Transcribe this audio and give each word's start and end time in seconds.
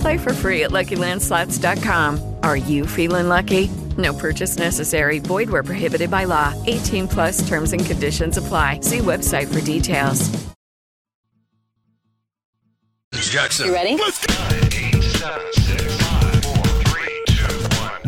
Play 0.00 0.18
for 0.18 0.32
free 0.32 0.64
at 0.64 0.70
LuckyLandSlots.com. 0.70 2.36
Are 2.42 2.56
you 2.56 2.86
feeling 2.86 3.28
lucky? 3.28 3.70
No 3.96 4.12
purchase 4.14 4.58
necessary. 4.58 5.18
Void 5.18 5.50
where 5.50 5.62
prohibited 5.62 6.10
by 6.10 6.24
law. 6.24 6.54
18 6.66 7.08
plus 7.08 7.48
terms 7.48 7.72
and 7.72 7.84
conditions 7.84 8.36
apply. 8.36 8.80
See 8.80 8.98
website 8.98 9.52
for 9.52 9.60
details. 9.64 10.28
Jackson. 13.30 13.66
You 13.66 13.74
ready? 13.74 14.69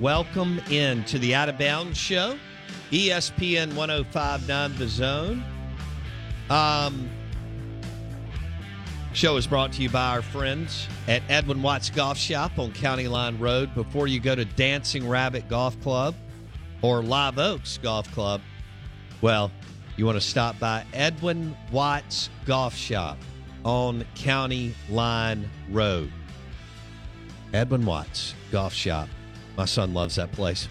Welcome 0.00 0.62
in 0.70 1.04
to 1.04 1.18
the 1.18 1.34
Out 1.34 1.50
of 1.50 1.58
Bounds 1.58 1.98
Show, 1.98 2.38
ESPN 2.90 3.74
1059 3.74 4.78
The 4.78 4.88
Zone. 4.88 5.44
Um, 6.48 7.10
show 9.12 9.36
is 9.36 9.46
brought 9.46 9.74
to 9.74 9.82
you 9.82 9.90
by 9.90 10.14
our 10.14 10.22
friends 10.22 10.88
at 11.06 11.22
Edwin 11.28 11.60
Watts 11.60 11.90
Golf 11.90 12.16
Shop 12.16 12.58
on 12.58 12.72
County 12.72 13.08
Line 13.08 13.38
Road. 13.38 13.74
Before 13.74 14.06
you 14.06 14.20
go 14.20 14.34
to 14.34 14.46
Dancing 14.46 15.06
Rabbit 15.06 15.50
Golf 15.50 15.78
Club 15.82 16.14
or 16.80 17.02
Live 17.02 17.36
Oaks 17.36 17.76
Golf 17.76 18.10
Club, 18.10 18.40
well, 19.20 19.52
you 19.98 20.06
want 20.06 20.16
to 20.16 20.26
stop 20.26 20.58
by 20.58 20.82
Edwin 20.94 21.54
Watts 21.70 22.30
Golf 22.46 22.74
Shop 22.74 23.18
on 23.66 24.06
County 24.14 24.74
Line 24.88 25.50
Road. 25.68 26.10
Edwin 27.52 27.84
Watts 27.84 28.34
Golf 28.50 28.72
Shop. 28.72 29.06
My 29.60 29.66
son 29.66 29.92
loves 29.92 30.14
that 30.14 30.32
place. 30.32 30.68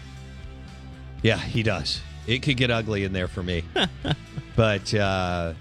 Yeah, 1.22 1.38
he 1.38 1.62
does. 1.62 2.02
It 2.26 2.40
could 2.42 2.58
get 2.58 2.72
ugly 2.72 3.04
in 3.04 3.14
there 3.14 3.28
for 3.28 3.44
me. 3.44 3.64
but 4.56 4.92
uh, 4.96 5.54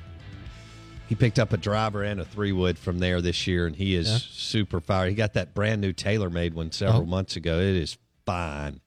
he 1.11 1.15
picked 1.15 1.39
up 1.39 1.53
a 1.53 1.59
driver 1.59 2.03
and 2.03 2.23
a 2.23 2.25
three 2.25 2.53
wood 2.53 2.79
from 2.79 3.01
there 3.01 3.21
this 3.21 3.47
year, 3.47 3.67
and 3.67 3.77
he 3.77 3.95
is 3.95 4.09
Yeah. 4.11 4.19
super 4.31 4.81
fired. 4.81 5.11
He 5.11 5.15
got 5.15 5.35
that 5.35 5.53
brand 5.55 5.83
new 5.83 5.93
TaylorMade 5.93 6.55
one 6.55 6.73
several 6.73 7.03
Oh. 7.03 7.05
months 7.05 7.37
ago. 7.37 7.59
It 7.59 7.77
is 7.77 7.99
fine. 8.25 8.81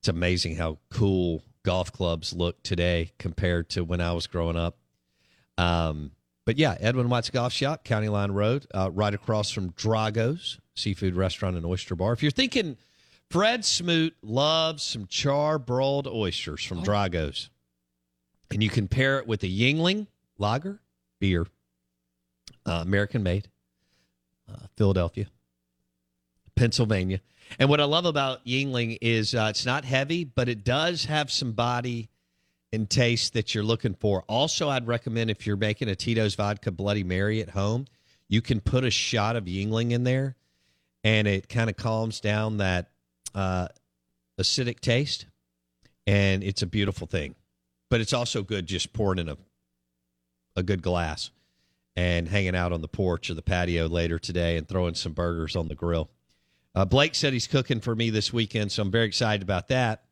It's 0.00 0.08
amazing 0.08 0.56
how 0.56 0.76
cool 0.90 1.42
golf 1.62 1.90
clubs 1.90 2.34
look 2.34 2.62
today 2.62 3.12
compared 3.18 3.70
to 3.70 3.84
when 3.84 4.02
I 4.02 4.12
was 4.12 4.26
growing 4.26 4.56
up. 4.58 4.76
Um, 5.56 6.10
but 6.44 6.58
yeah, 6.58 6.76
Edwin 6.78 7.08
Watts 7.08 7.30
Golf 7.30 7.54
Shop, 7.54 7.84
County 7.84 8.10
Line 8.10 8.32
Road, 8.32 8.66
uh, 8.74 8.90
right 8.92 9.14
across 9.14 9.50
from 9.50 9.70
Drago's 9.70 10.60
Seafood 10.74 11.14
Restaurant 11.14 11.56
and 11.56 11.64
Oyster 11.64 11.94
Bar. 11.96 12.12
If 12.12 12.22
you're 12.22 12.30
thinking 12.30 12.76
Fred 13.30 13.64
Smoot 13.64 14.16
loves 14.22 14.82
some 14.82 15.06
char 15.06 15.58
broiled 15.58 16.06
oysters 16.06 16.62
from 16.64 16.82
Drago's, 16.82 17.50
and 18.50 18.62
you 18.62 18.70
can 18.70 18.88
pair 18.88 19.18
it 19.18 19.26
with 19.26 19.42
a 19.42 19.48
Yuengling 19.48 20.06
lager 20.38 20.80
beer, 21.18 21.46
uh, 22.64 22.82
American 22.82 23.22
made, 23.22 23.48
uh, 24.48 24.66
Philadelphia, 24.76 25.26
Pennsylvania. 26.54 27.20
And 27.58 27.68
what 27.68 27.80
I 27.80 27.84
love 27.84 28.06
about 28.06 28.44
Yuengling 28.44 28.98
is 29.00 29.34
uh, 29.34 29.48
it's 29.50 29.66
not 29.66 29.84
heavy, 29.84 30.24
but 30.24 30.48
it 30.48 30.64
does 30.64 31.04
have 31.06 31.30
some 31.30 31.52
body 31.52 32.08
and 32.72 32.88
taste 32.88 33.32
that 33.32 33.54
you're 33.54 33.64
looking 33.64 33.94
for. 33.94 34.22
Also, 34.28 34.68
I'd 34.68 34.86
recommend 34.86 35.30
if 35.30 35.46
you're 35.46 35.56
making 35.56 35.88
a 35.88 35.96
Tito's 35.96 36.34
vodka 36.34 36.70
Bloody 36.70 37.04
Mary 37.04 37.40
at 37.40 37.50
home, 37.50 37.86
you 38.28 38.40
can 38.40 38.60
put 38.60 38.84
a 38.84 38.90
shot 38.90 39.36
of 39.36 39.44
Yuengling 39.44 39.92
in 39.92 40.04
there, 40.04 40.36
and 41.04 41.26
it 41.28 41.48
kind 41.48 41.70
of 41.70 41.76
calms 41.76 42.20
down 42.20 42.58
that 42.58 42.90
uh, 43.36 43.68
acidic 44.40 44.80
taste, 44.80 45.26
and 46.06 46.42
it's 46.42 46.62
a 46.62 46.66
beautiful 46.66 47.06
thing. 47.06 47.36
But 47.88 48.00
it's 48.00 48.12
also 48.12 48.42
good 48.42 48.66
just 48.66 48.92
pouring 48.92 49.20
in 49.20 49.28
a 49.28 49.36
a 50.56 50.62
good 50.62 50.82
glass 50.82 51.30
and 51.94 52.28
hanging 52.28 52.56
out 52.56 52.72
on 52.72 52.80
the 52.80 52.88
porch 52.88 53.30
or 53.30 53.34
the 53.34 53.42
patio 53.42 53.86
later 53.86 54.18
today 54.18 54.56
and 54.56 54.66
throwing 54.66 54.94
some 54.94 55.12
burgers 55.12 55.54
on 55.54 55.68
the 55.68 55.74
grill. 55.74 56.08
Uh, 56.74 56.84
Blake 56.84 57.14
said 57.14 57.32
he's 57.32 57.46
cooking 57.46 57.80
for 57.80 57.94
me 57.94 58.10
this 58.10 58.32
weekend, 58.32 58.72
so 58.72 58.82
I'm 58.82 58.90
very 58.90 59.06
excited 59.06 59.42
about 59.42 59.68
that. 59.68 60.04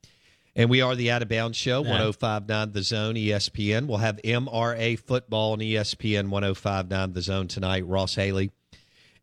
And 0.57 0.71
we 0.71 0.83
are 0.83 0.95
the 0.95 1.11
Out 1.11 1.21
of 1.21 1.29
Bounds 1.29 1.59
Show, 1.59 1.83
1059 1.83 2.73
The 2.73 2.83
Zone, 2.83 3.15
ESPN. 3.17 3.87
We'll 3.87 3.99
have 3.99 4.21
MRA 4.23 4.99
football 4.99 5.53
on 5.53 5.59
ESPN 5.59 6.29
1059 6.29 7.13
The 7.13 7.23
Zone 7.23 7.49
tonight. 7.49 7.87
Ross 7.87 8.15
Haley 8.15 8.53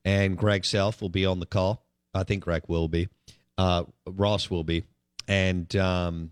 and 0.04 0.38
Greg 0.38 0.66
Self 0.66 1.02
will 1.02 1.10
be 1.10 1.26
on 1.26 1.40
the 1.40 1.46
call. 1.46 1.86
I 2.14 2.24
think 2.24 2.44
Greg 2.44 2.64
will 2.68 2.90
be. 2.90 3.08
Uh, 3.58 3.84
Ross 4.06 4.50
will 4.50 4.64
be. 4.64 4.84
And 5.28 5.74
um, 5.76 6.32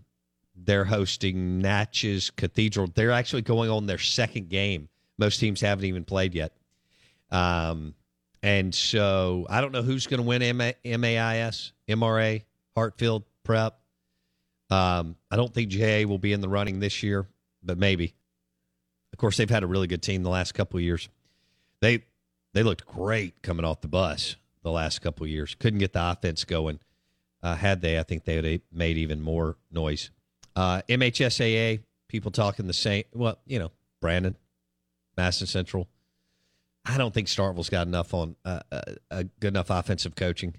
they're 0.54 0.84
hosting 0.84 1.58
Natchez 1.58 2.30
Cathedral. 2.30 2.88
They're 2.94 3.12
actually 3.12 3.42
going 3.42 3.70
on 3.70 3.86
their 3.86 3.98
second 3.98 4.48
game. 4.48 4.88
Most 5.18 5.38
teams 5.38 5.60
haven't 5.60 5.84
even 5.84 6.04
played 6.04 6.34
yet. 6.34 6.52
Um, 7.30 7.94
and 8.42 8.74
so 8.74 9.46
I 9.48 9.60
don't 9.60 9.72
know 9.72 9.82
who's 9.82 10.06
going 10.06 10.20
to 10.20 10.26
win 10.26 10.56
MA, 10.56 10.72
MAIS, 10.84 11.72
MRA, 11.88 12.42
Hartfield, 12.74 13.24
Prep. 13.44 13.78
Um, 14.70 15.16
I 15.30 15.36
don't 15.36 15.52
think 15.52 15.68
JA 15.70 16.04
will 16.06 16.18
be 16.18 16.32
in 16.32 16.40
the 16.40 16.48
running 16.48 16.80
this 16.80 17.02
year, 17.02 17.26
but 17.62 17.78
maybe. 17.78 18.14
Of 19.12 19.18
course, 19.18 19.36
they've 19.36 19.50
had 19.50 19.62
a 19.62 19.66
really 19.66 19.86
good 19.86 20.02
team 20.02 20.22
the 20.22 20.30
last 20.30 20.52
couple 20.52 20.78
of 20.78 20.84
years. 20.84 21.08
They 21.80 22.04
they 22.52 22.62
looked 22.62 22.86
great 22.86 23.42
coming 23.42 23.64
off 23.64 23.80
the 23.80 23.88
bus 23.88 24.36
the 24.62 24.70
last 24.70 25.00
couple 25.00 25.24
of 25.24 25.30
years. 25.30 25.54
Couldn't 25.58 25.78
get 25.80 25.92
the 25.92 26.10
offense 26.10 26.44
going. 26.44 26.78
Uh, 27.42 27.56
had 27.56 27.80
they, 27.80 27.98
I 27.98 28.02
think 28.02 28.24
they 28.24 28.36
would 28.36 28.44
have 28.44 28.60
made 28.70 28.98
even 28.98 29.20
more 29.22 29.56
noise. 29.70 30.10
Uh, 30.54 30.82
MHSAA, 30.88 31.82
people 32.08 32.30
talking 32.30 32.66
the 32.66 32.72
same. 32.72 33.04
Well, 33.14 33.38
you 33.46 33.58
know, 33.58 33.70
Brandon, 34.00 34.36
Madison 35.16 35.46
Central. 35.46 35.88
I 36.84 36.98
don't 36.98 37.14
think 37.14 37.28
Starkville's 37.28 37.70
got 37.70 37.86
enough 37.86 38.12
on 38.14 38.36
uh, 38.44 38.60
uh, 38.72 38.82
a 39.10 39.24
good 39.24 39.48
enough 39.48 39.70
offensive 39.70 40.14
coaching. 40.14 40.54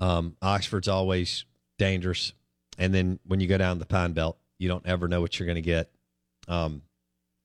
Um, 0.00 0.36
Oxford's 0.42 0.88
always 0.88 1.44
dangerous, 1.78 2.32
and 2.78 2.92
then 2.92 3.18
when 3.26 3.40
you 3.40 3.46
go 3.46 3.58
down 3.58 3.78
the 3.78 3.86
Pine 3.86 4.12
Belt, 4.12 4.38
you 4.58 4.68
don't 4.68 4.86
ever 4.86 5.08
know 5.08 5.20
what 5.20 5.38
you're 5.38 5.46
going 5.46 5.56
to 5.56 5.62
get 5.62 5.90
um, 6.48 6.82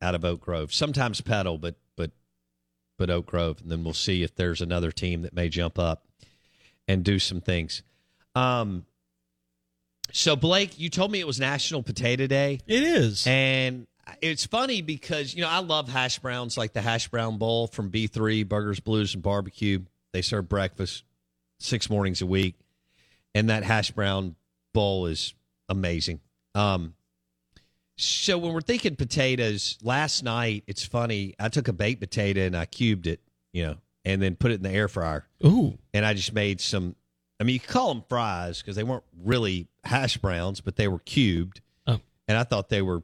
out 0.01 0.15
of 0.15 0.23
Oak 0.23 0.41
Grove. 0.41 0.73
Sometimes 0.73 1.21
Petal, 1.21 1.57
but 1.57 1.75
but 1.95 2.11
but 2.97 3.09
Oak 3.09 3.27
Grove, 3.27 3.59
and 3.61 3.69
then 3.69 3.83
we'll 3.83 3.93
see 3.93 4.23
if 4.23 4.35
there's 4.35 4.61
another 4.61 4.91
team 4.91 5.21
that 5.23 5.33
may 5.33 5.49
jump 5.49 5.77
up 5.77 6.05
and 6.87 7.03
do 7.03 7.19
some 7.19 7.41
things. 7.41 7.83
Um, 8.37 8.85
so 10.11 10.35
Blake, 10.35 10.79
you 10.79 10.89
told 10.89 11.11
me 11.11 11.19
it 11.19 11.27
was 11.27 11.39
National 11.39 11.83
Potato 11.83 12.27
Day. 12.27 12.59
It 12.67 12.83
is. 12.83 13.25
And 13.27 13.87
it's 14.21 14.45
funny 14.45 14.81
because 14.81 15.33
you 15.33 15.41
know 15.41 15.49
I 15.49 15.59
love 15.59 15.89
hash 15.89 16.19
browns, 16.19 16.57
like 16.57 16.73
the 16.73 16.81
hash 16.81 17.07
brown 17.07 17.37
bowl 17.37 17.67
from 17.67 17.89
B 17.89 18.07
three 18.07 18.43
Burgers, 18.43 18.79
Blues, 18.79 19.13
and 19.13 19.23
Barbecue. 19.23 19.79
They 20.13 20.21
serve 20.21 20.47
breakfast 20.47 21.03
six 21.59 21.89
mornings 21.89 22.21
a 22.21 22.25
week, 22.25 22.55
and 23.35 23.49
that 23.49 23.63
hash 23.63 23.91
brown 23.91 24.35
bowl 24.73 25.07
is 25.07 25.33
amazing. 25.67 26.21
Um, 26.55 26.93
so 27.97 28.37
when 28.37 28.53
we're 28.53 28.61
thinking 28.61 28.95
potatoes, 28.95 29.77
last 29.81 30.23
night 30.23 30.63
it's 30.67 30.85
funny. 30.85 31.33
I 31.39 31.49
took 31.49 31.67
a 31.67 31.73
baked 31.73 31.99
potato 31.99 32.41
and 32.41 32.55
I 32.55 32.65
cubed 32.65 33.07
it, 33.07 33.19
you 33.51 33.65
know, 33.65 33.77
and 34.05 34.21
then 34.21 34.35
put 34.35 34.51
it 34.51 34.55
in 34.55 34.63
the 34.63 34.71
air 34.71 34.87
fryer. 34.87 35.25
Ooh. 35.45 35.77
And 35.93 36.05
I 36.05 36.13
just 36.13 36.31
made 36.31 36.61
some. 36.61 36.95
I 37.39 37.43
mean, 37.43 37.53
you 37.53 37.59
could 37.59 37.69
call 37.69 37.93
them 37.93 38.03
fries 38.09 38.61
because 38.61 38.75
they 38.75 38.83
weren't 38.83 39.03
really 39.23 39.67
hash 39.83 40.17
browns, 40.17 40.59
but 40.61 40.75
they 40.75 40.87
were 40.87 40.99
cubed. 40.99 41.61
Oh. 41.85 41.99
And 42.27 42.37
I 42.37 42.43
thought 42.43 42.69
they 42.69 42.81
were 42.81 43.03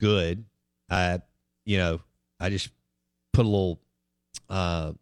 good. 0.00 0.44
I, 0.90 1.20
you 1.64 1.78
know, 1.78 2.00
I 2.38 2.50
just 2.50 2.68
put 3.32 3.46
a 3.46 3.48
little 3.48 3.80
uh, 4.50 4.92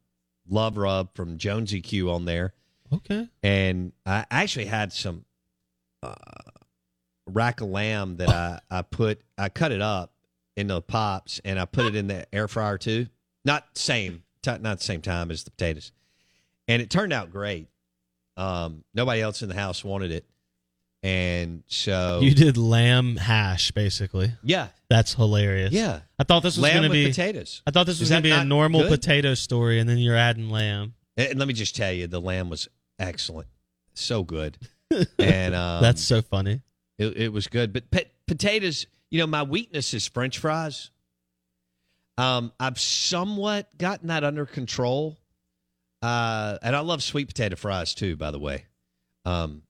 love 0.49 0.77
rub 0.77 1.15
from 1.15 1.37
Jonesy 1.39 1.81
Q 1.81 2.11
on 2.11 2.25
there, 2.27 2.55
Okay. 2.93 3.29
and 3.43 3.93
I 4.07 4.25
actually 4.31 4.67
had 4.67 4.93
some 4.93 5.25
uh, 6.03 6.15
rack 7.27 7.61
of 7.61 7.69
lamb 7.69 8.19
that 8.19 8.29
I 8.29 8.61
I 8.71 8.83
put 8.83 9.21
I 9.37 9.49
cut 9.49 9.73
it 9.73 9.81
up 9.83 10.13
into 10.57 10.81
pops 10.81 11.41
and 11.45 11.59
I 11.59 11.65
put 11.65 11.87
it 11.87 11.97
in 11.97 12.07
the 12.07 12.27
air 12.33 12.47
fryer 12.47 12.79
too. 12.79 13.07
Not 13.45 13.67
same, 13.77 14.23
t- 14.43 14.59
not 14.61 14.79
the 14.79 14.85
same 14.85 15.01
time 15.03 15.31
as 15.31 15.43
the 15.45 15.51
potatoes, 15.51 15.91
and 16.69 16.81
it 16.81 16.89
turned 16.91 17.13
out 17.13 17.33
great. 17.33 17.67
Um, 18.41 18.85
nobody 18.95 19.21
else 19.21 19.43
in 19.43 19.49
the 19.49 19.55
house 19.55 19.85
wanted 19.85 20.11
it, 20.13 20.25
and 21.03 21.63
so 21.67 22.21
You 22.23 22.35
did 22.35 22.57
lamb 22.57 23.17
hash, 23.17 23.71
basically. 23.73 24.33
yeah, 24.43 24.69
That's 24.89 25.13
hilarious. 25.15 25.73
yeah, 25.73 26.01
I 26.19 26.25
thought 26.25 26.43
this 26.43 26.57
was 26.57 26.63
lamb 26.63 26.73
going 26.75 26.83
to 26.85 26.89
with 26.89 26.95
be. 26.95 27.09
potatoes. 27.11 27.63
I 27.67 27.71
thought 27.71 27.87
this 27.87 27.97
Is 27.97 28.01
was 28.01 28.09
that 28.11 28.15
going 28.17 28.23
to 28.25 28.29
be 28.29 28.33
a 28.33 28.37
not 28.39 28.47
normal 28.47 28.81
good? 28.83 28.91
potato 28.91 29.35
story, 29.35 29.79
and 29.79 29.89
then 29.89 29.99
you're 29.99 30.17
adding 30.17 30.49
lamb. 30.49 30.95
And 31.17 31.39
let 31.39 31.49
me 31.49 31.55
just 31.55 31.77
tell 31.77 31.93
you, 31.93 32.07
the 32.07 32.21
lamb 32.21 32.49
was 32.49 32.67
excellent, 32.99 33.49
so 33.95 34.23
good, 34.25 34.57
and 35.19 35.55
um, 35.55 35.83
That's 35.83 36.03
so 36.03 36.23
funny. 36.23 36.63
It, 36.99 37.17
it 37.17 37.33
was 37.33 37.47
good, 37.47 37.73
but 37.73 37.85
potatoes. 38.27 38.87
You 39.11 39.19
know, 39.19 39.27
my 39.27 39.43
weakness 39.43 39.93
is 39.93 40.07
French 40.07 40.39
fries. 40.39 40.91
Um, 42.17 42.53
I've 42.61 42.79
somewhat 42.79 43.77
gotten 43.79 44.09
that 44.09 44.25
under 44.25 44.47
control, 44.47 45.19
uh, 46.03 46.59
and 46.63 46.75
I 46.75 46.81
love 46.81 47.03
sweet 47.03 47.29
potato 47.29 47.57
fries 47.57 47.95
too. 47.95 48.17
By 48.17 48.31
the 48.31 48.39
way, 48.39 48.65
um, 49.25 49.63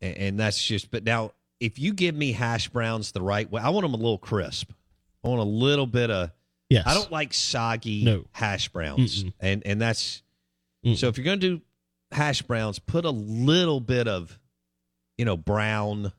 and, 0.00 0.16
and 0.16 0.40
that's 0.40 0.62
just. 0.64 0.90
But 0.90 1.04
now, 1.04 1.32
if 1.60 1.78
you 1.78 1.92
give 1.92 2.14
me 2.14 2.32
hash 2.32 2.68
browns 2.68 3.12
the 3.12 3.22
right 3.22 3.50
way, 3.50 3.60
I 3.62 3.70
want 3.70 3.82
them 3.84 3.94
a 3.94 3.96
little 3.96 4.18
crisp. 4.18 4.70
I 5.24 5.28
want 5.28 5.40
a 5.40 5.44
little 5.44 5.86
bit 5.86 6.10
of. 6.10 6.30
Yes. 6.70 6.84
I 6.86 6.92
don't 6.94 7.10
like 7.10 7.32
soggy 7.32 8.04
No. 8.04 8.24
hash 8.32 8.68
browns, 8.68 9.24
Mm-mm. 9.24 9.32
and 9.40 9.62
and 9.66 9.80
that's 9.80 10.22
Mm. 10.84 10.96
so. 10.96 11.08
If 11.08 11.16
you're 11.18 11.24
going 11.24 11.40
to 11.40 11.56
do 11.58 11.62
hash 12.12 12.42
browns, 12.42 12.78
put 12.78 13.04
a 13.04 13.10
little 13.10 13.80
bit 13.80 14.06
of, 14.06 14.38
you 15.16 15.24
know, 15.24 15.36
brown, 15.36 16.06
a 16.06 16.12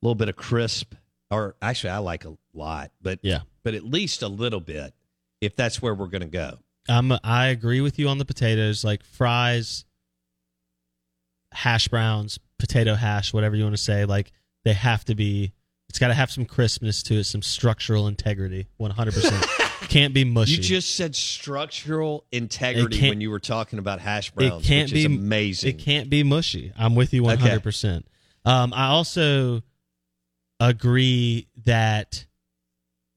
little 0.00 0.14
bit 0.14 0.28
of 0.30 0.36
crisp, 0.36 0.94
or 1.30 1.54
actually, 1.60 1.90
I 1.90 1.98
like 1.98 2.24
a 2.24 2.36
lot, 2.54 2.92
but 3.02 3.18
Yeah. 3.22 3.40
but 3.64 3.74
at 3.74 3.84
least 3.84 4.22
a 4.22 4.28
little 4.28 4.60
bit, 4.60 4.94
if 5.42 5.54
that's 5.54 5.82
where 5.82 5.94
we're 5.94 6.06
going 6.06 6.22
to 6.22 6.28
go. 6.28 6.58
I'm, 6.88 7.12
I 7.22 7.48
agree 7.48 7.80
with 7.80 7.98
you 7.98 8.08
on 8.08 8.18
the 8.18 8.24
potatoes, 8.24 8.84
like 8.84 9.04
fries, 9.04 9.84
hash 11.52 11.88
browns, 11.88 12.38
potato 12.58 12.94
hash, 12.94 13.32
whatever 13.32 13.56
you 13.56 13.64
want 13.64 13.76
to 13.76 13.82
say. 13.82 14.04
Like 14.04 14.32
they 14.64 14.72
have 14.72 15.04
to 15.06 15.14
be. 15.14 15.52
It's 15.88 15.98
got 15.98 16.08
to 16.08 16.14
have 16.14 16.30
some 16.30 16.44
crispness 16.44 17.02
to 17.04 17.14
it, 17.14 17.24
some 17.24 17.40
structural 17.40 18.08
integrity. 18.08 18.68
One 18.76 18.90
hundred 18.90 19.14
percent. 19.14 19.46
Can't 19.88 20.12
be 20.12 20.24
mushy. 20.24 20.52
You 20.52 20.58
just 20.58 20.96
said 20.96 21.16
structural 21.16 22.26
integrity 22.30 23.08
when 23.08 23.20
you 23.22 23.30
were 23.30 23.38
talking 23.38 23.78
about 23.78 24.00
hash 24.00 24.30
browns, 24.32 24.64
it 24.64 24.66
can't 24.66 24.86
which 24.86 24.92
be 24.92 25.00
is 25.00 25.06
amazing. 25.06 25.70
It 25.70 25.78
can't 25.78 26.10
be 26.10 26.22
mushy. 26.24 26.72
I'm 26.76 26.94
with 26.94 27.14
you 27.14 27.22
100. 27.22 27.62
percent 27.62 28.06
Um, 28.44 28.74
I 28.74 28.88
also 28.88 29.62
agree 30.60 31.46
that 31.64 32.26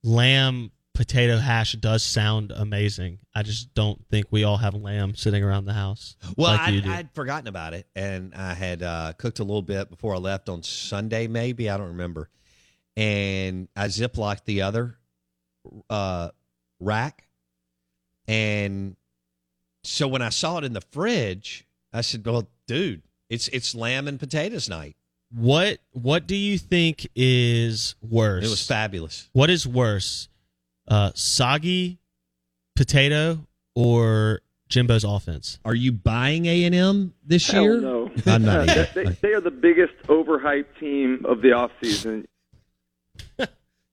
lamb 0.04 0.72
potato 1.02 1.38
hash 1.38 1.72
does 1.74 2.04
sound 2.04 2.52
amazing. 2.56 3.18
I 3.34 3.42
just 3.42 3.74
don't 3.74 4.00
think 4.12 4.28
we 4.30 4.44
all 4.44 4.58
have 4.58 4.76
lamb 4.76 5.16
sitting 5.16 5.44
around 5.44 5.66
the 5.66 5.74
house. 5.74 6.16
Well, 6.38 6.52
like 6.52 6.60
I'd. 6.62 6.88
I'd 6.88 7.12
forgotten 7.16 7.48
about 7.48 7.74
it, 7.74 7.88
and 7.96 8.36
I 8.36 8.54
had 8.54 8.84
uh, 8.84 9.14
cooked 9.18 9.40
a 9.40 9.44
little 9.44 9.64
bit 9.64 9.90
before 9.90 10.14
I 10.14 10.20
left 10.20 10.48
on 10.48 10.62
Sunday, 10.62 11.26
maybe 11.26 11.72
I 11.72 11.78
don't 11.78 11.88
remember. 11.88 12.30
And 12.96 13.68
I 13.76 13.88
ziplocked 13.88 14.46
the 14.46 14.62
other 14.62 15.00
uh, 15.90 16.30
rack, 16.80 17.28
and 18.28 18.96
so 19.84 20.08
when 20.08 20.22
I 20.22 20.30
saw 20.30 20.60
it 20.60 20.66
in 20.66 20.74
the 20.74 20.82
fridge, 20.92 21.66
I 21.92 22.02
said, 22.02 22.24
"Well, 22.24 22.48
dude, 22.68 23.02
it's 23.28 23.48
it's 23.48 23.74
lamb 23.74 24.08
and 24.08 24.20
potatoes 24.20 24.70
night." 24.70 24.98
What 25.34 25.80
What 25.94 26.28
do 26.28 26.36
you 26.36 26.60
think 26.60 27.08
is 27.16 27.96
worse? 28.02 28.46
It 28.46 28.50
was 28.50 28.68
fabulous. 28.68 29.30
What 29.34 29.50
is 29.50 29.66
worse, 29.66 30.28
uh, 30.92 31.12
soggy 31.16 32.00
potato 32.76 33.48
or 33.76 34.42
Jimbo's 34.68 35.04
offense? 35.04 35.58
Are 35.64 35.74
you 35.74 35.92
buying 35.92 36.46
A 36.46 36.66
and 36.66 36.76
M 36.76 37.14
this 37.26 37.50
Hell 37.50 37.64
year? 37.64 37.82
no. 37.82 38.12
I'm 38.26 38.44
not 38.44 38.68
they, 38.68 38.74
either. 38.82 38.90
they, 38.94 39.04
they 39.22 39.34
are 39.34 39.42
the 39.42 39.52
biggest 39.52 39.94
overhyped 40.08 40.80
team 40.80 41.26
of 41.26 41.42
the 41.42 41.50
offseason. 41.50 42.26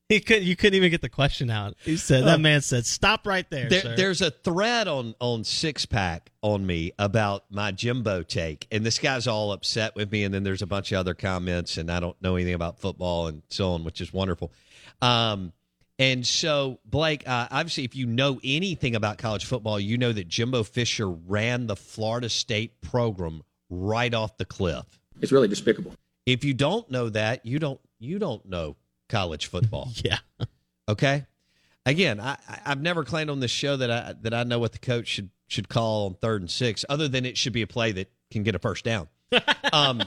He 0.08 0.20
couldn't. 0.20 0.44
You 0.44 0.56
couldn't 0.56 0.74
even 0.74 0.90
get 0.90 1.02
the 1.02 1.10
question 1.10 1.50
out. 1.50 1.74
He 1.84 1.98
said 1.98 2.24
that 2.24 2.40
man 2.40 2.62
said, 2.62 2.86
"Stop 2.86 3.26
right 3.26 3.44
there." 3.50 3.68
There, 3.68 3.82
sir." 3.82 3.94
there's 3.94 4.22
a 4.22 4.30
thread 4.30 4.88
on 4.88 5.14
on 5.20 5.44
Six 5.44 5.84
Pack 5.84 6.30
on 6.40 6.64
me 6.64 6.92
about 6.98 7.44
my 7.50 7.72
Jimbo 7.72 8.22
take, 8.22 8.66
and 8.72 8.86
this 8.86 8.98
guy's 8.98 9.26
all 9.26 9.52
upset 9.52 9.94
with 9.94 10.10
me. 10.10 10.24
And 10.24 10.32
then 10.32 10.44
there's 10.44 10.62
a 10.62 10.66
bunch 10.66 10.92
of 10.92 10.98
other 10.98 11.12
comments, 11.12 11.76
and 11.76 11.90
I 11.92 12.00
don't 12.00 12.16
know 12.22 12.36
anything 12.36 12.54
about 12.54 12.78
football 12.78 13.26
and 13.26 13.42
so 13.50 13.72
on, 13.72 13.84
which 13.84 14.00
is 14.00 14.10
wonderful. 14.10 14.50
Um, 15.02 15.52
and 15.98 16.26
so 16.26 16.78
Blake, 16.84 17.28
uh, 17.28 17.48
obviously, 17.50 17.84
if 17.84 17.96
you 17.96 18.06
know 18.06 18.40
anything 18.44 18.94
about 18.94 19.18
college 19.18 19.44
football, 19.44 19.80
you 19.80 19.98
know 19.98 20.12
that 20.12 20.28
Jimbo 20.28 20.62
Fisher 20.64 21.08
ran 21.08 21.66
the 21.66 21.76
Florida 21.76 22.28
State 22.28 22.80
program 22.80 23.42
right 23.70 24.12
off 24.14 24.36
the 24.36 24.44
cliff. 24.44 24.84
It's 25.20 25.32
really 25.32 25.48
despicable. 25.48 25.92
If 26.26 26.44
you 26.44 26.54
don't 26.54 26.90
know 26.90 27.08
that, 27.10 27.44
you 27.44 27.58
don't 27.58 27.80
you 27.98 28.18
don't 28.18 28.44
know 28.46 28.76
college 29.08 29.46
football. 29.46 29.90
yeah. 30.04 30.18
Okay. 30.88 31.26
Again, 31.86 32.20
I, 32.20 32.36
I- 32.48 32.60
I've 32.66 32.80
never 32.82 33.02
claimed 33.04 33.30
on 33.30 33.40
this 33.40 33.50
show 33.50 33.76
that 33.76 33.90
I 33.90 34.14
that 34.22 34.34
I 34.34 34.44
know 34.44 34.58
what 34.58 34.72
the 34.72 34.78
coach 34.78 35.08
should 35.08 35.30
should 35.46 35.68
call 35.68 36.06
on 36.06 36.14
third 36.14 36.42
and 36.42 36.50
six, 36.50 36.84
other 36.88 37.08
than 37.08 37.24
it 37.24 37.36
should 37.38 37.52
be 37.54 37.62
a 37.62 37.66
play 37.66 37.92
that 37.92 38.12
can 38.30 38.42
get 38.42 38.54
a 38.54 38.58
first 38.58 38.84
down. 38.84 39.08
um, 39.72 40.02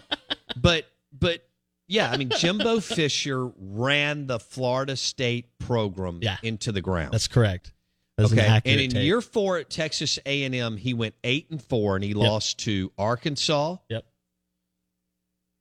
but 0.55 0.86
but 1.12 1.43
yeah, 1.91 2.10
I 2.10 2.17
mean 2.17 2.29
Jimbo 2.29 2.79
Fisher 2.79 3.48
ran 3.57 4.27
the 4.27 4.39
Florida 4.39 4.95
State 4.95 5.45
program 5.60 6.19
Yeah. 6.21 6.38
into 6.43 6.71
the 6.71 6.81
ground. 6.81 7.12
That's 7.13 7.27
correct. 7.27 7.74
That's 8.17 8.31
okay, 8.31 8.45
an 8.45 8.62
and 8.65 8.79
in 8.81 8.89
take. 8.91 9.03
year 9.03 9.21
four 9.21 9.57
at 9.57 9.69
Texas 9.69 10.19
A 10.25 10.43
and 10.43 10.53
M, 10.55 10.77
he 10.77 10.93
went 10.93 11.15
eight 11.24 11.50
and 11.50 11.62
four, 11.62 11.95
and 11.95 12.03
he 12.03 12.13
lost 12.13 12.60
to 12.60 12.91
Arkansas, 12.98 13.77
Yep. 13.89 14.05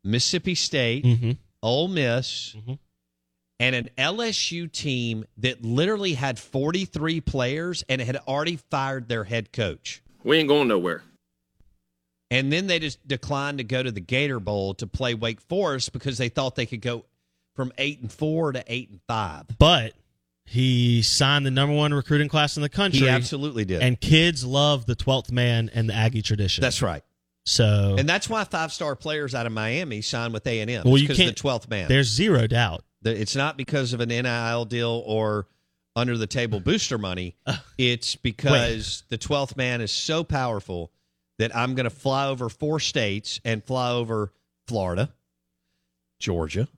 Mississippi 0.05 0.55
State, 0.55 1.05
Mhm. 1.05 1.37
Ole 1.63 1.89
Miss, 1.89 2.55
Mhm. 2.57 2.79
and 3.59 3.77
an 3.77 3.91
LSU 3.99 4.67
team 4.67 5.25
that 5.37 5.63
literally 5.63 6.15
had 6.15 6.39
43 6.39 7.21
players 7.21 7.85
and 7.89 8.01
had 8.01 8.17
already 8.17 8.57
fired 8.57 9.09
their 9.09 9.25
head 9.25 9.53
coach. 9.53 10.03
We 10.25 10.39
ain't 10.39 10.49
going 10.49 10.69
nowhere. 10.69 11.03
And 12.31 12.53
then 12.53 12.67
they 12.69 12.79
just 12.79 13.07
declined 13.09 13.59
to 13.59 13.65
go 13.65 13.83
to 13.83 13.91
the 13.91 14.01
Gator 14.01 14.39
Bowl 14.41 14.75
to 14.75 14.87
play 14.87 15.15
Wake 15.15 15.41
Forest 15.41 15.93
because 15.93 16.17
they 16.19 16.29
thought 16.29 16.55
they 16.55 16.67
could 16.67 16.81
go 16.81 17.05
from 17.57 17.73
8 17.77 18.01
and 18.03 18.13
4 18.13 18.53
to 18.53 18.65
8 18.67 18.91
and 18.91 19.01
5. 19.09 19.59
But 19.59 19.95
he 20.45 21.03
signed 21.03 21.45
the 21.45 21.51
number 21.51 21.75
one 21.75 21.93
recruiting 21.93 22.29
class 22.29 22.57
in 22.57 22.63
the 22.63 22.69
country. 22.69 23.01
He 23.01 23.09
absolutely 23.09 23.65
did. 23.65 23.83
And 23.83 24.01
kids 24.01 24.45
love 24.45 24.87
the 24.87 24.95
twelfth 24.97 25.31
man 25.31 25.71
and 25.75 25.89
the 25.89 25.95
Aggie 25.95 26.23
tradition. 26.23 26.63
That's 26.63 26.83
right. 26.83 27.03
So 27.45 27.97
And 27.99 28.09
that's 28.09 28.29
why 28.29 28.45
five-star 28.45 28.97
players 28.97 29.35
out 29.35 29.47
of 29.47 29.53
Miami 29.53 30.03
signed 30.03 30.33
with 30.33 30.47
A&M. 30.47 30.69
well, 30.85 30.95
It's 30.95 31.03
you 31.03 31.09
'cause 31.09 31.17
can't. 31.17 31.31
of 31.31 31.37
the 31.37 31.41
12th 31.41 31.69
man. 31.71 31.89
There's 31.89 32.09
zero 32.09 32.47
doubt. 32.47 32.85
It's 33.05 33.35
not 33.35 33.57
because 33.57 33.93
of 33.93 34.01
an 34.01 34.11
NIL 34.11 34.65
deal 34.67 35.03
or 35.07 35.47
under 35.97 36.17
the 36.19 36.27
table 36.27 36.61
booster 36.61 36.99
money. 36.99 37.35
It's 37.79 38.15
because 38.17 39.05
the 39.09 39.19
12th 39.19 39.57
man 39.57 39.81
is 39.81 39.91
so 39.91 40.23
powerful 40.23 40.93
that 41.41 41.55
I'm 41.57 41.75
going 41.75 41.85
to 41.85 41.91
fly 41.91 42.27
over 42.29 42.49
four 42.49 42.79
states 42.81 43.41
and 43.45 43.65
fly 43.65 43.91
over 43.91 44.33
Florida, 44.67 45.13
Georgia, 46.19 46.69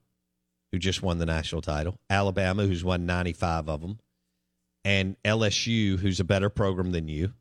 who 0.71 0.79
just 0.79 1.03
won 1.03 1.19
the 1.19 1.27
national 1.27 1.63
title, 1.63 1.99
Alabama, 2.09 2.67
who's 2.67 2.85
won 2.85 3.05
95 3.07 3.69
of 3.69 3.81
them, 3.81 3.99
and 4.85 5.17
LSU, 5.25 5.99
who's 5.99 6.21
a 6.21 6.25
better 6.25 6.49
program 6.49 6.93
than 6.93 7.09
you. 7.09 7.33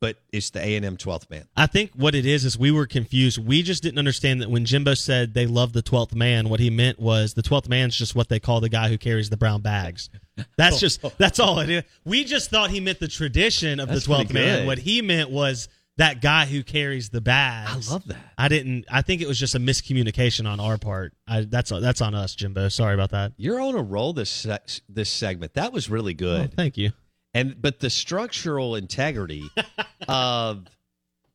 but 0.00 0.16
it's 0.32 0.50
the 0.50 0.60
A 0.64 0.76
and 0.76 0.84
M 0.84 0.96
twelfth 0.96 1.28
man. 1.28 1.48
I 1.56 1.66
think 1.66 1.90
what 1.96 2.14
it 2.14 2.24
is 2.24 2.44
is 2.44 2.56
we 2.56 2.70
were 2.70 2.86
confused. 2.86 3.44
We 3.44 3.62
just 3.62 3.82
didn't 3.82 3.98
understand 3.98 4.40
that 4.42 4.48
when 4.50 4.64
Jimbo 4.64 4.94
said 4.94 5.34
they 5.34 5.46
love 5.46 5.72
the 5.72 5.82
twelfth 5.82 6.14
man, 6.14 6.48
what 6.48 6.60
he 6.60 6.70
meant 6.70 7.00
was 7.00 7.34
the 7.34 7.42
twelfth 7.42 7.68
man's 7.68 7.96
just 7.96 8.14
what 8.14 8.28
they 8.28 8.38
call 8.38 8.60
the 8.60 8.68
guy 8.68 8.88
who 8.90 8.96
carries 8.96 9.28
the 9.28 9.36
brown 9.36 9.60
bags. 9.60 10.08
That's 10.56 10.78
just 10.78 11.02
that's 11.18 11.40
all 11.40 11.58
it 11.58 11.68
is. 11.68 11.82
We 12.04 12.22
just 12.24 12.48
thought 12.48 12.70
he 12.70 12.78
meant 12.80 13.00
the 13.00 13.08
tradition 13.08 13.80
of 13.80 13.88
That's 13.88 14.02
the 14.02 14.06
twelfth 14.06 14.32
man. 14.32 14.66
What 14.66 14.78
he 14.78 15.02
meant 15.02 15.30
was 15.30 15.68
that 15.98 16.22
guy 16.22 16.46
who 16.46 16.62
carries 16.62 17.10
the 17.10 17.20
bags. 17.20 17.90
I 17.90 17.92
love 17.92 18.06
that. 18.06 18.16
I 18.38 18.48
didn't. 18.48 18.86
I 18.90 19.02
think 19.02 19.20
it 19.20 19.28
was 19.28 19.38
just 19.38 19.54
a 19.54 19.58
miscommunication 19.60 20.48
on 20.48 20.58
our 20.60 20.78
part. 20.78 21.12
I, 21.26 21.42
that's 21.42 21.70
that's 21.70 22.00
on 22.00 22.14
us, 22.14 22.34
Jimbo. 22.34 22.68
Sorry 22.70 22.94
about 22.94 23.10
that. 23.10 23.32
You're 23.36 23.60
on 23.60 23.74
a 23.74 23.82
roll 23.82 24.12
this 24.12 24.46
this 24.88 25.10
segment. 25.10 25.54
That 25.54 25.72
was 25.72 25.90
really 25.90 26.14
good. 26.14 26.50
Oh, 26.50 26.54
thank 26.56 26.78
you. 26.78 26.92
And 27.34 27.60
but 27.60 27.80
the 27.80 27.90
structural 27.90 28.74
integrity 28.74 29.50
of 30.08 30.64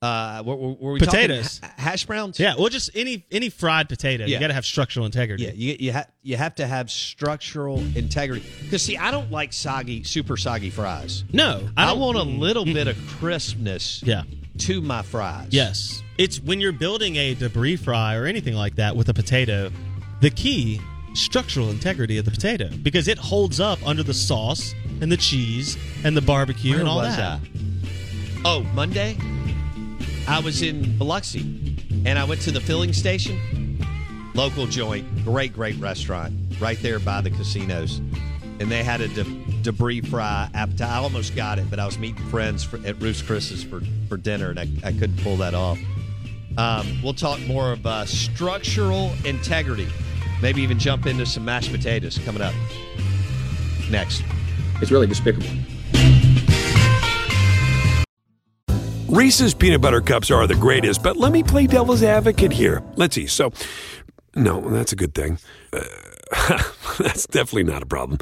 uh, 0.02 0.44
what, 0.44 0.60
what 0.60 0.82
were 0.82 0.94
we 0.94 1.00
Potatoes. 1.00 1.62
Ha- 1.64 1.74
hash 1.78 2.06
browns. 2.06 2.40
Yeah, 2.40 2.56
well, 2.58 2.68
just 2.70 2.90
any 2.96 3.26
any 3.32 3.50
fried 3.50 3.88
potato. 3.88 4.26
Yeah. 4.26 4.36
You 4.36 4.40
got 4.40 4.48
to 4.48 4.54
have 4.54 4.66
structural 4.66 5.06
integrity. 5.06 5.44
Yeah, 5.46 5.52
you 5.54 5.78
you, 5.80 5.94
ha- 5.94 6.08
you 6.22 6.36
have 6.36 6.56
to 6.56 6.68
have 6.68 6.90
structural 6.92 7.80
integrity. 7.96 8.46
Because 8.64 8.82
see, 8.82 8.98
I 8.98 9.12
don't 9.12 9.32
like 9.32 9.54
soggy, 9.54 10.04
super 10.04 10.36
soggy 10.36 10.70
fries. 10.72 11.24
No, 11.32 11.70
I, 11.78 11.86
don't- 11.86 12.00
want 12.00 12.18
a 12.18 12.24
little 12.24 12.66
bit 12.66 12.88
of 12.88 12.98
crispness. 13.08 14.02
Yeah. 14.06 14.24
To 14.60 14.82
my 14.82 15.02
fries. 15.02 15.48
Yes. 15.52 16.02
It's 16.18 16.40
when 16.40 16.60
you're 16.60 16.72
building 16.72 17.16
a 17.16 17.34
debris 17.34 17.78
fry 17.78 18.16
or 18.16 18.26
anything 18.26 18.54
like 18.54 18.76
that 18.76 18.96
with 18.96 19.10
a 19.10 19.14
potato, 19.14 19.72
the 20.22 20.30
key 20.30 20.80
structural 21.14 21.70
integrity 21.70 22.18
of 22.18 22.26
the 22.26 22.32
potato 22.32 22.70
because 22.82 23.08
it 23.08 23.18
holds 23.18 23.60
up 23.60 23.80
under 23.86 24.04
the 24.04 24.14
sauce 24.14 24.74
and 25.02 25.12
the 25.12 25.18
cheese 25.18 25.78
and 26.04 26.16
the 26.18 26.22
barbecue 26.22 26.72
Where 26.72 26.80
and 26.80 26.90
all 26.90 26.98
was 26.98 27.16
that. 27.16 27.40
I? 27.40 27.40
Oh, 28.46 28.64
Monday, 28.74 29.18
I 30.28 30.40
was 30.40 30.62
in 30.62 30.98
Biloxi, 30.98 31.42
and 32.06 32.20
I 32.20 32.24
went 32.26 32.42
to 32.42 32.52
the 32.52 32.60
filling 32.60 32.94
station, 32.94 33.80
local 34.34 34.68
joint, 34.68 35.24
great, 35.24 35.54
great 35.54 35.78
restaurant, 35.78 36.34
right 36.60 36.78
there 36.82 37.00
by 37.00 37.22
the 37.22 37.30
casinos, 37.30 38.00
and 38.60 38.72
they 38.72 38.84
had 38.84 39.02
a 39.02 39.08
de- 39.10 39.43
debris 39.64 40.02
fry 40.02 40.50
appetite. 40.54 40.90
I 40.90 40.98
almost 40.98 41.36
got 41.36 41.58
it, 41.58 41.70
but 41.70 41.80
I 41.80 41.86
was 41.86 41.98
meeting 41.98 42.24
friends 42.26 42.64
for, 42.64 42.78
at 42.86 43.02
Ruth's 43.02 43.22
Chris's 43.22 43.64
for 43.64 43.82
for 44.08 44.18
dinner, 44.18 44.50
and 44.50 44.60
I, 44.60 44.68
I 44.84 44.92
couldn't 44.92 45.18
pull 45.24 45.38
that 45.38 45.54
off. 45.54 45.80
Um, 46.58 47.00
we'll 47.02 47.14
talk 47.14 47.40
more 47.42 47.72
of 47.72 47.86
uh, 47.86 48.06
structural 48.06 49.12
integrity. 49.26 49.88
Maybe 50.42 50.62
even 50.62 50.78
jump 50.78 51.08
into 51.08 51.26
some 51.26 51.46
mashed 51.46 51.72
potatoes 51.72 52.20
coming 52.20 52.42
up 52.42 52.54
next. 53.90 54.24
It's 54.82 54.92
really 54.92 55.08
despicable. 55.08 55.48
Reese's 59.08 59.54
peanut 59.54 59.80
butter 59.80 60.02
cups 60.02 60.32
are 60.32 60.48
the 60.48 60.56
greatest, 60.56 61.04
but 61.04 61.18
let 61.18 61.32
me 61.32 61.44
play 61.44 61.68
devil's 61.68 62.02
advocate 62.04 62.52
here. 62.52 62.84
Let's 62.96 63.16
see. 63.16 63.28
So, 63.28 63.54
no, 64.36 64.60
that's 64.70 64.92
a 64.92 64.96
good 64.96 65.14
thing. 65.14 65.38
Uh, 65.72 65.84
that's 67.00 67.28
definitely 67.28 67.64
not 67.64 67.84
a 67.84 67.86
problem. 67.86 68.18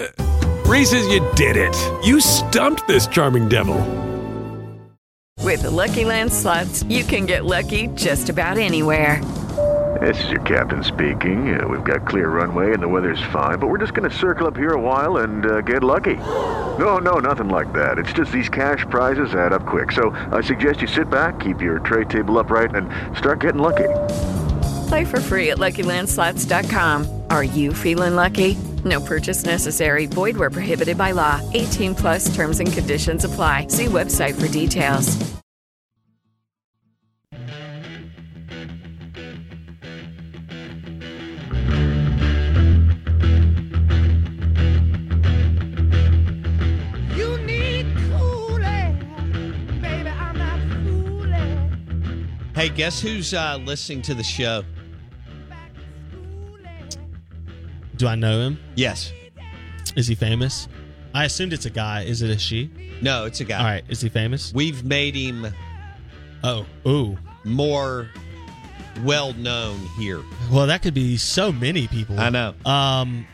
Uh, 0.00 0.51
Reese's, 0.72 1.06
you 1.06 1.20
did 1.34 1.56
it. 1.56 1.76
You 2.02 2.18
stumped 2.18 2.88
this 2.88 3.06
charming 3.06 3.46
devil. 3.46 3.76
With 5.40 5.60
the 5.60 5.70
Lucky 5.70 6.06
Land 6.06 6.32
slots, 6.32 6.82
you 6.84 7.04
can 7.04 7.26
get 7.26 7.44
lucky 7.44 7.88
just 7.88 8.30
about 8.30 8.56
anywhere. 8.56 9.22
This 10.00 10.16
is 10.24 10.30
your 10.30 10.40
captain 10.40 10.82
speaking. 10.82 11.40
Uh, 11.54 11.68
we've 11.68 11.84
got 11.84 12.06
clear 12.06 12.30
runway 12.30 12.72
and 12.72 12.82
the 12.82 12.88
weather's 12.88 13.20
fine, 13.30 13.58
but 13.58 13.66
we're 13.66 13.76
just 13.76 13.92
going 13.92 14.08
to 14.08 14.16
circle 14.16 14.46
up 14.46 14.56
here 14.56 14.72
a 14.72 14.80
while 14.80 15.18
and 15.18 15.44
uh, 15.44 15.60
get 15.60 15.84
lucky. 15.84 16.16
No, 16.16 16.96
no, 16.96 17.18
nothing 17.18 17.50
like 17.50 17.70
that. 17.74 17.98
It's 17.98 18.14
just 18.14 18.32
these 18.32 18.48
cash 18.48 18.86
prizes 18.88 19.34
add 19.34 19.52
up 19.52 19.66
quick. 19.66 19.92
So 19.92 20.16
I 20.32 20.40
suggest 20.40 20.80
you 20.80 20.86
sit 20.86 21.10
back, 21.10 21.38
keep 21.40 21.60
your 21.60 21.80
tray 21.80 22.04
table 22.04 22.38
upright, 22.38 22.74
and 22.74 22.88
start 23.14 23.40
getting 23.40 23.60
lucky. 23.60 23.90
Play 24.92 25.06
for 25.06 25.20
free 25.20 25.50
at 25.52 25.56
LuckyLandSlots.com. 25.56 27.22
Are 27.30 27.42
you 27.42 27.72
feeling 27.72 28.14
lucky? 28.14 28.56
No 28.84 29.00
purchase 29.00 29.42
necessary. 29.42 30.04
Void 30.04 30.36
where 30.36 30.50
prohibited 30.50 30.98
by 30.98 31.12
law. 31.12 31.40
18 31.54 31.94
plus 31.94 32.34
terms 32.34 32.60
and 32.60 32.70
conditions 32.70 33.24
apply. 33.24 33.68
See 33.68 33.86
website 33.86 34.38
for 34.38 34.48
details. 34.48 35.16
You 47.16 47.38
need 47.46 47.86
cooling, 48.10 49.80
baby. 49.80 50.10
I'm 50.10 50.36
not 50.36 50.60
fooling. 50.84 52.28
Hey, 52.54 52.68
guess 52.68 53.00
who's 53.00 53.32
uh, 53.32 53.58
listening 53.64 54.02
to 54.02 54.12
the 54.12 54.22
show? 54.22 54.62
Do 58.02 58.08
I 58.08 58.16
know 58.16 58.40
him? 58.40 58.58
Yes. 58.74 59.12
Is 59.94 60.08
he 60.08 60.16
famous? 60.16 60.66
I 61.14 61.24
assumed 61.26 61.52
it's 61.52 61.66
a 61.66 61.70
guy. 61.70 62.02
Is 62.02 62.20
it 62.20 62.30
a 62.30 62.36
she? 62.36 62.68
No, 63.00 63.26
it's 63.26 63.38
a 63.38 63.44
guy. 63.44 63.58
All 63.58 63.64
right. 63.64 63.84
Is 63.88 64.00
he 64.00 64.08
famous? 64.08 64.52
We've 64.52 64.82
made 64.82 65.14
him 65.14 65.46
Oh, 66.42 66.66
ooh. 66.84 67.16
more 67.44 68.08
well 69.04 69.34
known 69.34 69.78
here. 70.00 70.20
Well, 70.50 70.66
that 70.66 70.82
could 70.82 70.94
be 70.94 71.16
so 71.16 71.52
many 71.52 71.86
people. 71.86 72.18
I 72.18 72.30
know. 72.30 72.54
Um. 72.66 73.24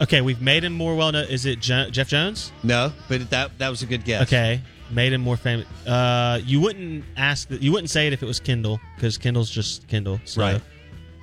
Okay, 0.00 0.20
we've 0.20 0.40
made 0.40 0.62
him 0.62 0.74
more 0.74 0.94
well 0.94 1.10
known. 1.10 1.26
Is 1.26 1.44
it 1.44 1.58
Jo- 1.58 1.90
Jeff 1.90 2.06
Jones? 2.06 2.52
No, 2.62 2.92
but 3.08 3.28
that 3.30 3.58
that 3.58 3.70
was 3.70 3.82
a 3.82 3.86
good 3.86 4.04
guess. 4.04 4.22
Okay, 4.22 4.60
made 4.92 5.12
him 5.12 5.20
more 5.20 5.36
famous. 5.36 5.66
Uh, 5.84 6.38
you 6.44 6.60
wouldn't 6.60 7.04
ask. 7.16 7.48
You 7.50 7.72
wouldn't 7.72 7.90
say 7.90 8.06
it 8.06 8.12
if 8.12 8.22
it 8.22 8.26
was 8.26 8.38
Kendall 8.38 8.78
because 8.94 9.18
Kendall's 9.18 9.50
just 9.50 9.88
Kendall. 9.88 10.20
So, 10.26 10.42
Right. 10.42 10.62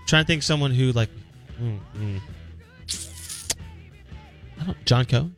Trying 0.05 0.25
to 0.25 0.27
think 0.27 0.39
of 0.41 0.43
someone 0.43 0.71
who 0.71 0.91
like. 0.91 1.07
mm, 1.61 1.79
mm. 1.97 2.19
John 4.85 5.05
Cohen. 5.05 5.35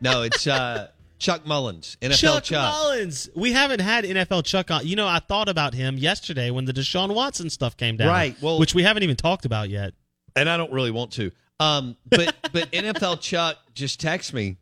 No, 0.00 0.22
it's 0.22 0.46
uh, 0.46 0.88
Chuck 1.18 1.46
Mullins, 1.46 1.96
NFL 2.00 2.18
Chuck, 2.18 2.44
Chuck. 2.44 2.72
Mullins. 2.74 3.28
We 3.36 3.52
haven't 3.52 3.80
had 3.80 4.04
NFL 4.04 4.44
Chuck 4.44 4.70
on. 4.70 4.86
You 4.86 4.96
know, 4.96 5.06
I 5.06 5.18
thought 5.18 5.48
about 5.48 5.74
him 5.74 5.98
yesterday 5.98 6.50
when 6.50 6.64
the 6.64 6.72
Deshaun 6.72 7.14
Watson 7.14 7.50
stuff 7.50 7.76
came 7.76 7.96
down. 7.96 8.08
Right, 8.08 8.34
well- 8.40 8.58
which 8.58 8.74
we 8.74 8.82
haven't 8.82 9.02
even 9.02 9.16
talked 9.16 9.44
about 9.44 9.68
yet. 9.68 9.92
and 10.36 10.48
I 10.48 10.56
don't 10.56 10.72
really 10.72 10.90
want 10.90 11.12
to. 11.12 11.30
Um, 11.58 11.96
but 12.08 12.34
but 12.52 12.70
NFL 12.72 13.20
Chuck 13.20 13.58
just 13.74 14.00
texted 14.00 14.32
me, 14.32 14.56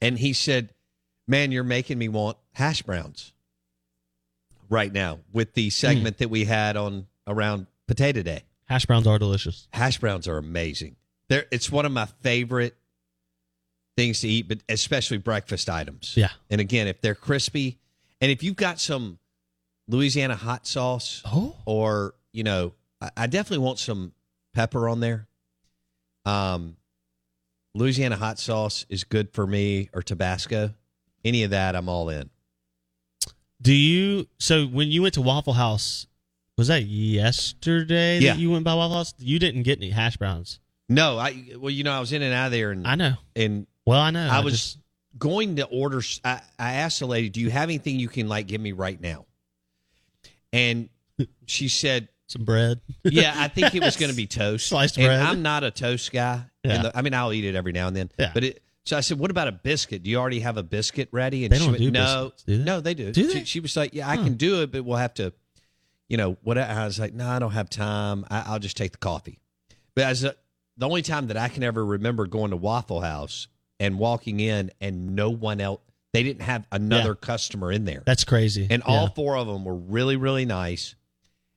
and 0.00 0.18
he 0.18 0.32
said, 0.32 0.70
"Man, 1.26 1.52
you're 1.52 1.64
making 1.64 1.98
me 1.98 2.08
want 2.08 2.38
hash 2.54 2.80
browns 2.82 3.32
right 4.70 4.92
now 4.92 5.18
with 5.32 5.52
the 5.54 5.68
segment 5.70 6.18
that 6.18 6.30
we 6.30 6.44
had 6.46 6.76
on 6.76 7.06
around 7.26 7.66
Potato 7.86 8.22
Day. 8.22 8.44
Hash 8.66 8.86
browns 8.86 9.06
are 9.06 9.18
delicious. 9.18 9.68
Hash 9.72 9.98
browns 9.98 10.26
are 10.28 10.38
amazing. 10.38 10.96
They're 11.28 11.46
it's 11.50 11.70
one 11.70 11.84
of 11.86 11.92
my 11.92 12.06
favorite 12.22 12.76
things 13.96 14.20
to 14.20 14.28
eat, 14.28 14.48
but 14.48 14.58
especially 14.68 15.18
breakfast 15.18 15.68
items. 15.68 16.14
Yeah. 16.16 16.30
And 16.50 16.60
again, 16.60 16.86
if 16.86 17.00
they're 17.00 17.14
crispy, 17.14 17.78
and 18.20 18.30
if 18.30 18.42
you've 18.42 18.56
got 18.56 18.80
some 18.80 19.18
Louisiana 19.88 20.36
hot 20.36 20.66
sauce, 20.66 21.22
Oh. 21.26 21.56
or 21.66 22.14
you 22.32 22.44
know, 22.44 22.72
I, 23.00 23.10
I 23.16 23.26
definitely 23.26 23.64
want 23.64 23.78
some 23.78 24.12
pepper 24.54 24.88
on 24.88 25.00
there. 25.00 25.26
Um, 26.24 26.76
Louisiana 27.74 28.16
hot 28.16 28.38
sauce 28.38 28.86
is 28.88 29.04
good 29.04 29.32
for 29.32 29.46
me, 29.46 29.88
or 29.92 30.02
Tabasco. 30.02 30.74
Any 31.24 31.42
of 31.44 31.50
that, 31.50 31.74
I'm 31.76 31.88
all 31.88 32.08
in. 32.08 32.30
Do 33.60 33.72
you? 33.74 34.28
So 34.38 34.66
when 34.66 34.90
you 34.90 35.02
went 35.02 35.14
to 35.14 35.20
Waffle 35.22 35.52
House, 35.54 36.06
was 36.56 36.68
that 36.68 36.84
yesterday 36.84 38.20
Yeah. 38.20 38.34
that 38.34 38.40
you 38.40 38.50
went 38.50 38.64
by 38.64 38.74
Waffle 38.74 38.96
House? 38.98 39.14
You 39.18 39.38
didn't 39.38 39.64
get 39.64 39.78
any 39.78 39.90
hash 39.90 40.16
browns. 40.16 40.60
No, 40.88 41.18
I 41.18 41.44
well, 41.58 41.70
you 41.70 41.84
know, 41.84 41.92
I 41.92 42.00
was 42.00 42.12
in 42.12 42.22
and 42.22 42.32
out 42.32 42.46
of 42.46 42.52
there, 42.52 42.70
and 42.70 42.86
I 42.86 42.94
know. 42.94 43.14
and 43.36 43.66
Well, 43.86 44.00
I 44.00 44.10
know. 44.10 44.28
I 44.28 44.40
was 44.40 44.52
just- 44.54 44.78
going 45.18 45.56
to 45.56 45.64
order. 45.66 46.00
I, 46.24 46.40
I 46.58 46.74
asked 46.74 47.00
the 47.00 47.06
lady, 47.06 47.28
"Do 47.28 47.40
you 47.40 47.50
have 47.50 47.64
anything 47.68 47.98
you 48.00 48.08
can 48.08 48.28
like 48.28 48.46
give 48.46 48.60
me 48.60 48.72
right 48.72 49.00
now?" 49.00 49.26
And 50.52 50.88
she 51.46 51.68
said, 51.68 52.08
some 52.26 52.44
bread. 52.44 52.80
"Yeah, 53.04 53.34
I 53.36 53.48
think 53.48 53.74
it 53.74 53.82
was 53.82 53.96
going 53.96 54.10
to 54.10 54.16
be 54.16 54.26
toast, 54.28 54.68
Sliced 54.68 54.96
And 54.98 55.06
bread. 55.06 55.20
I'm 55.20 55.42
not 55.42 55.64
a 55.64 55.70
toast 55.70 56.12
guy. 56.12 56.44
Yeah. 56.64 56.82
The- 56.82 56.96
I 56.98 57.02
mean, 57.02 57.14
I'll 57.14 57.32
eat 57.32 57.44
it 57.44 57.54
every 57.54 57.72
now 57.72 57.88
and 57.88 57.96
then. 57.96 58.10
Yeah. 58.18 58.30
But 58.34 58.44
it. 58.44 58.62
So 58.84 58.96
I 58.96 59.00
said, 59.00 59.18
"What 59.18 59.30
about 59.30 59.48
a 59.48 59.52
biscuit? 59.52 60.02
Do 60.02 60.10
you 60.10 60.16
already 60.18 60.40
have 60.40 60.56
a 60.56 60.62
biscuit 60.62 61.08
ready?" 61.12 61.44
And 61.44 61.52
They 61.52 61.58
she 61.58 61.64
don't 61.64 61.72
went, 61.72 61.82
do 61.82 61.90
no, 61.90 62.24
biscuits, 62.30 62.42
do 62.44 62.58
they? 62.58 62.64
no, 62.64 62.80
they 62.80 62.94
do. 62.94 63.12
Do 63.12 63.28
She, 63.28 63.38
they? 63.40 63.44
she 63.44 63.60
was 63.60 63.76
like, 63.76 63.92
"Yeah, 63.94 64.08
I 64.08 64.16
Huh. 64.16 64.24
can 64.24 64.34
do 64.34 64.62
it, 64.62 64.72
but 64.72 64.84
we'll 64.84 64.96
have 64.96 65.14
to." 65.14 65.32
You 66.08 66.16
know 66.16 66.38
what? 66.42 66.56
I 66.56 66.86
was 66.86 66.98
like, 66.98 67.12
"No, 67.12 67.28
I 67.28 67.38
don't 67.38 67.50
have 67.52 67.68
time. 67.68 68.24
I, 68.30 68.44
I'll 68.46 68.58
just 68.58 68.76
take 68.78 68.92
the 68.92 68.98
coffee." 68.98 69.40
But 69.94 70.04
as 70.04 70.24
a, 70.24 70.34
the 70.78 70.86
only 70.88 71.02
time 71.02 71.26
that 71.26 71.36
I 71.36 71.48
can 71.48 71.62
ever 71.62 71.84
remember 71.84 72.26
going 72.26 72.50
to 72.52 72.56
Waffle 72.56 73.00
House 73.00 73.48
and 73.80 73.98
walking 73.98 74.40
in 74.40 74.70
and 74.80 75.14
no 75.14 75.28
one 75.30 75.60
else, 75.60 75.80
they 76.12 76.22
didn't 76.22 76.42
have 76.42 76.66
another 76.72 77.10
Yeah. 77.10 77.14
customer 77.26 77.70
in 77.70 77.84
there. 77.84 78.02
That's 78.06 78.24
crazy. 78.24 78.66
And 78.70 78.82
all 78.84 79.08
four 79.08 79.36
of 79.36 79.46
them 79.46 79.64
were 79.64 79.74
really, 79.76 80.16
really 80.16 80.46
nice. 80.46 80.94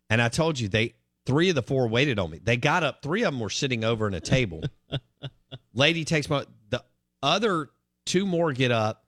And 0.10 0.22
I 0.22 0.28
told 0.30 0.60
you, 0.60 0.68
they 0.68 0.96
three 1.26 1.50
of 1.50 1.56
the 1.56 1.62
four 1.64 1.88
waited 1.88 2.20
on 2.20 2.30
me. 2.32 2.40
They 2.44 2.58
got 2.58 2.84
up, 2.84 3.02
three 3.02 3.24
of 3.24 3.32
them 3.32 3.40
were 3.40 3.50
sitting 3.50 3.84
over 3.84 4.08
in 4.08 4.14
a 4.14 4.20
table. 4.20 4.62
Lady 5.74 6.04
takes 6.04 6.30
my, 6.30 6.46
the 6.70 6.84
other 7.24 7.70
two 8.06 8.26
more 8.26 8.52
get 8.54 8.72
up. 8.72 9.01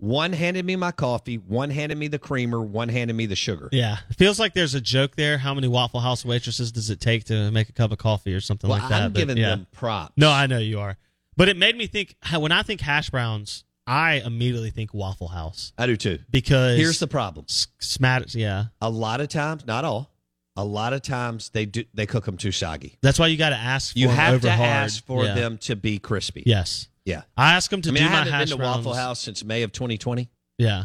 One 0.00 0.32
handed 0.32 0.64
me 0.64 0.76
my 0.76 0.92
coffee, 0.92 1.36
one 1.36 1.68
handed 1.70 1.98
me 1.98 2.08
the 2.08 2.18
creamer, 2.18 2.60
one 2.60 2.88
handed 2.88 3.14
me 3.14 3.26
the 3.26 3.36
sugar. 3.36 3.68
Yeah, 3.70 3.98
it 4.08 4.16
feels 4.16 4.40
like 4.40 4.54
there's 4.54 4.74
a 4.74 4.80
joke 4.80 5.14
there. 5.16 5.36
How 5.38 5.52
many 5.54 5.68
Waffle 5.68 6.00
House 6.00 6.24
waitresses 6.24 6.72
does 6.72 6.88
it 6.90 7.00
take 7.00 7.24
to 7.24 7.50
make 7.50 7.68
a 7.68 7.72
cup 7.72 7.92
of 7.92 7.98
coffee 7.98 8.32
or 8.34 8.40
something 8.40 8.68
Well, 8.70 8.78
like 8.78 8.88
that? 8.88 9.02
I'm 9.02 9.12
But, 9.12 9.18
giving 9.18 9.36
yeah. 9.36 9.50
them 9.50 9.66
props. 9.72 10.14
No, 10.16 10.30
I 10.30 10.46
know 10.46 10.58
you 10.58 10.80
are, 10.80 10.96
but 11.36 11.48
it 11.50 11.56
made 11.58 11.76
me 11.76 11.86
think. 11.86 12.16
When 12.34 12.50
I 12.50 12.62
think 12.62 12.80
hash 12.80 13.10
browns, 13.10 13.64
I 13.86 14.22
immediately 14.24 14.70
think 14.70 14.94
Waffle 14.94 15.28
House 15.28 15.72
I 15.76 15.86
do 15.86 15.96
too. 15.96 16.18
because 16.30 16.78
Here's 16.78 16.98
the 16.98 17.06
problem. 17.08 17.44
s- 17.48 17.66
smat. 17.78 18.34
Yeah, 18.34 18.66
A 18.80 18.88
lot 18.88 19.20
of 19.20 19.28
times, 19.28 19.66
not 19.66 19.84
all, 19.84 20.10
a 20.56 20.64
lot 20.64 20.92
of 20.94 21.02
times 21.02 21.50
they 21.50 21.66
do 21.66 21.84
they 21.92 22.06
cook 22.06 22.24
them 22.24 22.36
too 22.36 22.52
soggy. 22.52 22.96
that's 23.02 23.18
why 23.18 23.26
you 23.26 23.36
got 23.36 23.50
to 23.50 23.56
ask. 23.56 23.92
For 23.92 23.98
You 23.98 24.08
have 24.08 24.40
to 24.42 24.50
hard. 24.50 24.68
ask 24.68 25.04
for 25.04 25.24
Yeah. 25.24 25.34
them 25.34 25.58
to 25.58 25.76
be 25.76 25.98
crispy. 25.98 26.42
Yes, 26.46 26.88
Yeah. 27.04 27.22
I 27.36 27.54
ask 27.54 27.70
them 27.70 27.82
to 27.82 27.88
I 27.88 27.92
mean, 27.92 28.02
do 28.02 28.08
I 28.08 28.10
my 28.12 28.16
haven't 28.18 28.32
hash 28.32 28.40
been 28.42 28.48
to 28.50 28.56
browns. 28.56 28.76
Waffle 28.84 28.94
House 28.94 29.20
since 29.20 29.42
May 29.44 29.62
of 29.62 29.72
2020, 29.72 30.28
Yeah, 30.58 30.84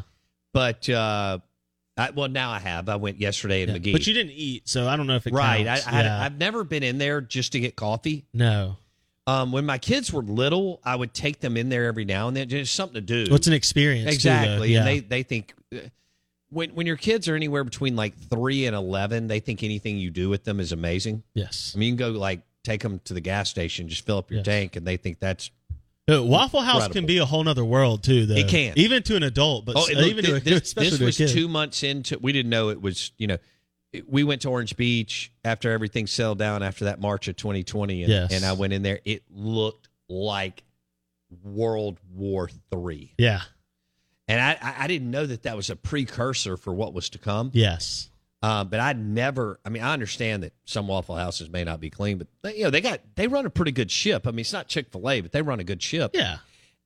but 0.54 0.88
uh, 0.90 1.40
I, 1.98 2.10
well, 2.12 2.28
now 2.30 2.52
I 2.52 2.60
have. 2.60 2.90
I 2.90 2.96
went 2.96 3.20
yesterday 3.20 3.62
in 3.64 3.70
yeah. 3.70 3.74
Magee. 3.76 3.92
but 3.94 4.06
you 4.08 4.14
didn't 4.14 4.34
eat, 4.34 4.68
so 4.68 4.88
I 4.88 4.96
don't 4.98 5.08
know 5.08 5.16
if 5.16 5.28
it 5.28 5.34
right? 5.34 5.66
counts. 5.66 5.88
I, 5.88 5.92
I 5.92 5.94
had, 5.96 6.06
yeah. 6.06 6.22
I've 6.22 6.38
never 6.38 6.64
been 6.64 6.84
in 6.84 6.98
there 6.98 7.22
just 7.22 7.52
to 7.54 7.60
get 7.60 7.76
coffee. 7.76 8.26
no. 8.34 8.78
Um, 9.28 9.52
when 9.52 9.66
my 9.66 9.80
kids 9.80 10.14
were 10.14 10.22
little, 10.22 10.80
I 10.86 10.96
would 10.96 11.12
take 11.12 11.40
them 11.40 11.58
in 11.58 11.70
there 11.70 11.86
every 11.86 12.06
now 12.06 12.28
and 12.28 12.38
then. 12.38 12.48
Just 12.48 12.76
something 12.76 12.94
to 12.94 13.02
do. 13.02 13.32
What's 13.32 13.48
an 13.48 13.54
experience? 13.54 14.08
too, 14.08 14.14
exactly? 14.14 14.72
yeah. 14.72 14.80
And 14.82 14.88
they 14.88 15.00
they 15.00 15.24
think 15.24 15.56
uh, 15.74 15.80
when 16.52 16.70
when 16.76 16.86
your 16.86 16.96
kids 16.96 17.28
are 17.28 17.36
anywhere 17.36 17.64
between 17.64 17.96
like 17.96 18.16
three 18.16 18.68
and 18.68 18.76
eleven, 18.76 19.26
they 19.26 19.40
think 19.40 19.64
anything 19.64 19.98
you 19.98 20.12
do 20.12 20.30
with 20.30 20.44
them 20.44 20.60
is 20.60 20.72
amazing. 20.72 21.24
yes. 21.34 21.74
I 21.76 21.80
mean, 21.80 21.88
you 21.94 21.98
can 21.98 22.14
go 22.14 22.20
like 22.20 22.42
take 22.64 22.84
them 22.84 23.00
to 23.06 23.16
the 23.16 23.20
gas 23.20 23.50
station, 23.50 23.90
just 23.90 24.06
fill 24.06 24.20
up 24.20 24.30
your 24.30 24.42
Yes. 24.42 24.46
tank, 24.46 24.76
and 24.76 24.86
they 24.86 24.96
think 24.96 25.20
that's 25.20 25.50
Uh, 26.08 26.22
Waffle 26.24 26.62
House 26.62 26.76
Incredible. 26.86 26.94
can 26.94 27.06
be 27.08 27.18
a 27.18 27.26
whole 27.26 27.44
nother 27.44 27.66
world 27.66 28.04
too, 28.04 28.26
though. 28.28 28.36
It 28.36 28.48
can. 28.48 28.74
even 28.78 29.02
to 29.04 29.16
an 29.16 29.24
adult, 29.24 29.66
but 29.66 29.76
oh, 29.76 29.82
s- 29.84 29.90
it- 29.90 29.98
look, 29.98 30.06
even 30.08 30.26
to 30.26 30.36
a, 30.36 30.40
this, 30.40 30.62
especially 30.62 30.90
this 30.92 30.98
to 31.00 31.04
a 31.04 31.06
was 31.08 31.18
kid. 31.18 31.30
two 31.30 31.48
months 31.48 31.82
into. 31.84 32.20
We 32.20 32.32
didn't 32.32 32.52
know 32.52 32.70
it 32.70 32.80
was. 32.82 33.12
You 33.18 33.28
know, 33.28 33.38
we 34.08 34.24
went 34.24 34.42
to 34.44 34.50
Orange 34.50 34.76
Beach 34.78 35.32
after 35.44 35.72
everything 35.72 36.06
settled 36.06 36.38
down 36.38 36.62
after 36.62 36.86
that 36.86 37.00
March 37.02 37.28
of 37.28 37.38
2020, 37.38 38.04
and, 38.04 38.12
Yes. 38.12 38.32
and 38.34 38.46
I 38.46 38.54
went 38.54 38.74
in 38.74 38.84
there. 38.84 39.00
It 39.04 39.24
looked 39.34 39.90
like 40.08 40.64
World 41.44 41.98
War 42.14 42.50
Three, 42.70 43.14
Yeah. 43.18 43.42
and 44.28 44.40
I, 44.40 44.58
I 44.62 44.84
I 44.84 44.88
didn't 44.88 45.10
know 45.10 45.26
that 45.26 45.42
that 45.44 45.56
was 45.56 45.72
a 45.72 45.76
precursor 45.76 46.56
for 46.56 46.72
what 46.74 46.94
was 46.94 47.10
to 47.10 47.18
come. 47.18 47.50
Yes. 47.54 48.10
Uh, 48.46 48.64
but 48.64 48.80
I 48.80 48.94
never. 48.94 49.60
I 49.66 49.70
mean, 49.70 49.82
I 49.82 49.92
understand 49.92 50.44
that 50.44 50.54
some 50.66 50.88
Waffle 50.88 51.16
Houses 51.16 51.50
may 51.50 51.64
not 51.64 51.80
be 51.80 51.90
clean, 51.90 52.20
but 52.20 52.28
they, 52.44 52.58
you 52.58 52.64
know 52.66 52.70
they 52.70 52.80
got 52.80 53.00
they 53.16 53.28
run 53.28 53.48
a 53.48 53.50
pretty 53.50 53.72
good 53.72 53.90
ship. 53.90 54.28
I 54.28 54.30
mean, 54.30 54.42
it's 54.42 54.54
not 54.54 54.68
Chick 54.68 54.92
Fil 54.92 55.10
A, 55.10 55.22
but 55.22 55.32
they 55.32 55.42
run 55.42 55.60
a 55.60 55.64
good 55.64 55.82
ship. 55.82 56.12
Yeah. 56.14 56.38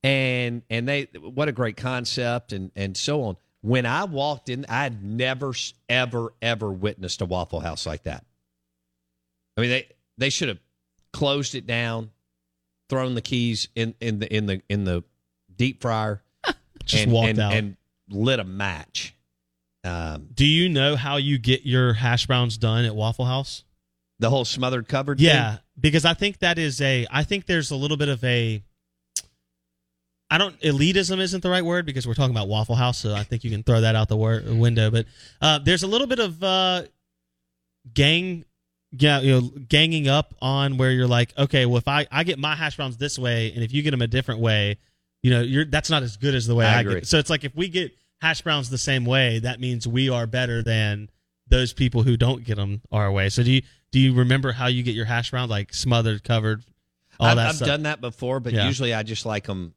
and 0.02 0.62
and 0.70 0.88
they 0.88 1.10
what 1.20 1.50
a 1.50 1.52
great 1.52 1.76
concept 1.76 2.54
and 2.54 2.72
and 2.78 2.96
so 2.96 3.24
on. 3.24 3.36
When 3.60 3.86
I 3.86 4.06
walked 4.06 4.48
in, 4.48 4.66
I'd 4.70 5.04
never 5.04 5.52
ever 5.90 6.34
ever 6.42 6.72
witnessed 6.72 7.20
a 7.20 7.26
Waffle 7.26 7.60
House 7.60 7.86
like 7.86 8.04
that. 8.04 8.24
I 9.58 9.62
mean, 9.62 9.70
they 9.70 9.90
they 10.18 10.30
should 10.30 10.48
have 10.48 10.60
closed 11.12 11.56
it 11.56 11.68
down, 11.68 12.12
thrown 12.88 13.16
the 13.16 13.22
keys 13.22 13.68
in 13.76 13.96
in 14.00 14.20
the 14.20 14.34
in 14.34 14.46
the 14.46 14.62
in 14.70 14.86
the 14.86 15.04
deep 15.58 15.82
fryer, 15.82 16.24
Just 16.86 17.04
and, 17.04 17.12
walked 17.12 17.30
and, 17.32 17.40
out. 17.40 17.54
and 17.54 17.76
lit 18.10 18.40
a 18.40 18.46
match. 18.46 19.14
Um, 19.84 20.28
Do 20.34 20.46
you 20.46 20.70
know 20.70 20.96
how 20.96 21.18
you 21.18 21.38
get 21.38 21.66
your 21.66 21.94
hash 21.94 22.28
browns 22.28 22.58
done 22.58 22.86
at 22.86 22.96
Waffle 22.96 23.26
House? 23.26 23.64
the 24.20 24.30
whole 24.30 24.46
smothered 24.46 24.88
covered. 24.88 25.18
Thing? 25.18 25.28
Yeah, 25.28 25.52
thing? 25.52 25.60
because 25.80 26.06
I 26.06 26.14
think 26.14 26.40
that 26.40 26.58
is 26.60 26.82
a. 26.82 27.08
I 27.10 27.24
think 27.24 27.46
there's 27.46 27.72
a 27.72 27.76
little 27.76 27.98
bit 27.98 28.10
of 28.10 28.24
a. 28.24 28.62
I 30.32 30.38
don't 30.38 30.60
elitism 30.62 31.20
isn't 31.20 31.42
the 31.42 31.50
right 31.50 31.66
word 31.66 31.88
because 31.88 32.06
we're 32.06 32.14
talking 32.14 32.36
about 32.36 32.48
Waffle 32.48 32.76
House, 32.76 33.00
so 33.00 33.16
I 33.16 33.24
think 33.24 33.44
you 33.44 33.50
can 33.50 33.64
throw 33.64 33.82
that 33.82 33.96
out 33.96 34.10
the 34.10 34.18
wor- 34.18 34.44
window. 34.46 34.92
But 34.92 35.08
uh, 35.42 35.58
there's 35.60 35.82
a 35.82 35.88
little 35.88 36.06
bit 36.06 36.20
of 36.20 36.44
uh, 36.44 36.84
gang, 37.92 38.46
yeah, 38.92 39.22
you 39.22 39.32
know, 39.32 39.42
ganging 39.68 40.08
up 40.08 40.36
on 40.40 40.78
where 40.78 40.92
you're 40.92 41.08
like, 41.08 41.36
okay, 41.36 41.66
well, 41.66 41.78
if 41.78 41.88
I 41.88 42.06
I 42.12 42.24
get 42.24 42.38
my 42.38 42.56
hash 42.56 42.76
browns 42.76 42.98
this 42.98 43.18
way, 43.18 43.52
and 43.54 43.64
if 43.64 43.74
you 43.74 43.82
get 43.82 43.92
them 43.92 44.02
a 44.02 44.08
different 44.08 44.42
way, 44.42 44.78
you 45.24 45.32
know, 45.32 45.42
you're 45.42 45.66
that's 45.66 45.90
not 45.90 46.04
as 46.04 46.18
good 46.18 46.36
as 46.36 46.46
the 46.46 46.56
way 46.56 46.66
I 46.66 46.80
I, 46.80 46.84
get. 46.84 47.08
So 47.08 47.18
it's 47.18 47.30
like 47.30 47.44
if 47.44 47.56
we 47.56 47.70
get 47.70 47.92
hash 48.22 48.42
browns 48.42 48.70
the 48.70 48.78
same 48.78 49.06
way, 49.06 49.40
that 49.40 49.60
means 49.60 49.88
we 49.88 50.10
are 50.10 50.28
better 50.28 50.62
than 50.64 51.10
those 51.48 51.74
people 51.74 52.04
who 52.04 52.16
don't 52.18 52.44
get 52.44 52.56
them 52.56 52.82
our 52.92 53.12
way. 53.12 53.30
So 53.30 53.44
do 53.44 53.52
you 53.52 53.62
do 53.92 54.00
you 54.00 54.14
remember 54.14 54.52
how 54.52 54.68
you 54.68 54.84
get 54.84 54.94
your 54.96 55.06
hash 55.06 55.32
browns 55.32 55.50
like 55.50 55.74
smothered, 55.74 56.24
covered, 56.24 56.64
all 57.20 57.28
I've, 57.28 57.36
that 57.38 57.48
I've 57.50 57.56
stuff? 57.56 57.68
done 57.68 57.84
that 57.84 58.02
before, 58.02 58.40
but 58.40 58.54
Yeah. 58.54 58.68
usually 58.68 58.94
I 58.94 59.02
just 59.04 59.26
like 59.26 59.46
them 59.46 59.74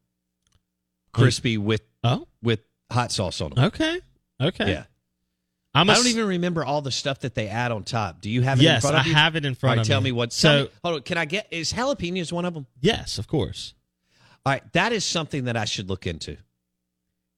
crispy 1.12 1.59
with 1.59 1.83
Oh, 2.05 2.27
with 2.43 2.61
hot 2.90 3.12
sauce 3.12 3.40
on 3.40 3.51
them. 3.51 3.64
okay, 3.67 4.01
okay. 4.40 4.71
Yeah. 4.71 4.85
I'm 5.75 5.88
I 5.88 5.95
a 5.95 5.97
don't 5.97 6.09
even 6.09 6.27
remember 6.27 6.64
all 6.64 6.83
the 6.83 6.90
stuff 6.90 7.21
that 7.21 7.35
they 7.35 7.49
add 7.49 7.73
on 7.73 7.85
top. 7.85 8.21
Do 8.21 8.29
you 8.29 8.43
have 8.43 8.59
it 8.59 8.62
in 8.62 8.64
Yes, 8.64 8.83
front 8.83 8.97
of 8.97 9.07
I 9.07 9.09
have 9.09 9.37
it 9.37 9.45
in 9.47 9.55
front 9.55 9.71
All 9.71 9.77
right, 9.77 9.81
of 9.83 9.87
tell 9.87 10.01
me. 10.03 10.07
me 10.11 10.12
what. 10.12 10.33
So- 10.33 10.64
me- 10.64 10.69
hold 10.85 10.97
on, 10.97 11.03
can 11.03 11.17
I 11.17 11.25
get 11.25 11.47
is 11.51 11.73
jalapenos 11.73 12.31
one 12.33 12.45
of 12.45 12.53
them? 12.53 12.67
Yes, 12.81 13.17
of 13.19 13.27
course. 13.29 13.73
All 14.45 14.53
right, 14.53 14.73
that 14.75 14.93
is 14.93 15.05
something 15.05 15.45
that 15.45 15.57
I 15.57 15.64
should 15.64 15.88
look 15.88 16.07
into. 16.07 16.37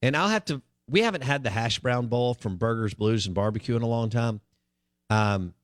And 0.02 0.16
I'll 0.16 0.28
have 0.30 0.44
to. 0.46 0.62
We 0.88 1.00
haven't 1.00 1.22
had 1.22 1.42
the 1.42 1.50
hash 1.50 1.78
brown 1.78 2.08
bowl 2.08 2.34
from 2.34 2.56
Burgers, 2.56 2.94
Blues, 2.94 3.26
and 3.26 3.34
Barbecue 3.34 3.74
in 3.76 3.82
a 3.82 3.86
long 3.86 4.10
time. 4.10 4.40
Um, 5.10 5.54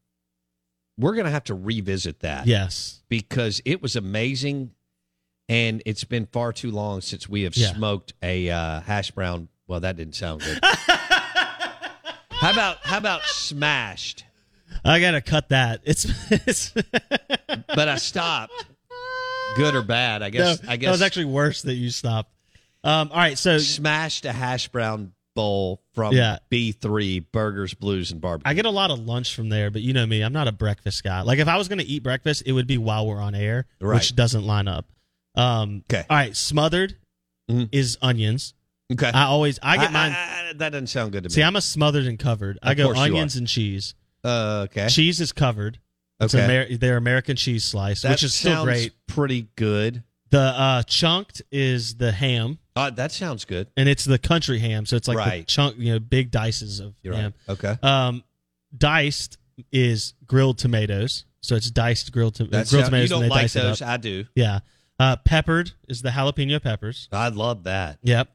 we're 0.98 1.14
gonna 1.14 1.30
have 1.30 1.44
to 1.44 1.54
revisit 1.54 2.20
that. 2.20 2.46
Yes. 2.46 3.02
because 3.08 3.60
it 3.64 3.82
was 3.82 3.96
amazing, 3.96 4.70
and 5.48 5.82
it's 5.86 6.04
been 6.04 6.26
far 6.26 6.52
too 6.52 6.70
long 6.70 7.00
since 7.00 7.28
we 7.28 7.42
have 7.42 7.56
Yeah. 7.56 7.72
smoked 7.74 8.12
a 8.22 8.48
uh, 8.50 8.80
hash 8.80 9.10
brown. 9.10 9.48
Well, 9.66 9.80
that 9.80 9.96
didn't 9.96 10.14
sound 10.14 10.42
good. 10.42 10.58
how 12.30 12.50
about 12.52 12.78
how 12.82 12.98
about 12.98 13.22
smashed? 13.24 14.24
I 14.84 15.00
gotta 15.00 15.20
cut 15.20 15.48
that. 15.50 15.80
It's, 15.84 16.06
it's 16.30 16.70
But 16.70 17.88
I 17.88 17.96
stopped. 17.96 18.52
Good 19.56 19.74
or 19.74 19.82
bad? 19.82 20.22
I 20.22 20.30
guess. 20.30 20.62
no, 20.62 20.70
I 20.70 20.76
guess 20.76 20.86
that 20.88 20.92
was 20.92 21.02
actually 21.02 21.24
worse 21.26 21.62
that 21.62 21.74
you 21.74 21.90
stopped. 21.90 22.32
Um, 22.82 23.10
all 23.10 23.18
right, 23.18 23.36
so 23.38 23.58
smashed 23.58 24.24
a 24.24 24.32
hash 24.32 24.68
brown 24.68 25.12
bowl 25.36 25.82
from 25.94 26.14
Yeah. 26.14 26.38
B3 26.50 27.24
Burgers, 27.32 27.74
Blues, 27.74 28.10
and 28.10 28.20
Barbecue. 28.20 28.50
I 28.50 28.54
get 28.54 28.64
a 28.66 28.70
lot 28.70 28.90
of 28.90 28.98
lunch 29.00 29.34
from 29.34 29.48
there, 29.48 29.70
but 29.70 29.82
you 29.82 29.92
know 29.92 30.06
me, 30.06 30.22
I'm 30.22 30.32
not 30.32 30.48
a 30.48 30.52
breakfast 30.52 31.04
guy. 31.04 31.20
Like 31.22 31.38
if 31.38 31.46
I 31.48 31.56
was 31.56 31.68
going 31.68 31.78
to 31.78 31.86
eat 31.86 32.02
breakfast, 32.02 32.42
it 32.46 32.52
would 32.52 32.66
be 32.66 32.78
while 32.78 33.06
we're 33.06 33.20
on 33.20 33.34
air, 33.34 33.66
Right. 33.80 33.96
which 33.96 34.16
doesn't 34.16 34.44
line 34.44 34.66
up. 34.68 34.86
Um, 35.36 35.84
Okay. 35.92 36.04
All 36.10 36.16
right, 36.16 36.34
smothered 36.36 36.96
Mhm. 37.50 37.68
is 37.72 37.96
onions. 38.02 38.54
okay. 38.92 39.10
I 39.10 39.24
always 39.24 39.58
I 39.62 39.76
get 39.76 39.92
mine. 39.92 40.12
I- 40.12 40.52
that 40.56 40.70
doesn't 40.72 40.88
sound 40.88 41.12
good 41.12 41.22
to 41.24 41.28
me. 41.28 41.34
see, 41.34 41.42
I'm 41.42 41.54
a 41.56 41.60
smothered 41.60 42.06
and 42.06 42.18
covered. 42.18 42.58
I 42.62 42.74
go 42.74 42.92
onions 42.94 43.36
and 43.36 43.46
cheese. 43.46 43.94
uh, 44.24 44.66
okay. 44.70 44.88
Cheese 44.88 45.20
is 45.20 45.32
covered. 45.32 45.78
It's 46.20 46.34
Okay. 46.34 46.44
Amer- 46.44 46.76
their 46.76 46.96
American 46.96 47.36
cheese 47.36 47.64
slice, 47.64 48.02
That 48.02 48.10
which 48.10 48.22
is 48.24 48.34
still 48.34 48.64
great. 48.64 48.92
Pretty 49.06 49.48
good. 49.56 50.02
The 50.30 50.40
uh, 50.40 50.82
chunked 50.82 51.40
is 51.50 51.94
the 51.94 52.12
ham, 52.12 52.58
Uh, 52.80 52.90
that 52.90 53.12
sounds 53.12 53.44
good. 53.44 53.68
and 53.76 53.88
it's 53.88 54.04
the 54.04 54.18
country 54.18 54.58
ham, 54.58 54.86
so 54.86 54.96
it's 54.96 55.08
like 55.08 55.18
Right. 55.18 55.46
chunk, 55.46 55.76
you 55.78 55.92
know, 55.92 55.98
big 55.98 56.30
dices 56.30 56.80
of 56.80 56.94
You're 57.02 57.14
ham. 57.14 57.34
right. 57.48 57.52
Okay. 57.64 57.76
Um, 57.82 58.24
diced 58.76 59.38
is 59.72 60.14
grilled 60.26 60.58
tomatoes, 60.58 61.24
so 61.42 61.54
it's 61.56 61.70
diced 61.70 62.12
grilled, 62.12 62.34
to- 62.36 62.44
grilled 62.46 62.66
sound- 62.68 62.84
tomatoes. 62.86 63.10
you 63.10 63.16
and 63.16 63.22
don't 63.22 63.28
like 63.30 63.52
those? 63.52 63.82
I 63.82 63.96
do. 63.96 64.24
Yeah. 64.34 64.60
Uh, 64.98 65.16
peppered 65.16 65.72
is 65.88 66.02
the 66.02 66.10
jalapeno 66.10 66.62
peppers. 66.62 67.08
I 67.12 67.28
love 67.28 67.64
that. 67.64 67.98
Yep. 68.02 68.28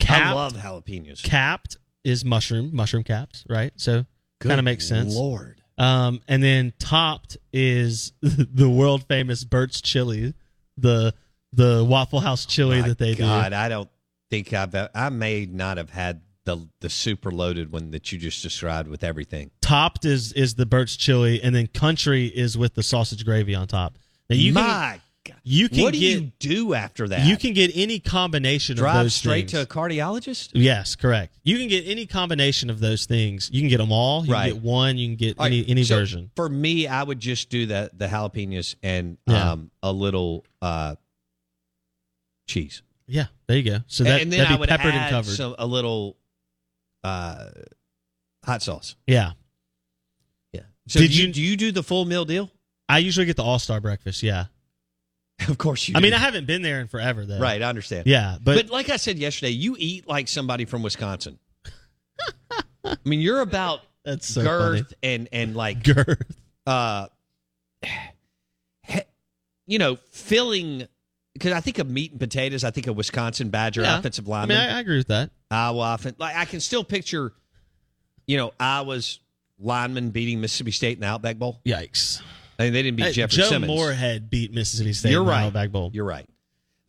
Capped, 0.00 0.26
I 0.26 0.32
love 0.32 0.52
jalapenos. 0.54 1.22
capped 1.22 1.76
is 2.04 2.24
mushroom, 2.24 2.70
mushroom 2.74 3.02
capped, 3.04 3.44
right? 3.48 3.72
So 3.76 4.06
kind 4.40 4.58
of 4.60 4.64
makes 4.64 4.86
sense. 4.86 5.14
Lord. 5.14 5.60
Um, 5.76 6.20
and 6.28 6.42
then 6.42 6.72
topped 6.78 7.36
is 7.52 8.12
the 8.22 8.68
world 8.68 9.04
famous 9.08 9.44
Bert's 9.44 9.80
chili, 9.80 10.34
the 10.76 11.14
the 11.52 11.84
Waffle 11.88 12.20
House 12.20 12.44
chili 12.46 12.80
My 12.80 12.88
that 12.88 12.98
they 12.98 13.14
do. 13.14 13.22
God, 13.22 13.50
do. 13.50 13.56
I 13.56 13.68
don't 13.68 13.88
think 14.30 14.52
I've. 14.52 14.74
I 14.94 15.08
may 15.08 15.46
not 15.46 15.76
have 15.78 15.90
had 15.90 16.22
the 16.44 16.68
the 16.80 16.88
super 16.90 17.30
loaded 17.30 17.70
one 17.72 17.90
that 17.90 18.10
you 18.12 18.18
just 18.18 18.42
described 18.42 18.88
with 18.88 19.04
everything. 19.04 19.50
Topped 19.60 20.04
is 20.04 20.32
is 20.32 20.54
the 20.54 20.66
Bert's 20.66 20.96
chili, 20.96 21.42
and 21.42 21.54
then 21.54 21.66
country 21.66 22.26
is 22.26 22.56
with 22.56 22.74
the 22.74 22.82
sausage 22.82 23.24
gravy 23.24 23.54
on 23.54 23.66
top. 23.66 23.98
Now 24.30 24.36
you 24.36 24.52
can 24.52 24.62
My 24.62 25.00
God. 25.26 25.36
you 25.44 25.68
can 25.68 25.82
what 25.82 25.92
do 25.94 26.00
get 26.00 26.20
you 26.22 26.32
do 26.38 26.74
after 26.74 27.08
that? 27.08 27.26
you 27.26 27.36
can 27.36 27.52
get 27.54 27.70
any 27.74 27.98
combination 27.98 28.76
drive 28.76 28.96
of 28.96 29.02
those 29.04 29.14
straight 29.14 29.50
things. 29.50 29.52
to 29.52 29.60
a 29.62 29.66
cardiologist. 29.66 30.50
Yes, 30.54 30.96
correct. 30.96 31.34
You 31.44 31.58
can 31.58 31.68
get 31.68 31.86
any 31.86 32.06
combination 32.06 32.70
of 32.70 32.80
those 32.80 33.04
things. 33.06 33.50
You 33.52 33.60
can 33.60 33.68
get 33.68 33.78
them 33.78 33.92
all. 33.92 34.24
You 34.26 34.32
Right. 34.32 34.48
can 34.52 34.54
get 34.54 34.62
one. 34.62 34.96
You 34.98 35.08
can 35.08 35.16
get 35.16 35.38
All 35.38 35.44
right, 35.46 35.52
any 35.52 35.68
any 35.68 35.84
so 35.84 35.96
version. 35.98 36.30
For 36.36 36.48
me, 36.48 36.86
I 36.86 37.02
would 37.02 37.20
just 37.20 37.50
do 37.50 37.66
the 37.66 37.90
the 37.94 38.06
jalapenos 38.06 38.74
and 38.82 39.18
Yeah. 39.26 39.52
um, 39.52 39.70
a 39.82 39.92
little 39.92 40.44
uh, 40.62 40.94
cheese, 42.48 42.82
Yeah, 43.06 43.26
there 43.46 43.56
you 43.56 43.62
go. 43.62 43.78
So 43.86 44.02
that 44.04 44.20
and 44.22 44.32
then 44.32 44.38
that'd 44.40 44.52
I 44.52 44.56
be 44.56 44.60
would 44.60 44.68
peppered 44.68 44.94
add 44.94 45.02
and 45.02 45.10
covered. 45.10 45.36
some 45.36 45.54
a 45.58 45.66
little 45.66 46.16
uh, 47.04 47.50
hot 48.44 48.62
sauce. 48.62 48.96
yeah, 49.06 49.32
Yeah. 50.52 50.62
So 50.88 50.98
Did 51.00 51.10
do 51.12 51.16
you, 51.16 51.26
you- 51.28 51.32
do 51.32 51.40
you 51.42 51.56
do 51.56 51.70
the 51.72 51.82
full 51.84 52.04
meal 52.04 52.24
deal? 52.24 52.50
I 52.88 52.98
usually 52.98 53.26
get 53.26 53.36
the 53.36 53.44
All 53.44 53.58
Star 53.58 53.80
breakfast. 53.80 54.22
Yeah, 54.22 54.46
Of 55.48 55.58
course 55.58 55.86
you. 55.88 55.94
I 55.96 56.00
mean. 56.00 56.14
I 56.14 56.18
haven't 56.18 56.46
been 56.46 56.62
there 56.62 56.80
in 56.80 56.88
forever 56.88 57.24
though. 57.26 57.38
right. 57.38 57.62
I 57.62 57.68
understand. 57.68 58.06
Yeah, 58.06 58.38
but, 58.42 58.56
But 58.56 58.70
like 58.70 58.88
I 58.88 58.96
said 58.96 59.18
yesterday, 59.18 59.52
you 59.52 59.76
eat 59.78 60.08
like 60.08 60.26
somebody 60.26 60.64
from 60.64 60.82
Wisconsin. 60.82 61.38
I 62.84 62.96
mean, 63.04 63.20
you're 63.20 63.40
about 63.42 63.80
that's 64.04 64.26
so 64.26 64.42
girth 64.42 64.94
and 65.02 65.28
and 65.32 65.54
like. 65.54 65.84
Girth. 65.84 66.22
uh, 66.66 67.08
you 69.66 69.78
know, 69.78 69.96
filling. 70.10 70.86
Because 71.38 71.52
I 71.52 71.60
think 71.60 71.78
of 71.78 71.88
meat 71.88 72.10
and 72.12 72.20
potatoes. 72.20 72.64
I 72.64 72.70
think 72.70 72.86
of 72.86 72.96
Wisconsin 72.96 73.50
Badger 73.50 73.82
Yeah. 73.82 73.98
offensive 73.98 74.26
I 74.28 74.30
lineman. 74.30 74.58
mean, 74.58 74.68
I, 74.70 74.76
I 74.76 74.80
agree 74.80 74.98
with 74.98 75.08
that. 75.08 75.30
Iowa 75.50 75.94
offense. 75.94 76.16
Like 76.18 76.36
I 76.36 76.44
can 76.44 76.60
still 76.60 76.84
picture, 76.84 77.32
you 78.26 78.36
know, 78.36 78.52
Iowa's 78.58 79.20
lineman 79.58 80.10
beating 80.10 80.40
Mississippi 80.40 80.70
State 80.72 80.96
in 80.98 81.00
the 81.00 81.06
Outback 81.06 81.36
Bowl. 81.36 81.60
Yikes. 81.64 82.20
I 82.58 82.64
mean, 82.64 82.72
they 82.72 82.82
didn't 82.82 82.96
beat 82.96 83.06
Hey, 83.06 83.12
Jeffrey 83.12 83.36
Joe 83.36 83.48
Simmons. 83.48 83.70
Moorhead 83.72 84.30
beat 84.30 84.52
Mississippi 84.52 84.92
State. 84.92 85.10
You're 85.12 85.20
in 85.20 85.26
the 85.26 85.32
right. 85.32 85.44
Outback 85.44 85.70
Bowl. 85.70 85.90
You're 85.94 86.04
right. 86.04 86.28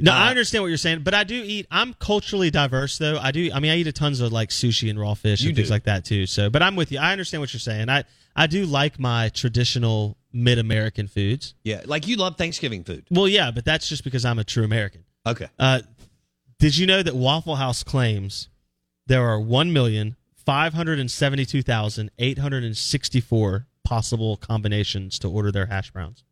No, 0.01 0.11
Uh, 0.13 0.15
I 0.15 0.29
understand 0.29 0.63
what 0.63 0.69
you're 0.69 0.77
saying, 0.77 1.01
but 1.03 1.13
I 1.13 1.23
do 1.25 1.35
eat. 1.35 1.67
I'm 1.69 1.93
culturally 1.93 2.49
diverse, 2.49 2.97
though. 2.97 3.19
I 3.21 3.31
do. 3.31 3.51
I 3.53 3.59
mean, 3.59 3.69
I 3.71 3.77
eat 3.77 3.87
a 3.87 3.91
tons 3.91 4.21
of 4.21 4.31
like 4.31 4.49
sushi 4.49 4.89
and 4.89 4.97
raw 4.99 5.13
fish 5.13 5.43
and 5.43 5.53
things 5.55 5.69
like 5.69 5.83
that 5.83 6.05
too. 6.05 6.25
So, 6.25 6.49
but 6.49 6.63
I'm 6.63 6.75
with 6.77 6.91
you. 6.93 6.99
I 6.99 7.11
understand 7.11 7.41
what 7.41 7.53
you're 7.53 7.59
saying. 7.59 7.89
I 7.89 8.05
I 8.35 8.47
do 8.47 8.65
like 8.65 8.97
my 8.97 9.27
traditional 9.29 10.15
mid 10.31 10.59
American 10.59 11.07
foods. 11.07 11.55
Yeah, 11.63 11.81
like 11.85 12.07
you 12.07 12.17
love 12.17 12.37
Thanksgiving 12.37 12.83
food. 12.83 13.05
Well, 13.09 13.27
yeah, 13.27 13.51
but 13.51 13.65
that's 13.65 13.87
just 13.87 14.03
because 14.03 14.25
I'm 14.25 14.39
a 14.39 14.43
true 14.43 14.63
American. 14.63 15.05
Okay. 15.25 15.47
Uh, 15.57 15.81
did 16.59 16.77
you 16.77 16.85
know 16.87 17.03
that 17.03 17.15
Waffle 17.15 17.55
House 17.55 17.83
claims 17.83 18.49
there 19.07 19.27
are 19.27 19.39
one 19.39 19.73
million 19.73 20.15
five 20.45 20.73
hundred 20.73 20.99
and 20.99 21.09
seventy-two 21.09 21.61
thousand 21.61 22.11
eight 22.19 22.37
hundred 22.37 22.63
and 22.63 22.77
sixty-four 22.77 23.67
possible 23.83 24.37
combinations 24.37 25.19
to 25.19 25.29
order 25.29 25.51
their 25.51 25.67
hash 25.67 25.91
browns? 25.91 26.23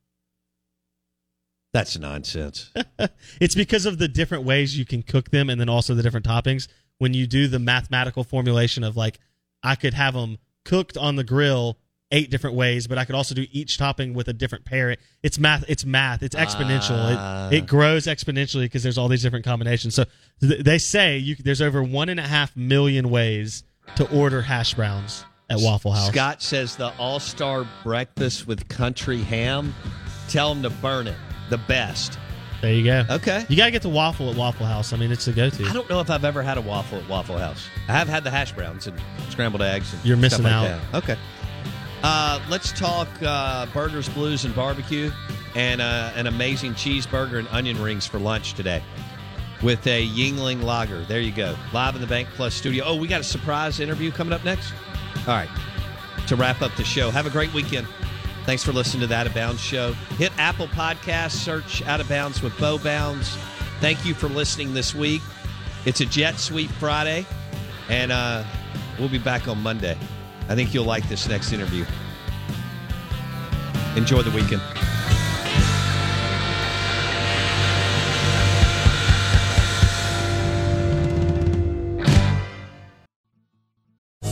That's 1.73 1.97
nonsense. 1.97 2.71
it's 3.41 3.55
because 3.55 3.85
of 3.85 3.97
the 3.97 4.07
different 4.07 4.45
ways 4.45 4.77
you 4.77 4.85
can 4.85 5.03
cook 5.03 5.31
them 5.31 5.49
and 5.49 5.59
then 5.59 5.69
also 5.69 5.93
the 5.93 6.03
different 6.03 6.25
toppings. 6.25 6.67
When 6.97 7.13
you 7.13 7.27
do 7.27 7.47
the 7.47 7.59
mathematical 7.59 8.23
formulation 8.23 8.83
of 8.83 8.97
like, 8.97 9.19
I 9.61 9.75
could 9.75 9.93
have 9.93 10.13
them 10.13 10.39
cooked 10.65 10.97
on 10.97 11.17
the 11.17 11.23
grill 11.23 11.77
eight 12.11 12.31
different 12.31 12.55
ways, 12.55 12.87
but 12.87 12.97
I 12.97 13.05
could 13.05 13.15
also 13.15 13.35
do 13.35 13.45
each 13.51 13.77
topping 13.77 14.13
with 14.13 14.27
a 14.27 14.33
different 14.33 14.65
pairing. 14.65 14.97
It's 15.23 15.37
math. 15.37 15.65
It's 15.67 15.85
math. 15.85 16.23
It's 16.23 16.35
exponential. 16.35 16.91
Ah. 17.17 17.49
it, 17.49 17.55
it 17.55 17.67
grows 17.67 18.05
exponentially 18.05 18.63
because 18.63 18.83
there's 18.83 18.97
all 18.97 19.07
these 19.07 19.21
different 19.21 19.45
combinations. 19.45 19.95
So 19.95 20.05
th- 20.41 20.63
they 20.63 20.77
say 20.77 21.17
you, 21.17 21.35
there's 21.35 21.61
over 21.61 21.83
one 21.83 22.09
and 22.09 22.19
a 22.19 22.23
half 22.23 22.55
million 22.55 23.09
ways 23.09 23.63
to 23.95 24.09
order 24.15 24.41
hash 24.41 24.73
browns 24.73 25.25
at 25.49 25.59
Waffle 25.59 25.91
House. 25.91 26.09
Scott 26.09 26.41
says 26.41 26.75
the 26.75 26.93
All 26.97 27.19
Star 27.19 27.67
breakfast 27.83 28.47
with 28.47 28.67
country 28.69 29.21
ham. 29.21 29.73
Tell 30.29 30.51
him 30.51 30.61
to 30.63 30.69
burn 30.69 31.07
it. 31.07 31.15
The 31.49 31.57
best. 31.57 32.19
There 32.61 32.73
you 32.73 32.83
go. 32.83 33.05
Okay. 33.09 33.45
You 33.49 33.55
gotta 33.55 33.71
get 33.71 33.83
the 33.83 33.89
waffle 33.89 34.31
at 34.31 34.35
Waffle 34.35 34.65
House. 34.65 34.91
I 34.91 34.97
mean, 34.97 35.11
it's 35.11 35.25
the 35.25 35.31
go-to. 35.31 35.65
I 35.65 35.73
don't 35.73 35.87
know 35.89 35.99
if 35.99 36.09
I've 36.09 36.25
ever 36.25 36.41
had 36.41 36.57
a 36.57 36.61
waffle 36.61 36.97
at 36.97 37.07
Waffle 37.07 37.37
House. 37.37 37.67
I 37.87 37.91
have 37.93 38.07
had 38.07 38.23
the 38.23 38.31
hash 38.31 38.51
browns 38.51 38.87
and 38.87 38.99
scrambled 39.29 39.61
eggs. 39.61 39.93
And 39.93 40.03
You're 40.03 40.17
missing 40.17 40.43
like 40.43 40.53
out. 40.53 40.63
that. 40.91 41.03
Okay. 41.03 41.17
Uh, 42.09 42.39
let's 42.49 42.71
talk 42.71 43.09
uh, 43.21 43.65
burgers, 43.73 44.07
blues, 44.07 44.45
and 44.45 44.55
barbecue, 44.55 45.11
and 45.55 45.81
uh, 45.81 46.09
an 46.15 46.25
amazing 46.25 46.71
cheeseburger 46.73 47.37
and 47.37 47.49
onion 47.49 47.81
rings 47.81 48.07
for 48.07 48.17
lunch 48.17 48.53
today 48.53 48.81
with 49.61 49.85
a 49.87 50.07
Yuengling 50.07 50.63
Lager. 50.63 51.01
There 51.03 51.19
you 51.19 51.33
go. 51.33 51.53
Live 51.73 51.95
in 51.95 52.01
the 52.01 52.07
Bank 52.07 52.29
Plus 52.33 52.53
studio. 52.53 52.85
Oh, 52.87 52.95
we 52.95 53.09
got 53.09 53.19
a 53.19 53.25
surprise 53.25 53.81
interview 53.81 54.09
coming 54.09 54.31
up 54.31 54.45
next. 54.45 54.71
All 55.27 55.33
right. 55.33 55.49
To 56.27 56.37
wrap 56.37 56.61
up 56.61 56.73
the 56.77 56.85
show, 56.85 57.11
have 57.11 57.25
a 57.25 57.29
great 57.29 57.53
weekend. 57.53 57.85
Thanks 58.45 58.63
for 58.63 58.71
listening 58.71 59.01
to 59.01 59.07
the 59.07 59.15
Out 59.15 59.27
of 59.27 59.33
Bounds 59.33 59.59
show. 59.59 59.91
Hit 60.17 60.31
Apple 60.37 60.67
Podcasts, 60.67 61.31
search 61.31 61.85
Out 61.87 61.99
of 61.99 62.07
Bounds 62.07 62.41
with 62.41 62.57
Bo 62.57 62.77
Bounds. 62.77 63.35
Thank 63.81 64.05
you 64.05 64.13
for 64.13 64.29
listening 64.29 64.73
this 64.73 64.95
week. 64.95 65.21
It's 65.83 65.99
a 65.99 66.05
Jet 66.05 66.39
Sweep 66.39 66.69
Friday, 66.71 67.25
and 67.89 68.13
uh, 68.13 68.45
we'll 68.97 69.09
be 69.09 69.19
back 69.19 69.49
on 69.49 69.61
Monday. 69.61 69.97
I 70.49 70.55
think 70.55 70.73
you'll 70.73 70.85
like 70.85 71.07
this 71.09 71.27
next 71.27 71.51
interview. 71.51 71.85
Enjoy 73.95 74.21
the 74.21 74.31
weekend. 74.31 74.61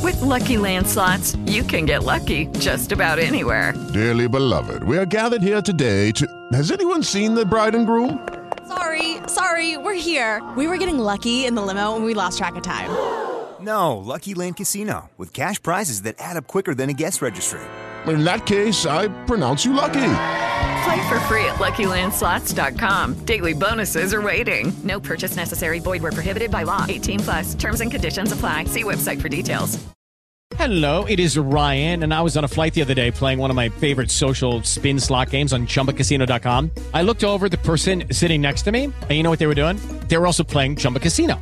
With 0.04 0.22
Lucky 0.22 0.58
Land 0.58 0.88
slots, 0.88 1.36
you 1.48 1.64
can 1.64 1.86
get 1.86 2.04
lucky 2.04 2.46
just 2.60 2.92
about 2.92 3.20
anywhere. 3.20 3.74
Dearly 3.92 4.30
beloved, 4.30 4.84
we 4.84 4.98
are 4.98 5.06
gathered 5.06 5.42
here 5.42 5.62
today 5.62 6.12
to. 6.12 6.28
Has 6.54 6.72
anyone 6.72 7.04
seen 7.04 7.34
the 7.34 7.46
bride 7.46 7.76
and 7.76 7.86
groom? 7.86 8.26
Sorry, 8.68 9.18
sorry, 9.28 9.78
we're 9.78 9.96
here. 9.96 10.42
We 10.56 10.68
were 10.68 10.78
getting 10.78 11.00
lucky 11.00 11.46
in 11.46 11.56
the 11.56 11.62
limo 11.62 11.96
and 11.96 12.06
we 12.06 12.14
lost 12.14 12.38
track 12.38 12.56
of 12.56 12.64
time. 12.64 12.90
No, 13.66 13.98
Lucky 13.98 14.36
Land 14.36 14.58
Casino, 14.58 15.10
with 15.18 15.34
cash 15.34 15.62
prizes 15.62 16.04
that 16.04 16.16
add 16.20 16.38
up 16.38 16.46
quicker 16.46 16.76
than 16.76 16.92
a 16.92 16.94
guest 16.94 17.20
registry. 17.22 17.62
In 18.06 18.24
that 18.24 18.46
case, 18.46 18.86
I 18.86 19.08
pronounce 19.26 19.66
you 19.66 19.74
lucky. 19.74 19.94
Play 20.84 21.08
for 21.10 21.20
free 21.22 21.46
at 21.46 21.56
LuckyLandSlots.com. 21.56 23.26
Daily 23.26 23.54
bonuses 23.54 24.14
are 24.14 24.22
waiting. 24.22 24.72
No 24.84 25.00
purchase 25.00 25.36
necessary. 25.36 25.80
Void 25.80 26.04
where 26.04 26.12
prohibited 26.12 26.52
by 26.52 26.62
law. 26.62 26.86
18 26.88 27.20
plus. 27.22 27.56
Terms 27.56 27.82
and 27.82 27.90
conditions 27.90 28.32
apply. 28.32 28.66
See 28.66 28.84
website 28.84 29.20
for 29.20 29.30
details. 29.30 29.84
Hello, 30.58 31.06
it 31.06 31.20
is 31.20 31.36
Ryan, 31.36 32.04
and 32.04 32.14
I 32.14 32.22
was 32.22 32.38
on 32.38 32.44
a 32.44 32.48
flight 32.48 32.76
the 32.76 32.84
other 32.84 32.94
day 32.94 33.10
playing 33.10 33.40
one 33.40 33.50
of 33.50 33.56
my 33.56 33.70
favorite 33.70 34.12
social 34.12 34.62
spin 34.62 35.00
slot 35.00 35.32
games 35.32 35.54
on 35.54 35.66
ChumbaCasino.com. 35.66 36.70
I 36.94 37.02
looked 37.02 37.24
over 37.24 37.50
the 37.50 37.58
person 37.58 38.04
sitting 38.12 38.42
next 38.42 38.62
to 38.64 38.72
me, 38.72 38.84
and 38.86 39.12
you 39.12 39.24
know 39.24 39.32
what 39.32 39.40
they 39.40 39.48
were 39.48 39.56
doing? 39.56 39.78
They 40.08 40.18
were 40.18 40.28
also 40.28 40.44
playing 40.44 40.76
Chumba 40.76 41.00
Casino. 41.00 41.42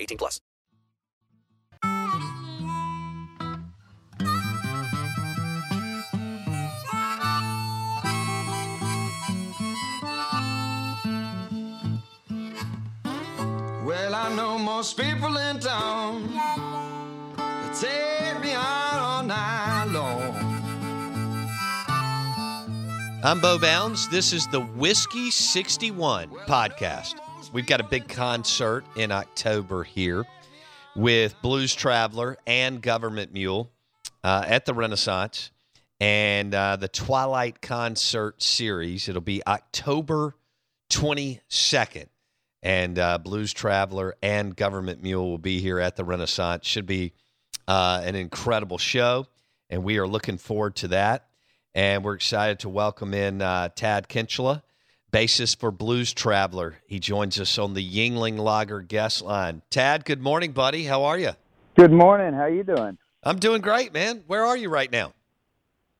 18 0.01 0.17
plus. 0.17 0.41
Well, 13.83 14.15
I 14.15 14.33
know 14.35 14.57
most 14.57 14.97
people 14.97 15.37
in 15.37 15.59
town 15.59 16.33
that 17.37 17.73
take 17.79 18.41
me 18.41 18.53
out 18.53 18.99
all 18.99 19.23
night 19.23 19.85
long. 19.91 20.51
I'm 23.23 23.39
Bo 23.39 23.59
Bounds. 23.59 24.09
This 24.09 24.33
is 24.33 24.47
the 24.47 24.61
Whiskey 24.61 25.29
61 25.29 26.29
podcast. 26.47 27.15
We've 27.53 27.67
got 27.67 27.81
a 27.81 27.83
big 27.83 28.07
concert 28.07 28.85
in 28.95 29.11
October 29.11 29.83
here 29.83 30.25
with 30.95 31.35
Blues 31.41 31.75
Traveler 31.75 32.37
and 32.47 32.81
Government 32.81 33.33
Mule 33.33 33.69
uh, 34.23 34.45
at 34.47 34.65
the 34.65 34.73
Renaissance 34.73 35.51
and 35.99 36.55
uh, 36.55 36.77
the 36.77 36.87
Twilight 36.87 37.61
Concert 37.61 38.41
Series. 38.41 39.09
It'll 39.09 39.19
be 39.19 39.45
October 39.45 40.37
22nd. 40.91 42.05
And 42.63 42.97
uh, 42.97 43.17
Blues 43.17 43.51
Traveler 43.51 44.15
and 44.21 44.55
Government 44.55 45.03
Mule 45.03 45.29
will 45.29 45.37
be 45.37 45.59
here 45.59 45.79
at 45.79 45.97
the 45.97 46.05
Renaissance. 46.05 46.65
Should 46.65 46.85
be 46.85 47.11
uh, 47.67 48.01
an 48.05 48.15
incredible 48.15 48.77
show, 48.77 49.27
and 49.69 49.83
we 49.83 49.97
are 49.97 50.07
looking 50.07 50.37
forward 50.37 50.77
to 50.77 50.87
that. 50.89 51.27
And 51.75 52.05
we're 52.05 52.13
excited 52.13 52.59
to 52.59 52.69
welcome 52.69 53.13
in 53.13 53.41
uh, 53.41 53.69
Tad 53.75 54.07
Kinchla, 54.07 54.61
bassist 55.11 55.59
for 55.59 55.71
Blues 55.71 56.13
Traveler. 56.13 56.79
He 56.87 56.99
joins 56.99 57.39
us 57.39 57.57
on 57.57 57.73
the 57.73 57.85
Yuengling 57.85 58.37
Lager 58.37 58.81
guest 58.81 59.21
line. 59.21 59.61
Tad, 59.69 60.05
good 60.05 60.21
morning, 60.21 60.51
buddy. 60.53 60.83
How 60.85 61.03
are 61.03 61.17
you? 61.17 61.31
Good 61.77 61.91
morning. 61.91 62.33
How 62.33 62.43
are 62.43 62.49
you 62.49 62.63
doing? 62.63 62.97
I'm 63.23 63.37
doing 63.37 63.61
great, 63.61 63.93
man. 63.93 64.23
Where 64.27 64.45
are 64.45 64.57
you 64.57 64.69
right 64.69 64.91
now? 64.91 65.13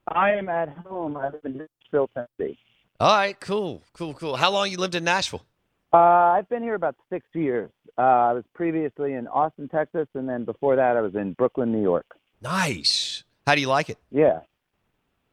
I 0.08 0.32
am 0.32 0.50
at 0.50 0.70
home. 0.70 1.18
I 1.18 1.26
live 1.26 1.42
in 1.44 1.58
Nashville, 1.58 2.10
Tennessee. 2.14 2.58
All 3.00 3.16
right, 3.16 3.40
cool, 3.40 3.82
cool, 3.94 4.14
cool. 4.14 4.36
How 4.36 4.52
long 4.52 4.70
you 4.70 4.78
lived 4.78 4.96
in 4.96 5.04
Nashville? 5.04 5.46
Uh, 5.94 5.98
I've 5.98 6.48
been 6.50 6.64
here 6.64 6.76
about 6.76 6.96
six 7.10 7.26
years. 7.34 7.70
Uh, 7.98 8.02
I 8.02 8.34
was 8.34 8.44
previously 8.54 9.14
in 9.14 9.28
Austin, 9.28 9.68
Texas, 9.68 10.08
and 10.14 10.28
then 10.28 10.46
before 10.46 10.76
that, 10.76 10.98
I 10.98 11.02
was 11.02 11.16
in 11.16 11.34
Brooklyn, 11.34 11.72
New 11.72 11.82
York. 11.82 12.06
Nice. 12.42 13.24
How 13.46 13.56
do 13.56 13.62
you 13.62 13.68
like 13.68 13.90
it? 13.90 13.98
Yeah, 14.12 14.40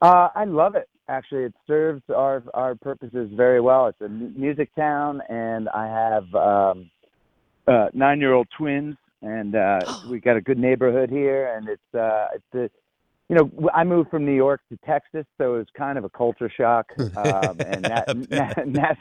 uh, 0.01 0.29
I 0.35 0.45
love 0.45 0.75
it. 0.75 0.89
Actually, 1.09 1.45
it 1.45 1.55
serves 1.67 2.03
our 2.15 2.43
our 2.55 2.75
purposes 2.75 3.31
very 3.35 3.61
well. 3.61 3.87
It's 3.87 4.01
a 4.01 4.09
music 4.09 4.75
town, 4.75 5.23
and 5.29 5.69
I 5.71 5.87
have 5.87 6.35
um, 6.35 6.91
uh, 7.67 7.87
nine 7.95 8.21
year 8.21 8.35
old 8.35 8.49
twins, 8.57 8.97
and 9.23 9.55
uh, 9.55 9.81
we 10.05 10.21
got 10.21 10.37
a 10.37 10.41
good 10.41 10.59
neighborhood 10.59 11.11
here. 11.11 11.55
And 11.57 11.69
it's 11.69 11.95
uh, 11.95 12.27
it's 12.35 12.55
a, 12.55 12.71
you 13.29 13.37
know, 13.37 13.71
I 13.75 13.85
moved 13.85 14.11
from 14.11 14.27
New 14.27 14.35
York 14.35 14.61
to 14.71 14.79
Texas, 14.87 15.25
so 15.39 15.55
it 15.55 15.59
was 15.59 15.67
kind 15.77 15.99
of 15.99 16.05
a 16.05 16.11
culture 16.11 16.51
shock. 16.55 16.87
Um, 17.19 17.61
and 17.63 17.85
that, 17.85 18.09
Na- 18.15 18.53
Nash- 18.65 19.01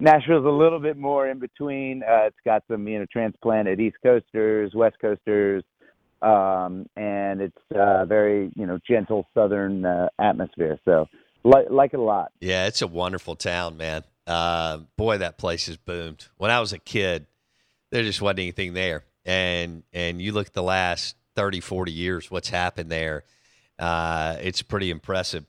Nashville's 0.00 0.46
a 0.46 0.48
little 0.48 0.80
bit 0.80 0.96
more 0.96 1.28
in 1.28 1.38
between. 1.38 2.02
Uh, 2.02 2.26
it's 2.26 2.36
got 2.44 2.62
some 2.70 2.88
you 2.88 3.00
know 3.00 3.06
transplanted 3.12 3.80
East 3.80 3.96
Coasters, 4.02 4.72
West 4.74 4.96
Coasters, 5.00 5.62
um, 6.22 6.86
and 6.96 7.42
it's 7.42 7.56
uh, 7.76 8.06
very 8.06 8.50
you 8.56 8.66
know 8.66 8.78
gentle 8.88 9.26
Southern 9.34 9.84
uh, 9.84 10.08
atmosphere. 10.18 10.78
So 10.86 11.06
like 11.44 11.66
like 11.70 11.94
it 11.94 11.98
a 11.98 12.02
lot. 12.02 12.32
Yeah, 12.40 12.66
it's 12.66 12.82
a 12.82 12.86
wonderful 12.86 13.36
town, 13.36 13.76
man. 13.76 14.04
Uh, 14.26 14.78
boy, 14.96 15.18
that 15.18 15.38
place 15.38 15.66
has 15.66 15.76
boomed. 15.76 16.28
When 16.36 16.50
I 16.50 16.60
was 16.60 16.72
a 16.72 16.78
kid, 16.78 17.26
there 17.90 18.02
just 18.02 18.20
wasn't 18.20 18.40
anything 18.40 18.74
there. 18.74 19.04
And 19.24 19.82
and 19.92 20.20
you 20.20 20.32
look 20.32 20.48
at 20.48 20.54
the 20.54 20.62
last 20.62 21.16
30, 21.36 21.60
40 21.60 21.92
years, 21.92 22.30
what's 22.30 22.48
happened 22.48 22.90
there, 22.90 23.24
uh, 23.78 24.36
it's 24.40 24.62
pretty 24.62 24.90
impressive. 24.90 25.44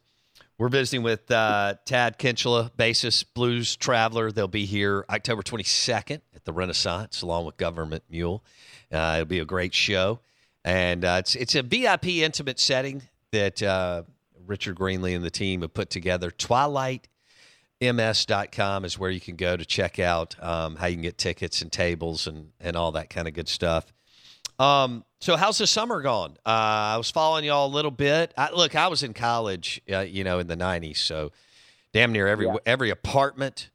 We're 0.57 0.69
visiting 0.69 1.01
with 1.01 1.31
uh, 1.31 1.75
Tad 1.85 2.19
Kinchla, 2.19 2.71
bassist, 2.77 3.25
blues 3.33 3.75
traveler. 3.75 4.31
They'll 4.31 4.47
be 4.47 4.65
here 4.65 5.05
October 5.09 5.41
22nd 5.41 6.21
at 6.35 6.45
the 6.45 6.53
Renaissance, 6.53 7.23
along 7.23 7.45
with 7.45 7.57
Government 7.57 8.03
Mule. 8.11 8.43
Uh, 8.91 9.13
it'll 9.15 9.25
be 9.25 9.39
a 9.39 9.45
great 9.45 9.73
show, 9.73 10.19
and 10.63 11.03
uh, 11.03 11.17
it's 11.19 11.35
it's 11.35 11.55
a 11.55 11.63
VIP 11.63 12.07
intimate 12.07 12.59
setting 12.59 13.01
that 13.31 13.63
uh, 13.63 14.03
Richard 14.51 14.75
Greenlee 14.75 15.15
and 15.15 15.23
the 15.23 15.31
team 15.31 15.61
have 15.61 15.73
put 15.73 15.89
together. 15.89 16.29
TwilightMS.com 17.81 18.85
is 18.85 18.99
where 18.99 19.09
you 19.09 19.21
can 19.21 19.37
go 19.37 19.55
to 19.55 19.63
check 19.65 19.97
out 19.97 20.35
um, 20.43 20.75
how 20.75 20.87
you 20.87 20.95
can 20.95 21.01
get 21.03 21.17
tickets 21.17 21.61
and 21.61 21.71
tables 21.71 22.27
and 22.27 22.49
and 22.59 22.75
all 22.75 22.91
that 22.91 23.09
kind 23.09 23.27
of 23.29 23.33
good 23.33 23.47
stuff. 23.47 23.91
Um, 24.59 25.05
so 25.21 25.37
how's 25.37 25.57
the 25.57 25.65
summer 25.67 26.01
gone? 26.01 26.31
Uh, 26.45 26.49
I 26.93 26.97
was 26.97 27.09
following 27.09 27.45
y'all 27.45 27.65
a 27.65 27.73
little 27.73 27.89
bit. 27.91 28.33
I, 28.37 28.51
look, 28.51 28.75
I 28.75 28.89
was 28.89 29.01
in 29.03 29.13
college, 29.13 29.81
uh, 29.91 29.99
you 29.99 30.23
know, 30.25 30.39
in 30.39 30.47
the 30.47 30.57
'90s, 30.57 30.97
so 30.97 31.31
damn 31.93 32.11
near 32.11 32.27
every 32.27 32.45
Yeah. 32.47 32.57
every 32.65 32.89
apartment, 32.89 33.69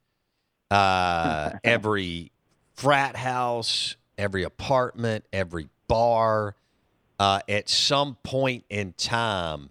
uh, 0.70 1.52
every 1.64 2.32
frat 2.74 3.16
house, 3.16 3.96
every 4.18 4.42
apartment, 4.42 5.24
every 5.32 5.68
bar, 5.88 6.54
uh, 7.18 7.40
at 7.48 7.68
some 7.70 8.16
point 8.22 8.64
in 8.68 8.92
time, 8.92 9.70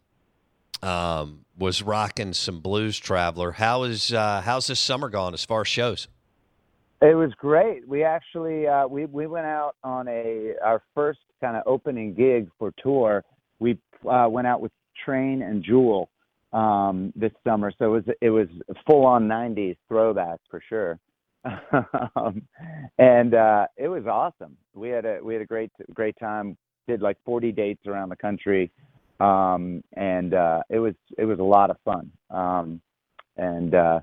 um, 0.85 1.45
was 1.57 1.81
rocking 1.81 2.33
some 2.33 2.59
blues 2.59 2.97
traveler. 2.97 3.51
How 3.51 3.83
is 3.83 4.13
uh, 4.13 4.41
how's 4.41 4.67
this 4.67 4.79
summer 4.79 5.09
gone 5.09 5.33
as 5.33 5.43
far 5.43 5.61
as 5.61 5.67
shows? 5.67 6.07
It 7.01 7.15
was 7.15 7.31
great. 7.37 7.87
We 7.87 8.03
actually 8.03 8.67
uh, 8.67 8.87
we 8.87 9.05
we 9.05 9.27
went 9.27 9.45
out 9.45 9.75
on 9.83 10.07
a 10.07 10.53
our 10.63 10.81
first 10.93 11.19
kind 11.41 11.57
of 11.57 11.63
opening 11.65 12.13
gig 12.13 12.49
for 12.57 12.73
tour. 12.81 13.23
We 13.59 13.79
uh, 14.09 14.27
went 14.29 14.47
out 14.47 14.61
with 14.61 14.71
Train 15.03 15.41
and 15.41 15.63
Jewel 15.63 16.09
um, 16.53 17.11
this 17.15 17.31
summer, 17.43 17.71
so 17.77 17.85
it 17.85 17.89
was 17.89 18.15
it 18.21 18.29
was 18.29 18.47
full 18.87 19.05
on 19.05 19.27
'90s 19.27 19.77
throwback 19.87 20.39
for 20.49 20.61
sure. 20.67 20.99
um, 22.15 22.41
and 22.97 23.35
uh, 23.35 23.67
it 23.77 23.87
was 23.87 24.05
awesome. 24.07 24.57
We 24.73 24.89
had 24.89 25.05
a 25.05 25.19
we 25.21 25.33
had 25.33 25.41
a 25.41 25.45
great 25.45 25.71
great 25.93 26.15
time. 26.19 26.57
Did 26.87 27.01
like 27.01 27.17
40 27.25 27.51
dates 27.51 27.87
around 27.87 28.09
the 28.09 28.15
country, 28.15 28.71
um, 29.19 29.83
and 29.93 30.33
uh, 30.33 30.61
it 30.69 30.79
was 30.79 30.95
it 31.17 31.25
was 31.25 31.39
a 31.39 31.43
lot 31.43 31.69
of 31.69 31.77
fun. 31.85 32.11
Um, 32.29 32.81
and 33.37 33.73
uh, 33.73 33.99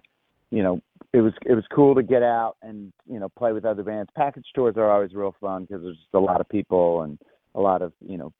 you 0.50 0.62
know, 0.62 0.80
it 1.12 1.20
was 1.20 1.32
it 1.44 1.54
was 1.54 1.64
cool 1.74 1.94
to 1.94 2.02
get 2.02 2.22
out 2.22 2.56
and 2.62 2.92
you 3.06 3.18
know 3.18 3.28
play 3.28 3.52
with 3.52 3.64
other 3.64 3.82
bands. 3.82 4.10
Package 4.16 4.46
tours 4.54 4.76
are 4.76 4.90
always 4.90 5.12
real 5.14 5.34
fun 5.40 5.64
because 5.64 5.82
there's 5.82 5.96
just 5.96 6.14
a 6.14 6.18
lot 6.18 6.40
of 6.40 6.48
people 6.48 7.02
and 7.02 7.18
a 7.54 7.60
lot 7.60 7.82
of 7.82 7.92
you 8.00 8.16
know 8.16 8.32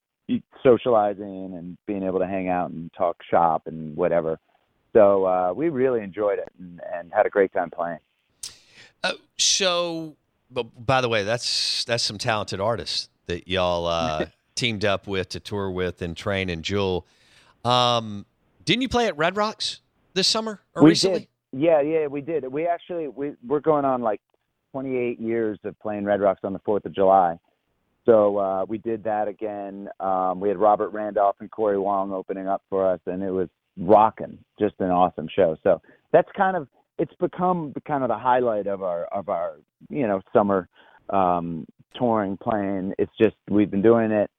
socializing 0.63 1.53
and 1.55 1.77
being 1.85 2.03
able 2.03 2.19
to 2.19 2.27
hang 2.27 2.49
out 2.49 2.71
and 2.71 2.91
talk 2.93 3.17
shop 3.29 3.63
and 3.67 3.95
whatever. 3.95 4.39
So 4.93 5.25
uh, 5.25 5.53
we 5.53 5.69
really 5.69 6.01
enjoyed 6.01 6.39
it 6.39 6.51
and, 6.59 6.79
and 6.93 7.11
had 7.11 7.25
a 7.25 7.29
great 7.29 7.51
time 7.51 7.69
playing. 7.71 7.99
Uh, 9.03 9.13
so, 9.37 10.15
but 10.49 10.85
by 10.85 11.01
the 11.01 11.09
way, 11.09 11.23
that's 11.23 11.83
that's 11.85 12.03
some 12.03 12.17
talented 12.17 12.61
artists 12.61 13.09
that 13.25 13.47
y'all 13.47 13.85
uh, 13.85 14.25
teamed 14.55 14.85
up 14.85 15.07
with 15.07 15.29
to 15.29 15.39
tour 15.39 15.69
with 15.71 16.01
and 16.01 16.15
train 16.15 16.49
and 16.49 16.63
Jewel. 16.63 17.05
Um, 17.65 18.25
didn't 18.65 18.81
you 18.81 18.89
play 18.89 19.07
at 19.07 19.17
Red 19.17 19.37
Rocks 19.37 19.81
this 20.13 20.27
summer 20.27 20.61
or 20.75 20.83
we 20.83 20.89
recently? 20.89 21.19
did. 21.19 21.27
Yeah, 21.55 21.81
yeah, 21.81 22.07
we 22.07 22.21
did. 22.21 22.47
We 22.51 22.65
actually 22.65 23.07
we 23.07 23.33
we're 23.45 23.59
going 23.59 23.85
on 23.85 24.01
like 24.01 24.21
28 24.71 25.19
years 25.19 25.59
of 25.63 25.79
playing 25.79 26.03
Red 26.03 26.19
Rocks 26.19 26.41
on 26.43 26.53
the 26.53 26.59
4th 26.59 26.85
of 26.85 26.95
July. 26.95 27.37
So 28.05 28.37
uh, 28.37 28.65
we 28.67 28.79
did 28.79 29.03
that 29.03 29.27
again. 29.27 29.87
Um, 29.99 30.39
we 30.39 30.49
had 30.49 30.57
Robert 30.57 30.89
Randolph 30.89 31.37
and 31.39 31.49
Corey 31.49 31.77
Wong 31.77 32.11
opening 32.11 32.47
up 32.47 32.63
for 32.69 32.85
us, 32.85 32.99
and 33.05 33.23
it 33.23 33.31
was 33.31 33.47
rocking. 33.77 34.37
Just 34.59 34.75
an 34.79 34.89
awesome 34.89 35.27
show. 35.33 35.57
So 35.63 35.81
that's 36.11 36.29
kind 36.35 36.57
of 36.57 36.67
it's 36.99 37.13
become 37.19 37.73
kind 37.87 38.03
of 38.03 38.09
the 38.09 38.17
highlight 38.17 38.67
of 38.67 38.83
our 38.83 39.05
of 39.05 39.29
our 39.29 39.53
you 39.89 40.07
know 40.07 40.21
summer 40.33 40.67
um, 41.09 41.65
touring 41.95 42.37
playing. 42.37 42.93
It's 42.97 43.11
just 43.17 43.35
we've 43.49 43.71
been 43.71 43.81
doing 43.81 44.11
it, 44.11 44.29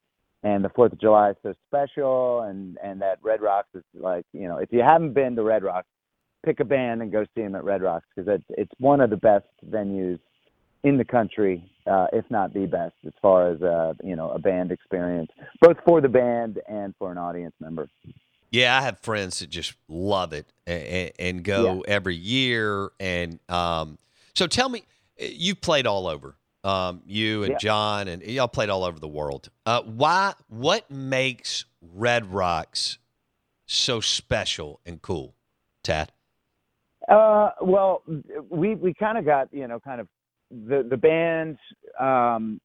and 0.44 0.62
the 0.62 0.68
Fourth 0.68 0.92
of 0.92 1.00
July 1.00 1.30
is 1.30 1.37
so 1.42 1.54
special, 1.66 2.42
and 2.42 2.78
and 2.83 3.00
that 3.00 3.18
Red 3.22 3.40
Rocks 3.40 3.68
is 3.74 3.83
like 3.94 4.24
you 4.33 4.46
know 4.46 4.59
if 4.59 4.68
you 4.70 4.80
haven't 4.80 5.14
been 5.14 5.35
to 5.35 5.42
Red 5.42 5.64
Rocks, 5.64 5.88
pick 6.44 6.61
a 6.61 6.64
band 6.64 7.02
and 7.02 7.11
go 7.11 7.24
see 7.35 7.42
them 7.42 7.57
at 7.57 7.64
Red 7.64 7.83
Rocks 7.83 8.07
because 8.14 8.33
it's 8.33 8.44
it's 8.50 8.72
one 8.78 9.00
of 9.00 9.11
the 9.11 9.16
best 9.16 9.46
venues 9.68 10.20
in 10.85 10.98
the 10.98 11.04
country, 11.04 11.68
uh, 11.87 12.07
if 12.12 12.26
not 12.30 12.52
the 12.52 12.66
best, 12.66 12.94
as 13.07 13.12
far 13.20 13.50
as 13.50 13.62
uh, 13.62 13.94
you 14.04 14.14
know 14.14 14.30
a 14.30 14.38
band 14.38 14.70
experience, 14.70 15.30
both 15.61 15.78
for 15.85 16.00
the 16.00 16.09
band 16.09 16.61
and 16.68 16.94
for 16.98 17.11
an 17.11 17.18
audience 17.18 17.54
member. 17.59 17.88
Yeah, 18.50 18.78
I 18.78 18.83
have 18.83 19.00
friends 19.00 19.40
that 19.40 19.50
just 19.50 19.74
love 19.88 20.33
it 20.33 20.46
and, 20.64 21.11
and 21.18 21.42
go 21.42 21.83
every 21.88 22.14
year. 22.14 22.90
And 23.00 23.40
um, 23.48 23.98
so, 24.33 24.46
tell 24.46 24.68
me, 24.68 24.85
you've 25.18 25.61
played 25.61 25.88
all 25.88 26.07
over. 26.07 26.37
Um, 26.64 27.03
you 27.05 27.42
and 27.42 27.53
Yeah. 27.53 27.59
John 27.59 28.09
and 28.09 28.22
y'all 28.22 28.48
played 28.48 28.70
all 28.70 28.85
over 28.85 28.98
the 28.98 29.09
world. 29.09 29.50
Uh, 29.66 29.83
why? 29.83 30.33
What 30.48 30.90
makes 30.90 31.66
Red 31.83 32.33
Rocks 32.33 32.98
so 33.66 34.00
special 34.00 34.81
and 34.87 35.00
cool, 35.03 35.35
Tad? 35.83 36.11
Uh, 37.07 37.50
well, 37.61 38.03
we 38.48 38.77
we 38.77 38.94
kind 38.94 39.18
of 39.18 39.27
got 39.27 39.53
you 39.53 39.68
know 39.68 39.79
kind 39.79 40.00
of 40.00 40.09
the 40.50 40.87
the 40.88 40.96
band 40.96 41.59
um, 42.00 42.59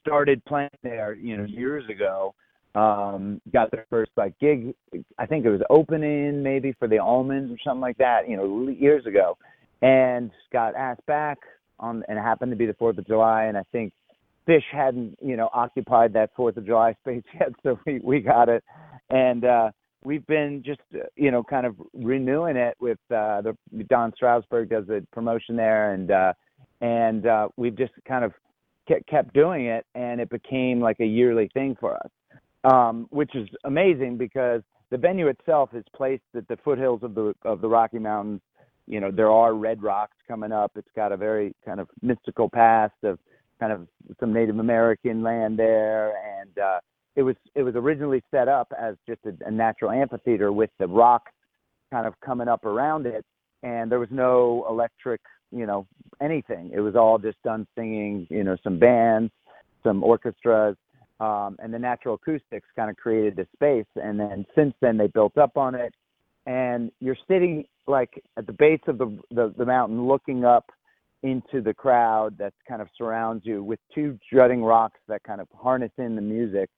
started 0.00 0.44
playing 0.44 0.70
there 0.82 1.14
you 1.14 1.36
know 1.36 1.44
years 1.44 1.84
ago. 1.88 2.34
Um, 2.74 3.40
got 3.52 3.70
their 3.70 3.86
first 3.88 4.10
like 4.16 4.36
gig. 4.40 4.74
I 5.16 5.26
think 5.26 5.44
it 5.46 5.50
was 5.50 5.62
opening 5.70 6.42
maybe 6.42 6.72
for 6.72 6.88
the 6.88 6.96
Allmans 6.96 7.54
or 7.54 7.58
something 7.64 7.80
like 7.80 7.98
that. 7.98 8.28
You 8.28 8.36
know 8.36 8.68
years 8.68 9.06
ago, 9.06 9.38
and 9.80 10.32
got 10.52 10.74
asked 10.74 11.06
back 11.06 11.38
on 11.80 12.04
and 12.08 12.18
it 12.18 12.22
happened 12.22 12.52
to 12.52 12.56
be 12.56 12.66
the 12.66 12.74
Fourth 12.74 12.98
of 12.98 13.06
July. 13.06 13.44
And 13.44 13.56
I 13.56 13.62
think 13.72 13.92
Phish 14.48 14.62
hadn't 14.70 15.18
you 15.22 15.36
know 15.36 15.48
occupied 15.52 16.12
that 16.14 16.30
Fourth 16.36 16.56
of 16.56 16.66
July 16.66 16.94
space 17.00 17.24
yet, 17.34 17.50
so 17.62 17.78
we 17.86 18.00
we 18.02 18.20
got 18.20 18.48
it. 18.48 18.64
And 19.10 19.44
uh, 19.44 19.70
we've 20.04 20.26
been 20.26 20.62
just 20.64 20.80
uh, 20.94 21.00
you 21.16 21.30
know 21.30 21.42
kind 21.42 21.66
of 21.66 21.76
renewing 21.92 22.56
it 22.56 22.76
with 22.80 22.98
uh 23.10 23.42
the 23.42 23.56
Don 23.88 24.12
Strasburg 24.14 24.70
does 24.70 24.86
the 24.86 25.06
promotion 25.12 25.56
there 25.56 25.92
and 25.92 26.10
uh 26.10 26.32
and 26.80 27.26
uh 27.26 27.48
we've 27.56 27.76
just 27.76 27.92
kind 28.06 28.24
of 28.24 28.32
kept 28.86 29.06
kept 29.06 29.34
doing 29.34 29.66
it 29.66 29.84
and 29.94 30.20
it 30.20 30.30
became 30.30 30.80
like 30.80 31.00
a 31.00 31.06
yearly 31.06 31.50
thing 31.52 31.76
for 31.78 31.96
us 31.96 32.10
um 32.64 33.06
which 33.10 33.34
is 33.34 33.48
amazing 33.64 34.16
because 34.16 34.62
the 34.90 34.96
venue 34.96 35.28
itself 35.28 35.70
is 35.74 35.84
placed 35.94 36.22
at 36.36 36.46
the 36.48 36.56
foothills 36.64 37.02
of 37.02 37.14
the 37.14 37.34
of 37.44 37.60
the 37.60 37.68
Rocky 37.68 37.98
Mountains 37.98 38.40
you 38.88 39.00
know 39.00 39.10
there 39.10 39.30
are 39.30 39.54
red 39.54 39.82
rocks 39.82 40.16
coming 40.26 40.52
up 40.52 40.72
it's 40.76 40.88
got 40.96 41.12
a 41.12 41.16
very 41.16 41.54
kind 41.64 41.80
of 41.80 41.88
mystical 42.02 42.48
past 42.48 42.94
of 43.04 43.18
kind 43.60 43.72
of 43.72 43.86
some 44.18 44.32
Native 44.32 44.58
American 44.58 45.22
land 45.22 45.58
there 45.58 46.14
and 46.40 46.58
uh 46.58 46.80
it 47.16 47.22
was 47.22 47.34
it 47.56 47.64
was 47.64 47.74
originally 47.74 48.22
set 48.30 48.46
up 48.46 48.72
as 48.80 48.94
just 49.06 49.20
a, 49.26 49.32
a 49.46 49.50
natural 49.50 49.90
amphitheater 49.90 50.52
with 50.52 50.70
the 50.78 50.86
rocks 50.86 51.32
kind 51.90 52.06
of 52.06 52.14
coming 52.24 52.48
up 52.48 52.64
around 52.64 53.06
it, 53.06 53.24
and 53.62 53.90
there 53.90 53.98
was 53.98 54.08
no 54.10 54.64
electric, 54.68 55.20
you 55.50 55.66
know, 55.66 55.86
anything. 56.20 56.70
It 56.72 56.80
was 56.80 56.94
all 56.94 57.18
just 57.18 57.42
done 57.42 57.66
singing, 57.76 58.26
you 58.30 58.44
know, 58.44 58.56
some 58.62 58.78
bands, 58.78 59.32
some 59.82 60.04
orchestras, 60.04 60.76
um, 61.20 61.56
and 61.58 61.72
the 61.72 61.78
natural 61.78 62.14
acoustics 62.14 62.68
kind 62.76 62.90
of 62.90 62.96
created 62.96 63.36
the 63.36 63.46
space. 63.52 63.86
And 63.96 64.18
then 64.20 64.46
since 64.54 64.74
then, 64.80 64.96
they 64.96 65.08
built 65.08 65.36
up 65.38 65.56
on 65.56 65.74
it, 65.74 65.92
and 66.46 66.92
you're 67.00 67.16
sitting 67.26 67.64
like 67.88 68.22
at 68.36 68.46
the 68.46 68.52
base 68.52 68.80
of 68.86 68.98
the 68.98 69.18
the, 69.30 69.54
the 69.56 69.66
mountain, 69.66 70.06
looking 70.06 70.44
up 70.44 70.66
into 71.22 71.60
the 71.60 71.74
crowd 71.74 72.38
that 72.38 72.52
kind 72.68 72.80
of 72.80 72.88
surrounds 72.96 73.44
you 73.44 73.62
with 73.62 73.80
two 73.92 74.18
jutting 74.32 74.62
rocks 74.62 75.00
that 75.08 75.22
kind 75.24 75.40
of 75.40 75.48
harness 75.54 75.90
in 75.98 76.14
the 76.14 76.22
music. 76.22 76.70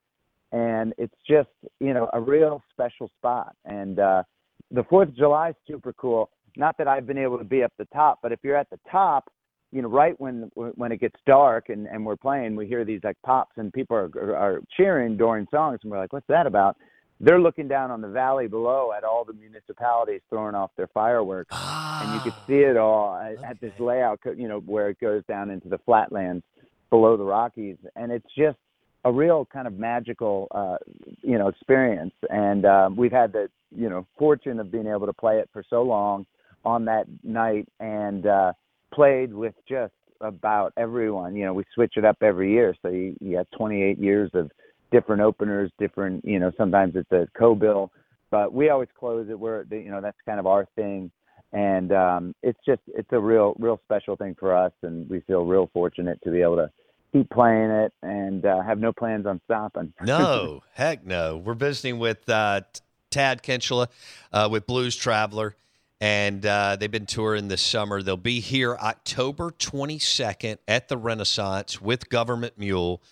And 0.52 0.94
it's 0.98 1.14
just 1.28 1.50
you 1.80 1.92
know 1.92 2.08
a 2.12 2.20
real 2.20 2.62
special 2.72 3.10
spot. 3.18 3.54
And 3.64 3.98
uh 3.98 4.22
the 4.70 4.84
fourth 4.84 5.08
of 5.08 5.16
july 5.16 5.50
is 5.50 5.56
super 5.66 5.92
cool. 5.92 6.30
Not 6.56 6.76
that 6.78 6.88
i've 6.88 7.06
been 7.06 7.18
able 7.18 7.38
to 7.38 7.44
be 7.44 7.62
up 7.62 7.72
the 7.78 7.86
top 7.94 8.18
but 8.22 8.32
if 8.32 8.40
you're 8.42 8.56
at 8.56 8.68
the 8.70 8.80
top 8.90 9.30
you 9.72 9.82
know 9.82 9.88
right 9.88 10.18
when 10.20 10.50
when 10.54 10.92
it 10.92 11.00
gets 11.00 11.14
dark 11.26 11.68
and 11.68 11.86
and 11.86 12.04
we're 12.04 12.16
playing 12.16 12.56
we 12.56 12.66
hear 12.66 12.84
these 12.84 13.00
like 13.04 13.16
pops 13.24 13.56
and 13.56 13.72
people 13.72 13.96
are 13.96 14.10
are 14.34 14.60
cheering 14.76 15.16
during 15.16 15.46
songs 15.50 15.78
and 15.82 15.90
we're 15.90 15.98
like 15.98 16.12
what's 16.12 16.26
that 16.26 16.46
about 16.46 16.76
they're 17.20 17.40
looking 17.40 17.68
down 17.68 17.90
on 17.90 18.00
the 18.00 18.08
valley 18.08 18.48
below 18.48 18.92
at 18.96 19.04
all 19.04 19.24
the 19.24 19.34
municipalities 19.34 20.22
throwing 20.30 20.54
off 20.54 20.70
their 20.76 20.88
fireworks, 20.88 21.54
and 21.54 22.14
you 22.14 22.20
could 22.20 22.34
see 22.46 22.60
it 22.60 22.76
all 22.76 23.14
at, 23.14 23.42
at 23.44 23.60
this 23.60 23.72
layout, 23.78 24.20
you 24.36 24.48
know, 24.48 24.60
where 24.60 24.88
it 24.88 24.98
goes 25.00 25.22
down 25.28 25.50
into 25.50 25.68
the 25.68 25.78
flatlands 25.78 26.42
below 26.88 27.16
the 27.16 27.24
Rockies, 27.24 27.76
and 27.94 28.10
it's 28.10 28.26
just 28.36 28.56
a 29.04 29.12
real 29.12 29.46
kind 29.52 29.66
of 29.66 29.78
magical, 29.78 30.48
uh, 30.50 30.76
you 31.22 31.38
know, 31.38 31.48
experience. 31.48 32.12
And 32.28 32.64
um, 32.64 32.96
we've 32.96 33.12
had 33.12 33.32
the, 33.32 33.48
you 33.74 33.88
know, 33.88 34.06
fortune 34.18 34.58
of 34.58 34.70
being 34.70 34.86
able 34.86 35.06
to 35.06 35.12
play 35.12 35.38
it 35.38 35.48
for 35.52 35.62
so 35.68 35.82
long 35.82 36.26
on 36.64 36.84
that 36.86 37.04
night, 37.22 37.68
and 37.80 38.26
uh, 38.26 38.52
played 38.92 39.32
with 39.32 39.54
just 39.68 39.92
about 40.20 40.72
everyone. 40.76 41.34
You 41.34 41.46
know, 41.46 41.54
we 41.54 41.64
switch 41.74 41.94
it 41.96 42.04
up 42.04 42.18
every 42.22 42.52
year, 42.52 42.74
so 42.82 42.88
you, 42.88 43.16
you 43.20 43.36
have 43.36 43.46
28 43.56 43.98
years 43.98 44.30
of 44.34 44.50
different 44.90 45.22
openers, 45.22 45.70
different, 45.78 46.24
you 46.24 46.38
know, 46.38 46.52
sometimes 46.56 46.94
it's 46.96 47.10
a 47.12 47.26
co-bill, 47.38 47.90
but 48.30 48.52
we 48.52 48.70
always 48.70 48.88
close 48.98 49.28
it. 49.28 49.38
We're, 49.38 49.64
you 49.70 49.90
know, 49.90 50.00
that's 50.00 50.16
kind 50.26 50.38
of 50.38 50.46
our 50.46 50.66
thing. 50.76 51.10
And 51.52 51.92
um, 51.92 52.34
it's 52.42 52.58
just, 52.64 52.82
it's 52.86 53.08
a 53.12 53.18
real, 53.18 53.54
real 53.58 53.80
special 53.84 54.16
thing 54.16 54.36
for 54.38 54.54
us. 54.54 54.72
And 54.82 55.08
we 55.10 55.20
feel 55.20 55.44
real 55.44 55.68
fortunate 55.72 56.20
to 56.24 56.30
be 56.30 56.42
able 56.42 56.56
to 56.56 56.70
keep 57.12 57.28
playing 57.30 57.70
it 57.70 57.92
and 58.02 58.44
uh, 58.46 58.62
have 58.62 58.78
no 58.78 58.92
plans 58.92 59.26
on 59.26 59.40
stopping. 59.44 59.92
no, 60.02 60.62
heck 60.74 61.04
no. 61.04 61.38
We're 61.38 61.54
visiting 61.54 61.98
with 61.98 62.28
uh, 62.28 62.62
Tad 63.10 63.42
Kinchla 63.42 63.88
uh, 64.32 64.48
with 64.50 64.66
Blues 64.66 64.96
Traveler. 64.96 65.56
And 66.02 66.46
uh, 66.46 66.76
they've 66.76 66.90
been 66.90 67.04
touring 67.04 67.48
this 67.48 67.60
summer. 67.60 68.02
They'll 68.02 68.16
be 68.16 68.40
here 68.40 68.74
October 68.76 69.50
22nd 69.50 70.56
at 70.66 70.88
the 70.88 70.96
Renaissance 70.96 71.78
with 71.78 72.08
Government 72.08 72.54
Mule. 72.56 73.02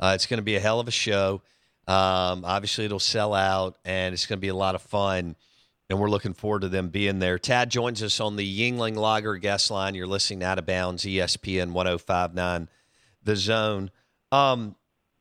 Uh, 0.00 0.12
it's 0.14 0.26
going 0.26 0.38
to 0.38 0.44
be 0.44 0.56
a 0.56 0.60
hell 0.60 0.80
of 0.80 0.88
a 0.88 0.92
show. 0.92 1.42
Um, 1.88 2.44
obviously, 2.44 2.84
it'll 2.84 2.98
sell 2.98 3.34
out, 3.34 3.78
and 3.84 4.12
it's 4.12 4.26
going 4.26 4.38
to 4.38 4.42
be 4.42 4.48
a 4.48 4.54
lot 4.54 4.74
of 4.74 4.82
fun. 4.82 5.36
And 5.88 6.00
we're 6.00 6.10
looking 6.10 6.34
forward 6.34 6.62
to 6.62 6.68
them 6.68 6.88
being 6.88 7.20
there. 7.20 7.38
Tad 7.38 7.70
joins 7.70 8.02
us 8.02 8.20
on 8.20 8.36
the 8.36 8.44
Yuengling 8.72 8.96
Lager 8.96 9.36
guest 9.36 9.70
line. 9.70 9.94
You're 9.94 10.06
listening 10.08 10.40
to 10.40 10.46
Out 10.46 10.58
of 10.58 10.66
Bounds, 10.66 11.04
ESPN 11.04 11.72
1059, 11.72 12.68
The 13.22 13.36
Zone. 13.36 13.90
Um, 14.32 14.74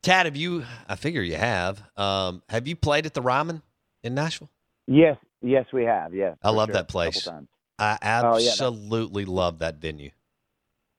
Tad, 0.04 0.26
have 0.26 0.36
you, 0.36 0.66
I 0.90 0.96
figure 0.96 1.22
you 1.22 1.36
have, 1.36 1.84
um, 1.98 2.42
have 2.50 2.68
you 2.68 2.76
played 2.76 3.06
at 3.06 3.14
the 3.14 3.22
Ryman 3.22 3.62
in 4.04 4.16
Nashville? 4.16 4.50
Yes, 4.88 5.18
yes, 5.42 5.66
we 5.74 5.84
have. 5.86 6.14
Yes. 6.16 6.38
I 6.44 6.50
love 6.52 6.70
sure, 6.70 6.74
that 6.74 6.88
place. 6.90 7.28
I 7.80 7.98
Oh, 8.22 8.38
yeah, 8.38 8.56
absolutely 8.58 9.26
love 9.26 9.60
that 9.60 9.78
venue. 9.78 10.12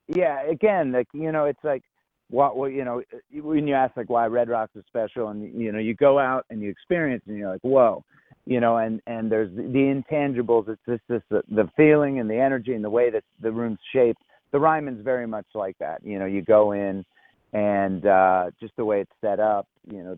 yeah 0.08 0.42
again 0.50 0.92
like 0.92 1.08
you 1.12 1.32
know 1.32 1.44
it's 1.46 1.64
like 1.64 1.82
what 2.30 2.56
well, 2.56 2.70
you 2.70 2.84
know 2.84 3.02
when 3.32 3.68
you 3.68 3.74
ask 3.74 3.96
like 3.96 4.10
why 4.10 4.26
red 4.26 4.48
rocks 4.48 4.74
is 4.74 4.84
special 4.88 5.28
and 5.28 5.60
you 5.60 5.70
know 5.70 5.78
you 5.78 5.94
go 5.94 6.18
out 6.18 6.44
and 6.50 6.60
you 6.60 6.70
experience 6.70 7.22
and 7.26 7.36
you're 7.36 7.50
like 7.50 7.62
whoa 7.62 8.04
you 8.46 8.60
know 8.60 8.78
and 8.78 9.00
and 9.06 9.30
there's 9.30 9.54
the, 9.54 9.62
intangibles 9.62 10.68
it's 10.68 10.80
just 10.88 11.02
this 11.08 11.22
the, 11.30 11.42
the 11.50 11.68
feeling 11.76 12.20
and 12.20 12.30
the 12.30 12.38
energy 12.38 12.72
and 12.72 12.84
the 12.84 12.90
way 12.90 13.10
that 13.10 13.24
the 13.42 13.50
room's 13.50 13.78
shaped. 13.92 14.22
The 14.52 14.60
ryman's 14.60 15.04
very 15.04 15.26
much 15.26 15.46
like 15.54 15.76
that. 15.78 16.00
You 16.04 16.18
know 16.18 16.26
you 16.26 16.42
go 16.42 16.72
in 16.72 17.04
and 17.52 18.06
uh 18.06 18.50
just 18.58 18.74
the 18.76 18.84
way 18.84 19.00
it's 19.00 19.12
set 19.20 19.38
up 19.38 19.66
you 19.90 20.02
know 20.02 20.16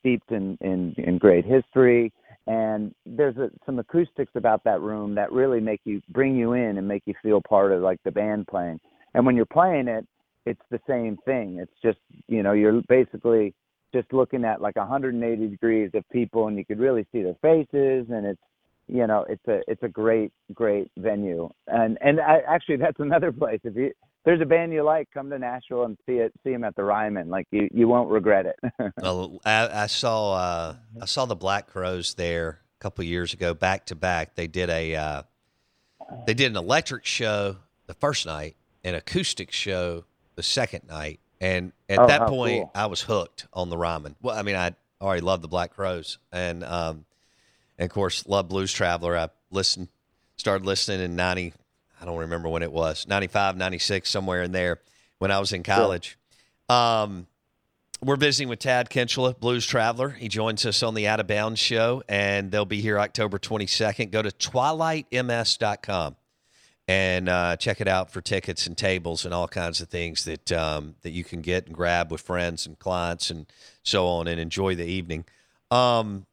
steeped 0.00 0.30
in 0.30 0.56
in, 0.60 0.94
in 0.98 1.18
great 1.18 1.44
history. 1.44 2.12
And 2.46 2.94
there's 3.06 3.36
a, 3.38 3.50
some 3.64 3.78
acoustics 3.78 4.32
about 4.34 4.64
that 4.64 4.82
room 4.82 5.14
that 5.14 5.32
really 5.32 5.60
make 5.60 5.80
you 5.84 6.02
bring 6.10 6.36
you 6.36 6.52
in 6.52 6.76
and 6.76 6.86
make 6.86 7.02
you 7.06 7.14
feel 7.22 7.40
part 7.40 7.72
of 7.72 7.80
like 7.80 8.02
the 8.04 8.10
band 8.10 8.46
playing. 8.48 8.78
And 9.14 9.24
when 9.24 9.34
you're 9.34 9.46
playing 9.46 9.88
it 9.88 10.06
it's 10.46 10.62
the 10.70 10.80
same 10.88 11.16
thing. 11.24 11.58
It's 11.60 11.72
just 11.82 11.98
you 12.28 12.42
know 12.42 12.52
you're 12.52 12.82
basically 12.88 13.54
just 13.92 14.12
looking 14.12 14.44
at 14.44 14.60
like 14.60 14.76
180 14.76 15.48
degrees 15.48 15.90
of 15.94 16.04
people 16.10 16.48
and 16.48 16.56
you 16.58 16.64
could 16.64 16.80
really 16.80 17.06
see 17.12 17.22
their 17.22 17.36
faces 17.40 18.06
and 18.10 18.26
it's 18.26 18.40
you 18.88 19.06
know 19.06 19.24
it's 19.28 19.46
a 19.46 19.60
it's 19.68 19.82
a 19.82 19.88
great 19.88 20.32
great 20.52 20.90
venue. 20.98 21.48
And 21.66 21.98
and 22.00 22.20
I, 22.20 22.40
actually 22.48 22.76
that's 22.76 23.00
another 23.00 23.32
place. 23.32 23.60
If 23.64 23.76
you 23.76 23.92
there's 24.24 24.40
a 24.40 24.46
band 24.46 24.72
you 24.72 24.82
like 24.82 25.08
come 25.12 25.30
to 25.30 25.38
Nashville 25.38 25.84
and 25.84 25.98
see 26.06 26.14
it 26.14 26.32
see 26.42 26.52
them 26.52 26.64
at 26.64 26.74
the 26.76 26.84
Ryman. 26.84 27.28
Like 27.28 27.46
you 27.50 27.68
you 27.72 27.88
won't 27.88 28.10
regret 28.10 28.46
it. 28.46 28.92
Well, 29.00 29.38
I, 29.44 29.84
I 29.84 29.86
saw 29.86 30.34
uh, 30.34 30.76
I 31.00 31.04
saw 31.06 31.26
the 31.26 31.36
Black 31.36 31.66
Crowes 31.66 32.14
there 32.14 32.60
a 32.78 32.82
couple 32.82 33.04
years 33.04 33.32
ago, 33.32 33.54
back 33.54 33.86
to 33.86 33.94
back. 33.94 34.34
They 34.34 34.46
did 34.46 34.70
a 34.70 34.94
uh, 34.94 35.22
they 36.26 36.34
did 36.34 36.50
an 36.50 36.56
electric 36.56 37.04
show 37.04 37.56
the 37.86 37.94
first 37.94 38.26
night, 38.26 38.56
an 38.82 38.94
acoustic 38.94 39.52
show 39.52 40.04
the 40.36 40.42
second 40.42 40.88
night, 40.88 41.20
and 41.40 41.72
at 41.88 41.98
Oh, 41.98 42.06
that 42.06 42.28
point, 42.28 42.62
cool. 42.62 42.70
I 42.74 42.86
was 42.86 43.02
hooked 43.02 43.46
on 43.52 43.70
the 43.70 43.76
Ryman. 43.76 44.16
Well, 44.22 44.36
I 44.36 44.42
mean, 44.42 44.56
I 44.56 44.74
already 45.00 45.20
loved 45.22 45.42
the 45.42 45.48
Black 45.48 45.74
Crowes, 45.74 46.18
and 46.32 46.62
um, 46.64 47.04
and 47.78 47.86
of 47.90 47.94
course, 47.94 48.26
love 48.26 48.48
Blues 48.48 48.72
Traveler. 48.72 49.16
I 49.16 49.28
listened, 49.50 49.88
started 50.36 50.64
listening 50.66 51.00
in 51.00 51.16
ninety. 51.16 51.52
I 52.00 52.04
don't 52.06 52.18
remember 52.18 52.48
when 52.50 52.62
it 52.62 52.70
was 52.72 53.06
95, 53.08 53.56
96, 53.56 54.10
somewhere 54.10 54.42
in 54.42 54.52
there 54.52 54.80
when 55.18 55.30
I 55.30 55.38
was 55.38 55.52
in 55.52 55.62
college. 55.62 56.18
Um, 56.68 57.26
we're 58.02 58.16
visiting 58.16 58.48
with 58.48 58.58
Tad 58.58 58.90
Kinchla, 58.90 59.38
Blues 59.38 59.64
Traveler. 59.64 60.10
He 60.10 60.28
joins 60.28 60.66
us 60.66 60.82
on 60.82 60.92
the 60.94 61.08
Out 61.08 61.20
of 61.20 61.26
Bounds 61.26 61.60
show, 61.60 62.02
and 62.06 62.50
they'll 62.50 62.66
be 62.66 62.82
here 62.82 62.98
October 62.98 63.38
22nd. 63.38 64.10
Go 64.10 64.20
to 64.20 64.28
twilightms.com 64.30 66.16
and 66.86 67.28
uh, 67.28 67.56
check 67.56 67.80
it 67.80 67.88
out 67.88 68.10
for 68.10 68.20
tickets 68.20 68.66
and 68.66 68.76
tables 68.76 69.24
and 69.24 69.32
all 69.32 69.48
kinds 69.48 69.80
of 69.80 69.88
things 69.88 70.24
that 70.24 70.52
um, 70.52 70.94
that 71.02 71.10
you 71.10 71.24
can 71.24 71.40
get 71.40 71.66
and 71.66 71.74
grab 71.74 72.10
with 72.10 72.20
friends 72.20 72.66
and 72.66 72.78
clients 72.78 73.30
and 73.30 73.46
so 73.82 74.06
on, 74.06 74.28
and 74.28 74.40
enjoy 74.40 74.74
the 74.74 74.84
evening. 74.84 75.24
Um, 75.70 76.26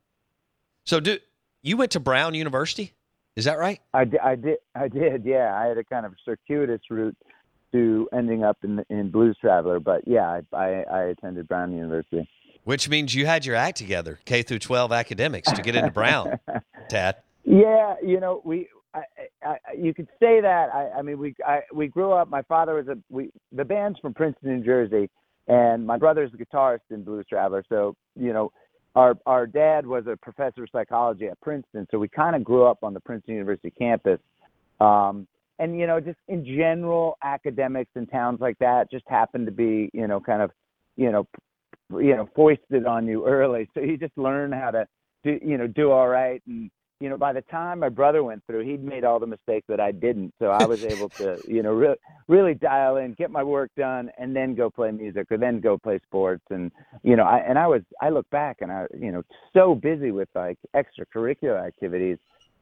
so, 0.85 0.99
do 0.99 1.19
you 1.61 1.77
went 1.77 1.91
to 1.91 1.99
Brown 1.99 2.33
University? 2.33 2.93
Is 3.35 3.45
that 3.45 3.57
right? 3.57 3.79
I, 3.93 4.05
I 4.23 4.35
did 4.35 4.57
I 4.75 4.87
did 4.87 5.23
yeah 5.25 5.55
I 5.55 5.67
had 5.67 5.77
a 5.77 5.83
kind 5.83 6.05
of 6.05 6.13
circuitous 6.25 6.81
route 6.89 7.15
to 7.71 8.09
ending 8.11 8.43
up 8.43 8.57
in 8.63 8.83
in 8.89 9.09
Blues 9.09 9.37
Traveler 9.39 9.79
but 9.79 10.05
yeah 10.05 10.41
I 10.53 10.55
I, 10.55 10.83
I 10.91 11.03
attended 11.03 11.47
Brown 11.47 11.71
University 11.71 12.27
Which 12.65 12.89
means 12.89 13.15
you 13.15 13.25
had 13.25 13.45
your 13.45 13.55
act 13.55 13.77
together, 13.77 14.19
K 14.25 14.43
through 14.43 14.59
12 14.59 14.91
academics, 14.91 15.51
to 15.51 15.61
get 15.61 15.75
into 15.75 15.91
Brown, 15.91 16.39
Tad. 16.89 17.15
Yeah, 17.43 17.95
you 18.03 18.19
know, 18.19 18.41
we 18.43 18.67
I, 18.93 19.01
I, 19.43 19.57
you 19.77 19.93
could 19.93 20.07
say 20.19 20.41
that. 20.41 20.69
I, 20.73 20.89
I 20.99 21.01
mean, 21.01 21.17
we 21.17 21.35
I, 21.45 21.61
we 21.73 21.87
grew 21.87 22.11
up. 22.11 22.29
My 22.29 22.41
father 22.43 22.75
was 22.75 22.87
a 22.87 22.97
we 23.09 23.31
the 23.51 23.63
band's 23.65 23.99
from 23.99 24.13
Princeton, 24.13 24.57
New 24.57 24.65
Jersey, 24.65 25.09
and 25.47 25.85
my 25.85 25.97
brother's 25.97 26.31
a 26.33 26.37
guitarist 26.37 26.79
in 26.89 27.03
Blues 27.03 27.25
Traveler. 27.29 27.63
So 27.69 27.95
you 28.19 28.33
know, 28.33 28.51
our 28.95 29.17
our 29.25 29.47
dad 29.47 29.85
was 29.85 30.05
a 30.07 30.17
professor 30.17 30.63
of 30.63 30.69
psychology 30.71 31.27
at 31.27 31.39
Princeton, 31.41 31.87
so 31.89 31.99
we 31.99 32.09
kind 32.09 32.35
of 32.35 32.43
grew 32.43 32.65
up 32.65 32.79
on 32.83 32.93
the 32.93 32.99
Princeton 32.99 33.35
University 33.35 33.71
campus. 33.71 34.19
Um, 34.79 35.27
and 35.59 35.79
you 35.79 35.87
know, 35.87 35.99
just 35.99 36.19
in 36.27 36.43
general, 36.43 37.17
academics 37.23 37.91
in 37.95 38.07
towns 38.07 38.41
like 38.41 38.57
that 38.59 38.91
just 38.91 39.05
happen 39.07 39.45
to 39.45 39.51
be 39.51 39.89
you 39.93 40.07
know 40.07 40.19
kind 40.19 40.41
of 40.41 40.51
you 40.97 41.11
know 41.11 41.27
you 41.91 42.15
know 42.15 42.27
foisted 42.35 42.85
on 42.85 43.07
you 43.07 43.25
early, 43.27 43.69
so 43.73 43.79
you 43.79 43.97
just 43.97 44.17
learn 44.17 44.51
how 44.51 44.71
to 44.71 44.85
do 45.23 45.39
you 45.41 45.57
know 45.57 45.67
do 45.67 45.91
all 45.91 46.09
right 46.09 46.41
and 46.47 46.69
you 47.01 47.09
know, 47.09 47.17
by 47.17 47.33
the 47.33 47.41
time 47.41 47.79
my 47.79 47.89
brother 47.89 48.23
went 48.23 48.45
through, 48.45 48.63
he'd 48.63 48.83
made 48.83 49.03
all 49.03 49.19
the 49.19 49.25
mistakes 49.25 49.65
that 49.67 49.79
I 49.79 49.91
didn't. 49.91 50.33
So 50.37 50.47
I 50.51 50.65
was 50.65 50.83
able 50.83 51.09
to, 51.09 51.39
you 51.47 51.63
know, 51.63 51.71
really, 51.71 51.95
really 52.27 52.53
dial 52.53 52.97
in, 52.97 53.13
get 53.13 53.31
my 53.31 53.43
work 53.43 53.71
done, 53.75 54.11
and 54.19 54.35
then 54.35 54.53
go 54.53 54.69
play 54.69 54.91
music 54.91 55.25
or 55.31 55.37
then 55.37 55.59
go 55.59 55.79
play 55.79 55.99
sports. 56.05 56.43
And, 56.51 56.71
you 57.01 57.15
know, 57.15 57.23
I, 57.23 57.39
and 57.39 57.57
I 57.57 57.65
was, 57.65 57.81
I 58.01 58.09
look 58.09 58.29
back 58.29 58.57
and 58.61 58.71
I, 58.71 58.85
you 58.97 59.11
know, 59.11 59.23
so 59.51 59.73
busy 59.73 60.11
with 60.11 60.29
like 60.35 60.59
extracurricular 60.75 61.59
activities, 61.65 62.19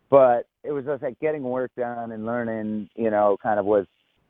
but 0.09 0.47
it 0.63 0.71
was 0.71 0.85
just 0.85 1.03
like 1.03 1.19
getting 1.19 1.43
work 1.43 1.71
done 1.77 2.13
and 2.13 2.25
learning, 2.25 2.89
you 2.95 3.11
know, 3.11 3.35
kind 3.43 3.59
of 3.59 3.65
was 3.65 3.85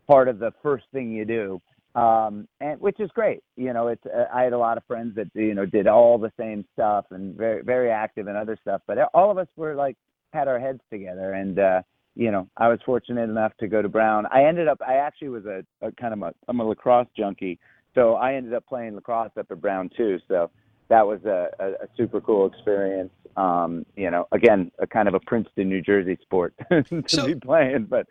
part 0.08 0.28
of 0.28 0.40
the 0.40 0.52
first 0.64 0.86
thing 0.92 1.12
you 1.12 1.24
do. 1.24 1.62
Um, 1.96 2.48
and 2.62 2.80
which 2.80 3.00
is 3.00 3.10
great. 3.12 3.42
You 3.58 3.74
know, 3.74 3.88
it's, 3.88 4.06
uh, 4.06 4.26
I 4.34 4.44
had 4.44 4.54
a 4.54 4.58
lot 4.58 4.78
of 4.78 4.84
friends 4.86 5.16
that, 5.16 5.28
you 5.34 5.56
know, 5.56 5.66
did 5.66 5.88
all 5.88 6.18
the 6.18 6.32
same 6.40 6.64
stuff 6.74 7.06
and 7.12 7.36
very, 7.36 7.64
very 7.64 7.90
active 7.92 8.28
in 8.28 8.36
other 8.36 8.58
stuff, 8.62 8.82
but 8.88 8.98
all 9.14 9.32
of 9.32 9.38
us 9.38 9.48
were 9.56 9.74
like, 9.76 9.98
had 10.32 10.48
our 10.48 10.60
heads 10.60 10.80
together 10.92 11.34
and 11.34 11.58
uh 11.58 11.82
you 12.14 12.30
know 12.30 12.48
i 12.58 12.68
was 12.68 12.78
fortunate 12.86 13.28
enough 13.32 13.52
to 13.60 13.68
go 13.68 13.82
to 13.82 13.90
brown 13.90 14.28
i 14.32 14.44
ended 14.44 14.68
up 14.68 14.80
i 14.88 14.94
actually 14.94 15.30
was 15.30 15.44
a, 15.48 15.66
a 15.82 15.92
kind 15.94 16.14
of 16.14 16.22
a 16.22 16.32
i'm 16.48 16.60
a 16.60 16.64
lacrosse 16.64 17.08
junkie 17.18 17.58
so 17.96 18.14
i 18.14 18.36
ended 18.36 18.54
up 18.54 18.64
playing 18.68 18.94
lacrosse 18.94 19.32
up 19.40 19.48
at 19.50 19.60
brown 19.60 19.90
too 19.98 20.20
so 20.28 20.52
that 20.90 21.06
was 21.08 21.20
a, 21.26 21.50
a, 21.60 21.66
a 21.72 21.88
super 21.98 22.20
cool 22.22 22.48
experience. 22.48 23.12
Um, 23.38 23.86
you 23.96 24.10
know, 24.10 24.28
again, 24.32 24.72
a 24.80 24.88
kind 24.88 25.08
of 25.08 25.14
a 25.14 25.20
Princeton, 25.20 25.70
New 25.70 25.82
Jersey 25.84 26.18
sport 26.24 26.54
to 26.72 27.04
So- 27.08 27.28
be 27.28 27.36
playing, 27.36 27.86
but 27.86 28.08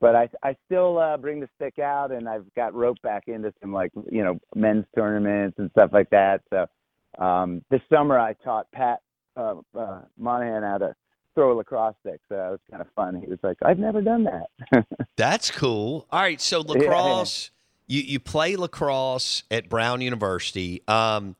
but 0.00 0.14
I 0.16 0.28
I 0.42 0.56
still 0.66 0.98
uh, 0.98 1.16
bring 1.16 1.40
the 1.40 1.48
stick 1.56 1.78
out, 1.78 2.10
and 2.12 2.28
I've 2.28 2.46
got 2.54 2.74
rope 2.74 3.00
back 3.02 3.24
into 3.28 3.52
some 3.60 3.72
like 3.72 3.92
you 4.10 4.24
know 4.24 4.38
men's 4.54 4.86
tournaments 4.94 5.58
and 5.58 5.70
stuff 5.72 5.90
like 5.92 6.10
that. 6.10 6.42
So 6.50 6.66
um, 7.22 7.62
this 7.70 7.80
summer 7.92 8.18
I 8.18 8.34
taught 8.44 8.66
Pat 8.72 9.00
uh, 9.36 9.56
uh, 9.78 10.00
Monahan 10.18 10.62
how 10.62 10.78
to 10.78 10.94
throw 11.34 11.52
a 11.52 11.54
lacrosse 11.54 11.94
stick. 12.00 12.20
So 12.28 12.36
that 12.36 12.50
was 12.50 12.60
kind 12.70 12.80
of 12.82 12.88
fun. 12.96 13.20
He 13.20 13.26
was 13.28 13.38
like, 13.42 13.58
"I've 13.64 13.78
never 13.78 14.00
done 14.00 14.24
that." 14.24 14.86
That's 15.16 15.50
cool. 15.50 16.06
All 16.10 16.20
right, 16.20 16.40
so 16.40 16.60
Yeah. 16.60 16.72
lacrosse, 16.72 17.50
you 17.86 18.00
you 18.00 18.20
play 18.20 18.56
lacrosse 18.56 19.44
at 19.50 19.68
Brown 19.68 20.00
University. 20.00 20.82
Um, 20.88 21.36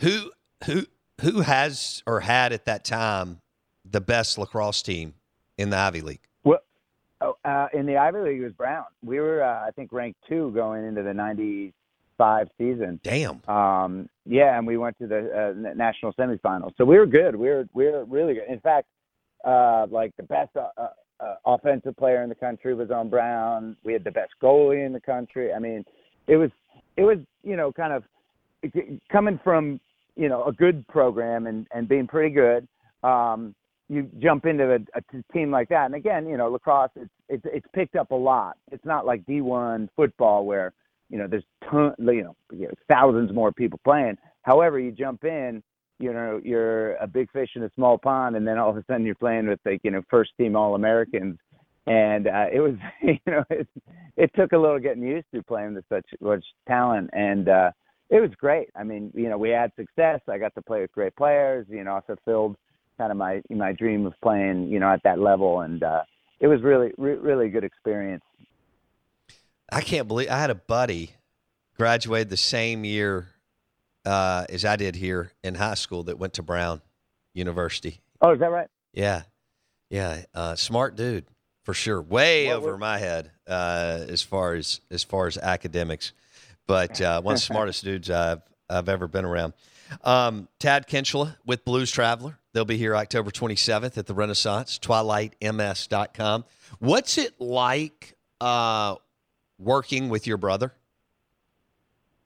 who 0.00 0.30
who 0.64 0.86
who 1.22 1.40
has 1.40 2.02
or 2.06 2.20
had 2.20 2.52
at 2.52 2.66
that 2.66 2.84
time 2.84 3.40
the 3.84 4.00
best 4.00 4.38
lacrosse 4.38 4.82
team 4.82 5.14
in 5.58 5.70
the 5.70 5.76
Ivy 5.76 6.00
League? 6.02 6.25
Oh, 7.20 7.36
uh, 7.44 7.68
in 7.72 7.86
the 7.86 7.96
Ivy 7.96 8.18
League, 8.18 8.40
it 8.40 8.44
was 8.44 8.52
Brown. 8.52 8.84
We 9.02 9.20
were, 9.20 9.42
uh, 9.42 9.66
I 9.66 9.70
think, 9.70 9.92
ranked 9.92 10.20
two 10.28 10.50
going 10.52 10.84
into 10.84 11.02
the 11.02 11.14
'95 11.14 12.48
season. 12.58 13.00
Damn. 13.02 13.42
Um, 13.48 14.08
yeah, 14.26 14.58
and 14.58 14.66
we 14.66 14.76
went 14.76 14.98
to 14.98 15.06
the 15.06 15.54
uh, 15.66 15.74
national 15.74 16.12
semifinals, 16.14 16.72
so 16.76 16.84
we 16.84 16.98
were 16.98 17.06
good. 17.06 17.34
We 17.34 17.48
were 17.48 17.66
we 17.72 17.84
were 17.84 18.04
really 18.04 18.34
good. 18.34 18.44
In 18.48 18.60
fact, 18.60 18.88
uh, 19.46 19.86
like 19.90 20.14
the 20.16 20.24
best 20.24 20.50
uh, 20.56 20.88
uh, 21.20 21.34
offensive 21.46 21.96
player 21.96 22.22
in 22.22 22.28
the 22.28 22.34
country 22.34 22.74
was 22.74 22.90
on 22.90 23.08
Brown. 23.08 23.76
We 23.84 23.92
had 23.92 24.04
the 24.04 24.10
best 24.10 24.32
goalie 24.42 24.84
in 24.84 24.92
the 24.92 25.00
country. 25.00 25.52
I 25.52 25.58
mean, 25.58 25.84
it 26.26 26.36
was 26.36 26.50
it 26.96 27.04
was 27.04 27.18
you 27.42 27.56
know 27.56 27.72
kind 27.72 27.92
of 27.92 28.04
coming 29.10 29.40
from 29.42 29.80
you 30.16 30.28
know 30.28 30.44
a 30.44 30.52
good 30.52 30.86
program 30.88 31.46
and 31.46 31.66
and 31.72 31.88
being 31.88 32.06
pretty 32.06 32.34
good. 32.34 32.68
Um, 33.02 33.54
you 33.88 34.10
jump 34.18 34.46
into 34.46 34.72
a, 34.72 34.78
a 34.98 35.22
team 35.32 35.50
like 35.50 35.68
that, 35.68 35.86
and 35.86 35.94
again, 35.94 36.26
you 36.26 36.36
know, 36.36 36.48
lacrosse 36.48 36.90
it's 36.96 37.10
it's 37.28 37.44
it's 37.46 37.66
picked 37.74 37.96
up 37.96 38.10
a 38.10 38.14
lot. 38.14 38.56
It's 38.72 38.84
not 38.84 39.06
like 39.06 39.24
D1 39.26 39.88
football 39.96 40.44
where 40.44 40.72
you 41.08 41.18
know 41.18 41.26
there's 41.28 41.44
ton, 41.70 41.94
you 41.98 42.24
know, 42.24 42.36
you 42.52 42.68
thousands 42.88 43.32
more 43.32 43.52
people 43.52 43.80
playing. 43.84 44.16
However, 44.42 44.78
you 44.78 44.92
jump 44.92 45.24
in, 45.24 45.62
you 45.98 46.12
know, 46.12 46.40
you're 46.42 46.94
a 46.96 47.06
big 47.06 47.30
fish 47.32 47.50
in 47.54 47.62
a 47.62 47.70
small 47.74 47.98
pond, 47.98 48.36
and 48.36 48.46
then 48.46 48.58
all 48.58 48.70
of 48.70 48.76
a 48.76 48.84
sudden 48.88 49.06
you're 49.06 49.14
playing 49.14 49.46
with 49.46 49.60
like 49.64 49.80
you 49.84 49.90
know 49.90 50.02
first 50.10 50.32
team 50.38 50.56
All 50.56 50.74
Americans, 50.74 51.38
and 51.86 52.26
uh, 52.26 52.46
it 52.52 52.60
was 52.60 52.74
you 53.02 53.18
know 53.26 53.44
it 53.50 53.68
it 54.16 54.30
took 54.34 54.52
a 54.52 54.58
little 54.58 54.80
getting 54.80 55.02
used 55.02 55.26
to 55.34 55.42
playing 55.42 55.74
with 55.74 55.84
such 55.88 56.06
such 56.22 56.44
talent, 56.66 57.10
and 57.12 57.48
uh, 57.48 57.70
it 58.10 58.20
was 58.20 58.30
great. 58.38 58.68
I 58.76 58.84
mean, 58.84 59.10
you 59.14 59.28
know, 59.28 59.38
we 59.38 59.50
had 59.50 59.72
success. 59.76 60.20
I 60.28 60.38
got 60.38 60.54
to 60.54 60.62
play 60.62 60.80
with 60.80 60.92
great 60.92 61.14
players. 61.16 61.66
You 61.68 61.84
know, 61.84 61.96
I 61.96 62.00
fulfilled 62.00 62.56
kind 62.98 63.10
of 63.10 63.18
my 63.18 63.42
my 63.50 63.72
dream 63.72 64.06
of 64.06 64.14
playing, 64.22 64.68
you 64.68 64.78
know, 64.80 64.90
at 64.90 65.02
that 65.04 65.18
level, 65.18 65.60
and 65.60 65.82
uh, 65.82 66.02
it 66.40 66.46
was 66.46 66.62
really 66.62 66.92
re- 66.98 67.14
really 67.14 67.48
good 67.48 67.64
experience. 67.64 68.22
I 69.70 69.80
can't 69.80 70.06
believe 70.08 70.30
I 70.30 70.38
had 70.38 70.50
a 70.50 70.54
buddy 70.54 71.10
graduated 71.76 72.30
the 72.30 72.36
same 72.36 72.84
year 72.84 73.28
uh, 74.04 74.46
as 74.48 74.64
I 74.64 74.76
did 74.76 74.96
here 74.96 75.32
in 75.42 75.56
high 75.56 75.74
school 75.74 76.04
that 76.04 76.18
went 76.18 76.34
to 76.34 76.42
Brown 76.42 76.80
University. 77.34 78.00
Oh, 78.20 78.32
is 78.32 78.40
that 78.40 78.50
right? 78.50 78.68
Yeah, 78.92 79.22
yeah, 79.90 80.22
uh, 80.34 80.54
smart 80.54 80.96
dude 80.96 81.26
for 81.64 81.74
sure. 81.74 82.00
Way 82.00 82.46
What 82.46 82.56
over 82.56 82.72
was- 82.72 82.80
my 82.80 82.98
head 82.98 83.30
uh, 83.46 84.04
as 84.08 84.22
far 84.22 84.54
as 84.54 84.80
as 84.90 85.02
far 85.04 85.26
as 85.26 85.36
academics, 85.36 86.12
but 86.66 87.00
uh, 87.00 87.20
one 87.20 87.34
of 87.34 87.40
the 87.40 87.44
smartest 87.46 87.84
dudes 87.84 88.10
I've 88.10 88.42
I've 88.70 88.88
ever 88.88 89.06
been 89.08 89.24
around. 89.24 89.52
Um, 90.04 90.48
Tad 90.58 90.86
Kinchla 90.88 91.36
with 91.44 91.64
Blues 91.64 91.90
Traveler. 91.90 92.38
They'll 92.52 92.64
be 92.64 92.76
here 92.78 92.96
October 92.96 93.30
27th 93.30 93.98
at 93.98 94.06
the 94.06 94.14
Renaissance. 94.14 94.78
TwilightMS.com. 94.78 96.44
What's 96.78 97.18
it 97.18 97.40
like 97.40 98.16
uh, 98.40 98.96
working 99.58 100.08
with 100.08 100.26
your 100.26 100.36
brother? 100.36 100.72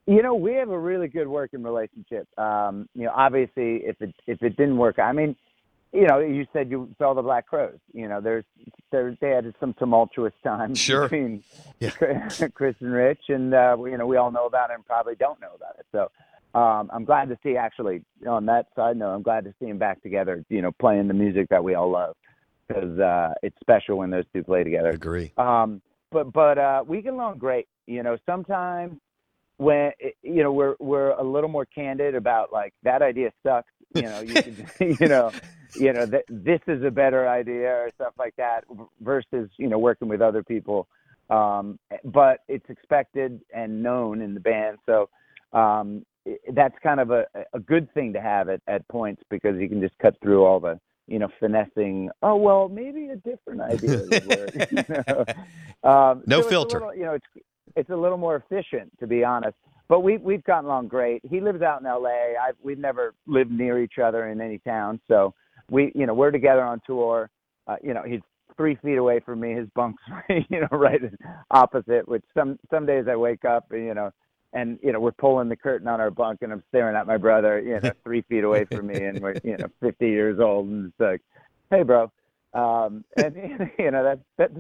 You 0.07 0.23
know, 0.23 0.35
we 0.35 0.55
have 0.55 0.71
a 0.71 0.79
really 0.79 1.09
good 1.09 1.29
working 1.29 1.63
relationship. 1.63 2.27
Um, 2.39 2.89
you 2.95 3.05
know, 3.05 3.13
obviously, 3.15 3.83
if 3.85 4.01
it 4.01 4.15
if 4.27 4.43
it 4.43 4.57
didn't 4.57 4.77
work, 4.77 4.99
I 4.99 5.13
mean, 5.13 5.37
you 5.93 6.07
know, 6.07 6.19
you 6.19 6.47
said 6.53 6.71
you 6.71 6.93
saw 6.99 7.15
the 7.15 7.23
Black 7.23 7.47
Crowes. 7.47 7.79
You 7.93 8.09
know, 8.09 8.21
there's 8.21 8.45
there 8.91 9.17
they 9.21 9.31
had 9.31 9.53
some 9.61 9.75
tumultuous 9.75 10.33
times 10.43 10.79
Sure. 10.81 11.03
between 11.09 11.45
Chris 12.55 12.75
and 12.81 12.93
Rich, 12.93 13.23
and 13.29 13.55
uh, 13.55 13.77
you 13.85 13.99
know, 13.99 14.07
we 14.07 14.17
all 14.17 14.33
know 14.33 14.47
about 14.47 14.71
it 14.71 14.75
and 14.75 14.87
probably 14.87 15.15
don't 15.15 15.41
know 15.41 15.53
about 15.55 15.77
it. 15.79 15.87
So. 15.93 16.11
Um, 16.55 16.91
I'm 16.93 17.05
glad 17.05 17.29
to 17.29 17.39
see 17.43 17.57
actually 17.57 18.03
on 18.27 18.47
that 18.47 18.67
side 18.75 18.97
note, 18.97 19.15
I'm 19.15 19.23
glad 19.23 19.45
to 19.45 19.55
see 19.61 19.67
them 19.67 19.79
back 19.79 20.03
together, 20.03 20.45
you 20.49 20.63
know, 20.63 20.73
playing 20.81 21.07
the 21.09 21.15
music 21.15 21.47
that 21.51 21.63
we 21.63 21.75
all 21.75 21.91
love 21.91 22.17
because 22.67 22.99
uh, 22.99 23.35
it's 23.43 23.57
special 23.61 23.99
when 23.99 24.11
those 24.11 24.25
two 24.33 24.43
play 24.43 24.65
together. 24.65 24.91
Agree. 24.91 25.33
Um, 25.37 25.81
but 26.11 26.33
but 26.33 26.59
uh, 26.59 26.85
we 26.87 27.03
get 27.03 27.13
along 27.13 27.39
great. 27.39 27.69
You 27.87 28.03
know, 28.03 28.17
sometimes 28.27 28.99
when 29.59 29.93
you 30.23 30.43
know 30.43 30.53
we're 30.53 30.75
we're 30.79 31.11
a 31.11 31.23
little 31.23 31.49
more 31.49 31.67
candid 31.67 32.15
about 32.15 32.53
like 32.53 32.75
that 32.83 33.03
idea 33.03 33.31
sucks. 33.45 33.73
You 33.95 34.03
know, 34.03 34.21
you 34.21 34.35
can, 34.35 34.67
you 35.01 35.09
know, 35.09 35.31
you 35.75 35.93
know 35.93 36.07
that 36.07 36.25
this 36.29 36.61
is 36.67 36.83
a 36.85 36.91
better 36.91 37.29
idea 37.29 37.71
or 37.71 37.91
stuff 37.95 38.15
like 38.19 38.35
that 38.37 38.65
versus 39.01 39.51
you 39.57 39.69
know 39.69 39.79
working 39.79 40.09
with 40.09 40.21
other 40.21 40.43
people. 40.43 40.89
Um, 41.29 41.79
but 42.05 42.41
it's 42.49 42.69
expected 42.69 43.41
and 43.55 43.85
known 43.85 44.21
in 44.21 44.35
the 44.35 44.41
band, 44.41 44.79
so 44.85 45.09
um, 45.53 46.05
that's 46.53 46.75
kind 46.83 47.01
of 47.01 47.11
a, 47.11 47.27
a 47.53 47.61
good 47.61 47.93
thing 47.95 48.13
to 48.13 48.21
have 48.21 48.49
at, 48.49 48.61
at 48.67 48.87
points 48.89 49.23
because 49.31 49.59
you 49.61 49.69
can 49.69 49.81
just 49.81 49.97
cut 49.99 50.15
through 50.23 50.45
all 50.45 50.61
the 50.61 50.79
you 51.07 51.19
know 51.19 51.29
finessing. 51.39 52.11
Oh 52.23 52.37
well, 52.37 52.69
maybe 52.69 53.09
a 53.09 53.17
different 53.17 53.61
idea 53.61 54.03
you 54.71 54.85
know? 54.89 55.25
um, 55.91 56.23
No 56.27 56.43
so 56.43 56.49
filter. 56.49 56.79
little- 56.79 56.95
you 56.95 57.05
know, 57.05 57.15
it's 57.15 57.27
it's 57.77 57.91
a 57.91 57.97
little 57.97 58.19
more 58.19 58.37
efficient 58.37 58.91
to 59.01 59.07
be 59.07 59.23
honest. 59.25 59.57
But 59.89 60.01
we 60.01 60.19
we've 60.19 60.45
gotten 60.45 60.67
along 60.67 60.89
great. 60.89 61.21
He 61.29 61.41
lives 61.41 61.63
out 61.63 61.81
in 61.81 61.87
L.A. 61.87 62.35
I've 62.41 62.55
we've 62.63 62.79
never 62.79 63.15
lived 63.27 63.51
near 63.51 63.83
each 63.83 63.99
other 64.03 64.29
in 64.29 64.41
any 64.41 64.59
town, 64.59 65.01
so 65.09 65.35
we 65.71 65.91
you 65.95 66.07
know 66.07 66.15
we're 66.15 66.31
together 66.31 66.63
on 66.63 66.81
tour. 66.87 67.29
Uh, 67.67 67.77
you 67.83 67.93
know 67.95 68.03
he's 68.05 68.21
three 68.57 68.77
feet 68.77 68.97
away 68.99 69.19
from 69.21 69.41
me. 69.41 69.53
His 69.55 69.69
bunk's 69.75 70.03
you 70.29 70.61
know 70.61 70.69
right 70.71 71.01
opposite. 71.51 72.07
Which 72.09 72.23
some 72.35 72.57
some 72.71 72.87
days 72.87 73.07
I 73.11 73.17
wake 73.17 73.45
up 73.45 73.67
and 73.73 73.85
you 73.85 73.95
know 73.95 74.11
and 74.53 74.79
you 74.83 74.93
know 74.93 75.01
we're 75.01 75.13
pulling 75.13 75.49
the 75.49 75.57
curtain 75.57 75.89
on 75.89 76.01
our 76.01 76.11
bunk 76.11 76.41
and 76.43 76.53
I'm 76.53 76.63
staring 76.69 76.97
at 76.97 77.07
my 77.07 77.17
brother 77.17 77.61
you 77.61 77.79
know 77.81 77.93
three 78.05 78.23
feet 78.23 78.45
away 78.45 78.65
from 78.65 78.89
me 78.89 79.05
and 79.05 79.21
we're 79.21 79.37
you 79.45 79.57
know 79.57 79.67
50 79.81 80.07
years 80.07 80.39
old 80.41 80.69
and 80.69 80.87
it's 80.87 81.01
like 81.01 81.21
hey 81.71 81.83
bro. 81.83 82.11
Um 82.53 83.05
and 83.17 83.71
you 83.79 83.91
know 83.91 84.03
that's 84.03 84.21
that 84.39 84.51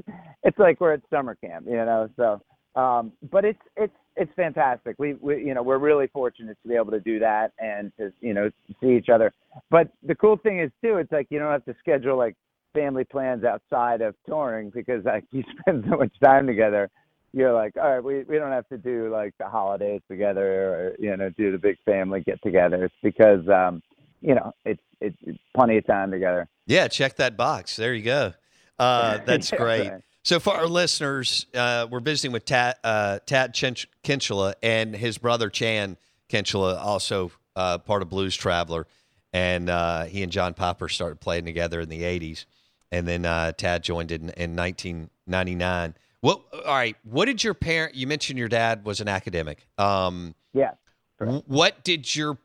it's 0.45 0.59
like 0.59 0.80
we're 0.80 0.93
at 0.93 1.03
summer 1.11 1.34
camp 1.34 1.66
you 1.66 1.76
know 1.76 2.09
so 2.16 2.41
um 2.80 3.12
but 3.30 3.45
it's 3.45 3.62
it's 3.76 3.95
it's 4.16 4.32
fantastic. 4.34 4.97
We 4.99 5.14
we 5.14 5.45
you 5.45 5.55
know 5.55 5.62
we're 5.62 5.78
really 5.78 6.07
fortunate 6.09 6.59
to 6.62 6.68
be 6.68 6.74
able 6.74 6.91
to 6.91 7.01
do 7.01 7.18
that 7.20 7.53
and 7.59 7.91
to 7.99 8.12
you 8.20 8.34
know 8.34 8.51
see 8.80 8.97
each 8.97 9.09
other. 9.09 9.32
But 9.70 9.88
the 10.07 10.14
cool 10.14 10.36
thing 10.36 10.61
is 10.61 10.70
too 10.82 10.97
it's 10.99 11.11
like 11.11 11.26
you 11.30 11.38
don't 11.38 11.51
have 11.51 11.64
to 11.64 11.74
schedule 11.80 12.16
like 12.16 12.36
family 12.74 13.05
plans 13.05 13.45
outside 13.45 14.01
of 14.01 14.14
touring 14.26 14.70
because 14.70 15.05
like 15.05 15.24
you 15.30 15.43
spend 15.61 15.84
so 15.88 15.97
much 15.97 16.12
time 16.22 16.47
together 16.47 16.91
you're 17.33 17.53
like 17.53 17.76
all 17.76 17.91
right 17.91 18.05
we 18.05 18.22
we 18.24 18.37
don't 18.39 18.53
have 18.53 18.68
to 18.68 18.78
do 18.78 19.11
like 19.11 19.35
the 19.39 19.49
holidays 19.49 20.01
together 20.09 20.74
or 20.74 20.97
you 20.99 21.16
know 21.16 21.31
do 21.31 21.53
the 21.53 21.59
big 21.59 21.76
family 21.85 22.20
get 22.20 22.43
togethers 22.43 22.91
because 23.03 23.47
um 23.49 23.83
you 24.20 24.35
know 24.35 24.53
it's 24.64 24.83
it's, 25.01 25.16
it's 25.22 25.39
plenty 25.55 25.78
of 25.78 25.87
time 25.87 26.11
together 26.11 26.49
Yeah, 26.66 26.87
check 26.89 27.16
that 27.16 27.37
box. 27.37 27.74
There 27.76 27.93
you 27.95 28.05
go. 28.05 28.33
Uh, 28.78 29.18
that's 29.26 29.51
great. 29.51 29.91
So 30.22 30.39
for 30.39 30.55
our 30.55 30.66
listeners, 30.68 31.47
uh, 31.55 31.87
we're 31.91 32.01
visiting 32.01 32.33
with 32.33 32.45
Tad, 32.45 32.76
uh, 32.85 33.18
Tad 33.26 33.55
Chinch- 33.55 33.87
Kinchla 34.05 34.55
and 34.62 34.95
his 34.95 35.18
brother 35.18 35.49
Chan 35.49 35.97
Kinchla, 36.28 36.78
also 36.78 37.33
uh, 37.57 37.78
part 37.78 38.03
of 38.03 38.09
Blues 38.09 38.37
Traveler, 38.37 38.87
and 39.33 39.68
uh, 39.68 40.05
he 40.05 40.22
and 40.22 40.31
John 40.31 40.55
Popper 40.55 40.89
started 40.89 41.20
playing 41.20 41.45
together 41.45 41.81
in 41.81 41.89
the 41.89 42.03
'80s, 42.03 42.45
and 42.93 43.09
then 43.09 43.24
uh, 43.24 43.53
Tad 43.53 43.83
joined 43.83 44.12
in, 44.12 44.31
in 44.37 44.55
1999. 44.55 45.95
What? 46.21 46.43
All 46.53 46.75
right. 46.75 46.97
What 47.05 47.25
did 47.27 47.43
your 47.43 47.55
parent? 47.55 47.95
You 47.95 48.07
mentioned 48.07 48.39
your 48.39 48.49
dad 48.49 48.85
was 48.85 49.01
an 49.01 49.09
academic. 49.09 49.66
Um, 49.79 50.35
yeah. 50.53 50.73
w- 51.18 51.43
What 51.47 51.83
did 51.83 52.14
your 52.14 52.39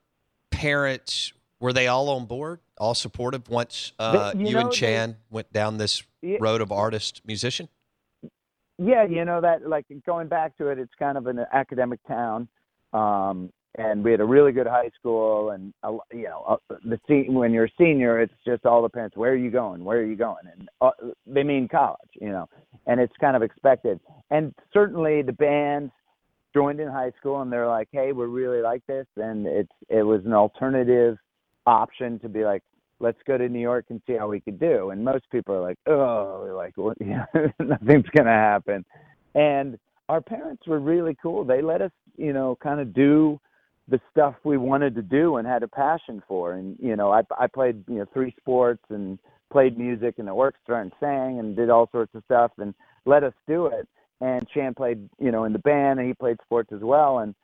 parents? 0.51 1.34
Were 1.59 1.73
they 1.73 1.88
all 1.88 2.09
on 2.09 2.26
board? 2.26 2.59
All 2.78 2.93
supportive 2.93 3.49
once 3.49 3.93
uh, 3.99 4.34
They- 4.34 4.39
you 4.39 4.45
you, 4.51 4.57
and 4.57 4.65
know, 4.65 4.69
they- 4.71 4.76
Chan 4.78 5.17
went 5.30 5.51
down 5.51 5.78
this 5.78 6.03
Yeah. 6.21 6.38
road 6.39 6.61
of 6.61 6.71
artist 6.71 7.21
musician? 7.26 7.67
Yeah, 8.78 9.03
you 9.05 9.23
know 9.23 9.39
that 9.41 9.67
like 9.67 9.86
going 10.05 10.28
back 10.28 10.57
to 10.57 10.67
it, 10.67 10.80
it's 10.80 10.93
kind 10.95 11.17
of 11.17 11.28
an 11.28 11.39
academic 11.53 11.99
town, 12.07 12.49
um, 12.91 13.51
and 13.78 14.03
we 14.03 14.11
had 14.11 14.21
a 14.21 14.26
really 14.26 14.51
good 14.51 14.67
high 14.67 14.91
school, 14.97 15.51
and 15.51 15.73
uh, 15.84 15.93
you 16.11 16.23
know 16.23 16.43
uh, 16.47 16.76
the 16.86 16.99
se- 17.07 17.30
when 17.30 17.51
you're 17.51 17.65
a 17.65 17.73
senior, 17.78 18.21
it's 18.21 18.34
just 18.45 18.65
all 18.65 18.82
the 18.82 18.89
parents, 18.89 19.17
where 19.17 19.32
are 19.32 19.38
you 19.38 19.51
going, 19.51 19.84
where 19.84 19.99
are 19.99 20.05
you 20.05 20.15
going, 20.15 20.45
and 20.51 20.69
uh, 20.82 20.91
they 21.28 21.43
mean 21.43 21.67
college, 21.67 22.09
you 22.19 22.30
know, 22.30 22.47
and 22.88 22.99
it's 22.99 23.13
kind 23.19 23.36
of 23.36 23.43
expected, 23.43 23.99
and 24.32 24.53
certainly 24.73 25.21
the 25.21 25.34
bands 25.34 25.91
joined 26.55 26.80
in 26.80 26.88
high 26.88 27.11
school 27.19 27.41
and 27.41 27.51
they're 27.51 27.67
like, 27.67 27.89
"Hey, 27.91 28.13
we 28.13 28.26
really 28.26 28.61
like 28.61 28.82
this," 28.88 29.05
and 29.17 29.45
it's 29.45 29.71
it 29.89 30.03
was 30.03 30.26
an 30.26 30.34
alternative 30.34 31.17
option 31.67 32.17
to 32.19 32.30
be 32.30 32.45
like, 32.45 32.63
"Let's 32.99 33.19
go 33.28 33.38
to 33.38 33.49
New 33.49 33.59
York 33.59 33.86
and 33.89 34.01
see 34.07 34.13
how 34.13 34.30
we 34.30 34.39
could 34.39 34.59
do." 34.59 34.91
And 34.91 35.03
most 35.03 35.30
people 35.32 35.53
are 35.55 35.61
like, 35.61 35.78
"Oh, 35.86 36.53
like 36.55 36.78
what? 36.78 36.97
Yeah, 37.05 37.26
nothing's 37.59 38.09
gonna 38.15 38.30
happen." 38.30 38.86
And 39.36 39.78
our 40.07 40.21
parents 40.21 40.65
were 40.65 40.80
really 40.80 41.17
cool. 41.21 41.43
They 41.43 41.61
let 41.61 41.82
us, 41.82 41.91
you 42.15 42.32
know, 42.32 42.57
kind 42.63 42.80
of 42.80 42.93
do 42.93 43.39
the 43.88 43.99
stuff 44.11 44.36
we 44.43 44.57
wanted 44.57 44.95
to 44.95 45.01
do 45.01 45.38
and 45.38 45.47
had 45.47 45.63
a 45.63 45.67
passion 45.67 46.21
for. 46.27 46.53
And 46.53 46.75
you 46.79 46.95
know, 46.95 47.11
I 47.11 47.21
I 47.39 47.47
played 47.47 47.83
you 47.88 47.95
know 47.95 48.05
three 48.13 48.33
sports 48.39 48.83
and 48.89 49.19
played 49.51 49.77
music 49.77 50.15
in 50.17 50.25
the 50.25 50.31
orchestra 50.31 50.81
and 50.81 50.91
sang 50.99 51.39
and 51.39 51.55
did 51.55 51.69
all 51.69 51.89
sorts 51.91 52.13
of 52.15 52.23
stuff 52.25 52.51
and 52.57 52.73
let 53.05 53.23
us 53.23 53.33
do 53.47 53.67
it. 53.67 53.88
And 54.21 54.47
Chan 54.49 54.73
played, 54.75 55.09
you 55.19 55.31
know, 55.31 55.43
in 55.43 55.53
the 55.53 55.59
band 55.59 55.99
and 55.99 56.07
he 56.07 56.13
played 56.13 56.38
sports 56.43 56.71
as 56.73 56.81
well. 56.81 57.19
And 57.19 57.36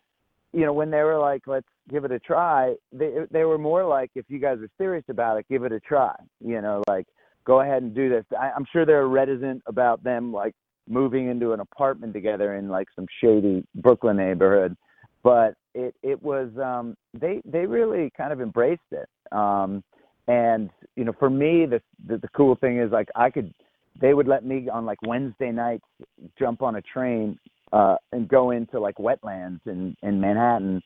you 0.54 0.66
know, 0.66 0.74
when 0.74 0.92
they 0.92 1.04
were 1.04 1.20
like, 1.20 1.44
"Let's 1.48 1.68
give 1.89 2.04
it 2.06 2.12
a 2.12 2.20
try," 2.20 2.76
they 2.92 3.26
they 3.32 3.44
were 3.44 3.58
more 3.58 3.86
like, 3.86 4.12
"If 4.16 4.26
you 4.30 4.39
guys 4.39 4.60
are 4.60 4.70
serious 4.78 5.06
about 5.10 5.38
it, 5.38 5.46
give 5.50 5.64
it 5.64 5.72
a 5.72 5.80
try." 5.80 6.16
You 6.39 6.62
know, 6.62 6.84
like 6.88 7.08
go 7.46 7.62
ahead 7.62 7.84
and 7.84 7.94
do 7.96 8.10
this. 8.10 8.26
I, 8.38 8.52
I'm 8.52 8.66
sure 8.72 8.86
they're 8.86 9.08
reticent 9.08 9.64
about 9.66 10.04
them 10.04 10.34
like 10.34 10.54
moving 10.89 11.30
into 11.30 11.54
an 11.54 11.60
apartment 11.60 12.14
together 12.14 12.56
in 12.56 12.68
like 12.68 12.88
some 12.96 13.06
shady 13.22 13.64
Brooklyn 13.76 14.18
neighborhood, 14.18 14.76
but 15.24 15.56
it 15.74 15.96
it 16.04 16.22
was 16.22 16.50
um 16.62 16.96
they 17.14 17.42
they 17.46 17.66
really 17.66 18.12
kind 18.16 18.34
of 18.34 18.42
embraced 18.42 18.82
it. 18.92 19.08
Um 19.32 19.84
and 20.28 20.70
you 20.96 21.04
know, 21.04 21.14
for 21.18 21.30
me 21.30 21.66
the 21.66 21.82
the, 22.08 22.18
the 22.18 22.30
cool 22.36 22.56
thing 22.56 22.80
is 22.80 22.92
like 22.92 23.10
I 23.16 23.30
could 23.30 23.54
they 24.00 24.14
would 24.14 24.28
let 24.28 24.46
me 24.46 24.70
on 24.70 24.86
like 24.86 25.02
Wednesday 25.02 25.52
nights 25.52 25.86
jump 26.38 26.62
on 26.62 26.76
a 26.76 26.82
train 26.82 27.38
uh 27.74 27.96
and 28.12 28.28
go 28.28 28.52
into 28.52 28.80
like 28.80 28.96
wetlands 28.96 29.60
in 29.66 29.96
in 30.04 30.20
Manhattan 30.20 30.82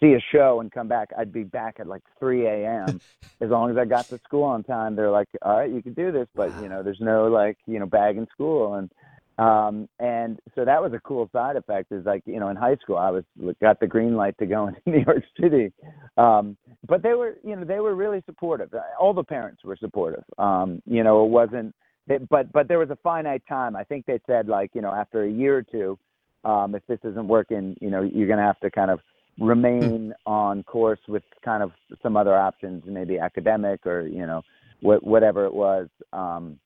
see 0.00 0.14
a 0.14 0.20
show 0.32 0.60
and 0.60 0.72
come 0.72 0.88
back. 0.88 1.10
I'd 1.16 1.32
be 1.32 1.44
back 1.44 1.76
at 1.78 1.86
like 1.86 2.02
3 2.18 2.46
a.m 2.46 3.00
as 3.40 3.50
long 3.50 3.68
as 3.68 3.76
i 3.76 3.84
got 3.84 4.08
to 4.08 4.18
school 4.24 4.44
on 4.44 4.62
time 4.62 4.94
they're 4.94 5.10
like 5.10 5.26
all 5.42 5.58
right 5.58 5.72
you 5.72 5.82
can 5.82 5.92
do 5.92 6.12
this 6.12 6.28
but 6.36 6.54
you 6.54 6.68
know 6.68 6.84
there's 6.84 7.00
no 7.00 7.26
like 7.26 7.58
you 7.66 7.78
know 7.80 7.86
bag 7.86 8.16
in 8.16 8.26
school. 8.32 8.74
And 8.74 8.90
um 9.38 9.88
and 9.98 10.38
so 10.54 10.64
that 10.64 10.80
was 10.80 10.92
a 10.92 11.00
cool 11.00 11.28
side 11.32 11.56
effect 11.56 11.90
is 11.90 12.06
like 12.06 12.22
you 12.24 12.38
know 12.38 12.48
in 12.48 12.56
high 12.56 12.76
school 12.76 12.96
i 12.96 13.10
was 13.10 13.24
got 13.60 13.80
the 13.80 13.86
green 13.86 14.14
light 14.14 14.36
to 14.38 14.46
go 14.46 14.68
into 14.68 14.80
new 14.86 15.04
york 15.04 15.24
city. 15.40 15.72
Um 16.16 16.56
but 16.86 17.02
they 17.02 17.14
were 17.14 17.36
you 17.42 17.56
know 17.56 17.64
they 17.64 17.80
were 17.80 17.94
really 17.94 18.22
supportive. 18.26 18.70
All 19.00 19.12
the 19.12 19.24
parents 19.24 19.64
were 19.64 19.76
supportive. 19.76 20.24
Um 20.38 20.82
you 20.86 21.02
know 21.02 21.24
it 21.24 21.30
wasn't 21.30 21.74
they, 22.06 22.18
but 22.18 22.52
but 22.52 22.68
there 22.68 22.78
was 22.78 22.90
a 22.90 22.98
finite 23.02 23.42
time. 23.48 23.74
I 23.74 23.84
think 23.84 24.06
they 24.06 24.20
said 24.26 24.46
like 24.48 24.70
you 24.74 24.82
know 24.82 24.92
after 24.92 25.24
a 25.24 25.30
year 25.30 25.56
or 25.56 25.62
two 25.62 25.98
um 26.44 26.74
if 26.74 26.86
this 26.86 27.00
isn't 27.02 27.26
working 27.26 27.76
you 27.80 27.90
know 27.90 28.02
you're 28.02 28.28
going 28.28 28.38
to 28.38 28.44
have 28.44 28.60
to 28.60 28.70
kind 28.70 28.90
of 28.90 29.00
remain 29.40 30.14
on 30.26 30.62
course 30.62 31.00
with 31.08 31.24
kind 31.44 31.62
of 31.62 31.72
some 32.02 32.16
other 32.16 32.36
options 32.36 32.84
maybe 32.86 33.18
academic 33.18 33.84
or 33.84 34.02
you 34.02 34.26
know 34.26 34.42
wh- 34.80 35.04
whatever 35.04 35.44
it 35.44 35.54
was. 35.54 35.88
Um 36.12 36.60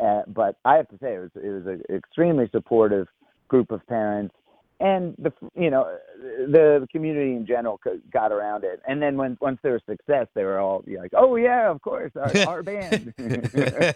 uh, 0.00 0.22
but 0.26 0.56
I 0.64 0.76
have 0.76 0.88
to 0.88 0.98
say 1.00 1.14
it 1.14 1.18
was 1.18 1.30
it 1.36 1.48
was 1.48 1.66
an 1.66 1.82
extremely 1.94 2.48
supportive 2.52 3.06
group 3.48 3.70
of 3.70 3.86
parents, 3.86 4.34
and 4.80 5.14
the 5.18 5.32
you 5.54 5.70
know 5.70 5.96
the, 6.18 6.78
the 6.80 6.86
community 6.90 7.32
in 7.32 7.46
general 7.46 7.78
got 8.12 8.32
around 8.32 8.64
it. 8.64 8.80
And 8.86 9.00
then 9.00 9.16
when 9.16 9.38
once 9.40 9.58
there 9.62 9.74
was 9.74 9.82
success, 9.88 10.26
they 10.34 10.44
were 10.44 10.58
all 10.58 10.84
like, 10.86 11.12
"Oh 11.16 11.36
yeah, 11.36 11.70
of 11.70 11.80
course, 11.82 12.12
our, 12.16 12.32
our 12.48 12.62
band." 12.62 13.14
yeah. 13.18 13.92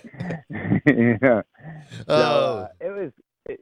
So 2.06 2.12
uh, 2.12 2.68
it 2.80 2.90
was 2.90 3.12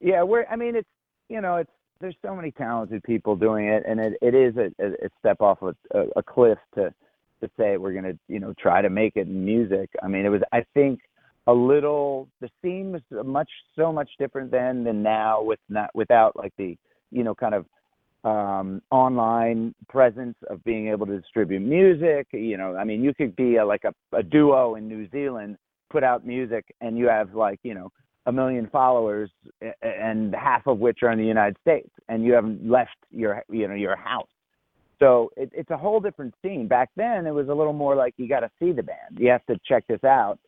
yeah. 0.03 0.22
We're 0.22 0.47
I 0.51 0.57
mean 0.57 0.76
it's 0.76 0.89
you 1.28 1.41
know 1.41 1.57
it's 1.57 1.70
there's 2.01 2.16
so 2.22 2.37
many 2.37 2.51
talented 2.51 3.03
people 3.05 3.37
doing 3.37 3.68
it, 3.68 3.85
and 3.87 4.01
it 4.01 4.18
it 4.20 4.35
is 4.35 4.57
a, 4.57 4.66
a 4.82 5.09
step 5.18 5.41
off 5.41 5.62
a, 5.62 5.74
a, 5.99 6.07
a 6.16 6.22
cliff 6.22 6.59
to 6.74 6.93
to 7.41 7.51
say 7.57 7.78
we're 7.78 7.95
gonna 7.95 8.18
you 8.28 8.41
know 8.41 8.53
try 8.59 8.82
to 8.82 8.91
make 8.91 9.16
it 9.16 9.26
in 9.26 9.45
music. 9.45 9.89
I 10.03 10.09
mean 10.09 10.26
it 10.26 10.30
was 10.30 10.43
I 10.53 10.64
think 10.74 11.01
a 11.47 11.53
little 11.53 12.28
the 12.40 12.49
scene 12.62 12.92
was 12.92 13.03
much 13.24 13.51
so 13.76 13.92
much 13.92 14.11
different 14.18 14.51
then 14.51 14.84
than 14.84 15.03
now 15.03 15.42
with 15.42 15.59
not 15.68 15.90
without 15.95 16.36
like 16.36 16.53
the 16.57 16.76
you 17.11 17.24
know 17.24 17.34
kind 17.34 17.55
of 17.55 17.66
um 18.24 18.80
online 18.90 19.74
presence 19.88 20.36
of 20.49 20.64
being 20.64 20.88
able 20.88 21.05
to 21.05 21.20
distribute 21.20 21.61
music. 21.61 22.26
You 22.32 22.57
know 22.57 22.76
i 22.76 22.84
mean 22.84 23.03
you 23.03 23.12
could 23.12 23.36
be 23.36 23.57
a, 23.57 23.66
like 23.66 23.84
a, 23.84 24.16
a 24.16 24.22
duo 24.22 24.76
in 24.76 24.88
new 24.88 25.09
zealand 25.11 25.59
put 25.90 26.03
out 26.03 26.26
music 26.26 26.64
and 26.80 26.97
you 26.97 27.09
have 27.09 27.34
like 27.34 27.61
you 27.62 27.74
know 27.74 27.92
a 28.26 28.32
million 28.32 28.66
followers 28.72 29.30
and 29.82 30.34
half 30.34 30.66
of 30.66 30.78
which 30.78 31.01
are 31.03 31.11
in 31.11 31.18
the 31.18 31.26
united 31.26 31.57
states 31.61 31.90
and 32.09 32.24
you 32.24 32.32
haven't 32.32 32.68
left 32.68 32.97
your 33.11 33.42
you 33.51 33.68
know 33.68 33.74
your 33.74 33.97
house. 33.97 34.28
So 35.01 35.30
it, 35.36 35.51
it's 35.53 35.70
a 35.70 35.76
whole 35.76 36.01
different 36.01 36.34
scene. 36.42 36.68
Back 36.68 36.90
then 36.97 37.26
it 37.26 37.32
was 37.32 37.49
a 37.49 37.55
little 37.55 37.72
more 37.72 37.95
like 37.95 38.14
you 38.16 38.28
got 38.28 38.40
to 38.40 38.51
see 38.61 38.72
the 38.72 38.82
band. 38.82 39.18
You 39.18 39.28
have 39.30 39.45
to 39.47 39.59
check 39.66 39.84
this 39.88 40.03
out 40.05 40.38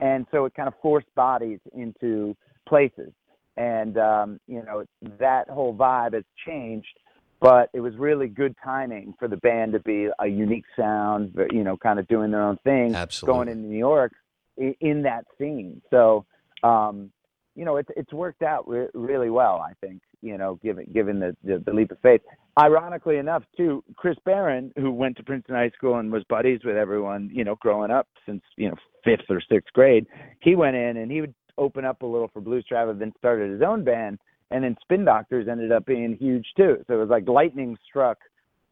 and 0.00 0.26
so 0.30 0.44
it 0.44 0.54
kind 0.54 0.68
of 0.68 0.74
forced 0.82 1.12
bodies 1.14 1.60
into 1.74 2.36
places 2.66 3.12
and 3.56 3.98
um 3.98 4.40
you 4.46 4.62
know 4.64 4.84
that 5.18 5.48
whole 5.48 5.74
vibe 5.74 6.14
has 6.14 6.24
changed 6.46 6.98
but 7.40 7.68
it 7.72 7.80
was 7.80 7.94
really 7.96 8.26
good 8.26 8.54
timing 8.64 9.14
for 9.18 9.28
the 9.28 9.36
band 9.38 9.72
to 9.72 9.80
be 9.80 10.08
a 10.18 10.26
unique 10.26 10.64
sound 10.76 11.36
you 11.52 11.62
know 11.62 11.76
kind 11.76 11.98
of 11.98 12.08
doing 12.08 12.30
their 12.30 12.42
own 12.42 12.58
thing 12.64 12.94
Absolutely. 12.94 13.34
going 13.34 13.48
into 13.48 13.68
new 13.68 13.78
york 13.78 14.12
in, 14.56 14.74
in 14.80 15.02
that 15.02 15.24
scene 15.38 15.80
so 15.90 16.24
um 16.62 17.10
you 17.54 17.64
know 17.64 17.76
it's 17.76 17.88
it's 17.96 18.12
worked 18.12 18.42
out 18.42 18.68
re- 18.68 18.88
really 18.94 19.30
well 19.30 19.64
i 19.68 19.72
think 19.80 20.00
you 20.22 20.38
know 20.38 20.58
given 20.62 20.86
given 20.92 21.20
the, 21.20 21.36
the 21.44 21.62
the 21.64 21.72
leap 21.72 21.90
of 21.90 21.98
faith. 22.00 22.20
Ironically 22.58 23.16
enough 23.16 23.42
too 23.56 23.82
chris 23.96 24.16
barron 24.24 24.72
who 24.76 24.90
went 24.90 25.16
to 25.16 25.22
princeton 25.22 25.54
high 25.54 25.70
school 25.70 25.98
and 25.98 26.12
was 26.12 26.22
buddies 26.28 26.60
with 26.64 26.76
everyone 26.76 27.30
you 27.32 27.44
know 27.44 27.56
growing 27.56 27.90
up 27.90 28.06
since 28.26 28.42
you 28.56 28.68
know 28.68 28.76
fifth 29.04 29.28
or 29.28 29.40
sixth 29.40 29.72
grade 29.72 30.06
he 30.40 30.54
went 30.54 30.76
in 30.76 30.98
and 30.98 31.10
he 31.10 31.20
would 31.20 31.34
open 31.58 31.84
up 31.84 32.02
a 32.02 32.06
little 32.06 32.28
for 32.32 32.40
blues 32.40 32.64
traveler 32.68 32.94
then 32.94 33.12
started 33.18 33.50
his 33.50 33.62
own 33.62 33.82
band 33.82 34.18
and 34.50 34.62
then 34.62 34.76
spin 34.82 35.04
doctors 35.04 35.48
ended 35.48 35.72
up 35.72 35.84
being 35.84 36.16
huge 36.16 36.46
too. 36.56 36.76
So 36.86 36.94
it 36.94 36.98
was 36.98 37.08
like 37.08 37.26
lightning 37.28 37.76
struck 37.88 38.18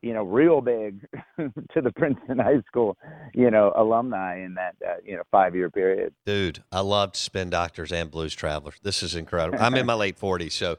you 0.03 0.13
know 0.13 0.23
real 0.25 0.61
big 0.61 1.07
to 1.39 1.81
the 1.81 1.93
princeton 1.93 2.39
high 2.39 2.61
school 2.67 2.97
you 3.35 3.51
know 3.51 3.73
alumni 3.77 4.37
in 4.45 4.55
that 4.55 4.75
uh, 4.87 4.95
you 5.05 5.17
know 5.17 5.23
five 5.31 5.55
year 5.55 5.71
period 5.71 6.13
Dude, 6.27 6.63
I 6.71 6.81
loved 6.81 7.17
Spin 7.17 7.51
Doctors 7.51 7.91
and 7.93 8.11
Blues 8.11 8.35
Travelers. 8.35 8.75
This 8.83 9.03
is 9.03 9.15
incredible. 9.15 9.59
I'm 9.61 9.75
in 9.77 9.87
my 9.87 9.95
late 9.95 10.19
40s, 10.21 10.53
so 10.53 10.77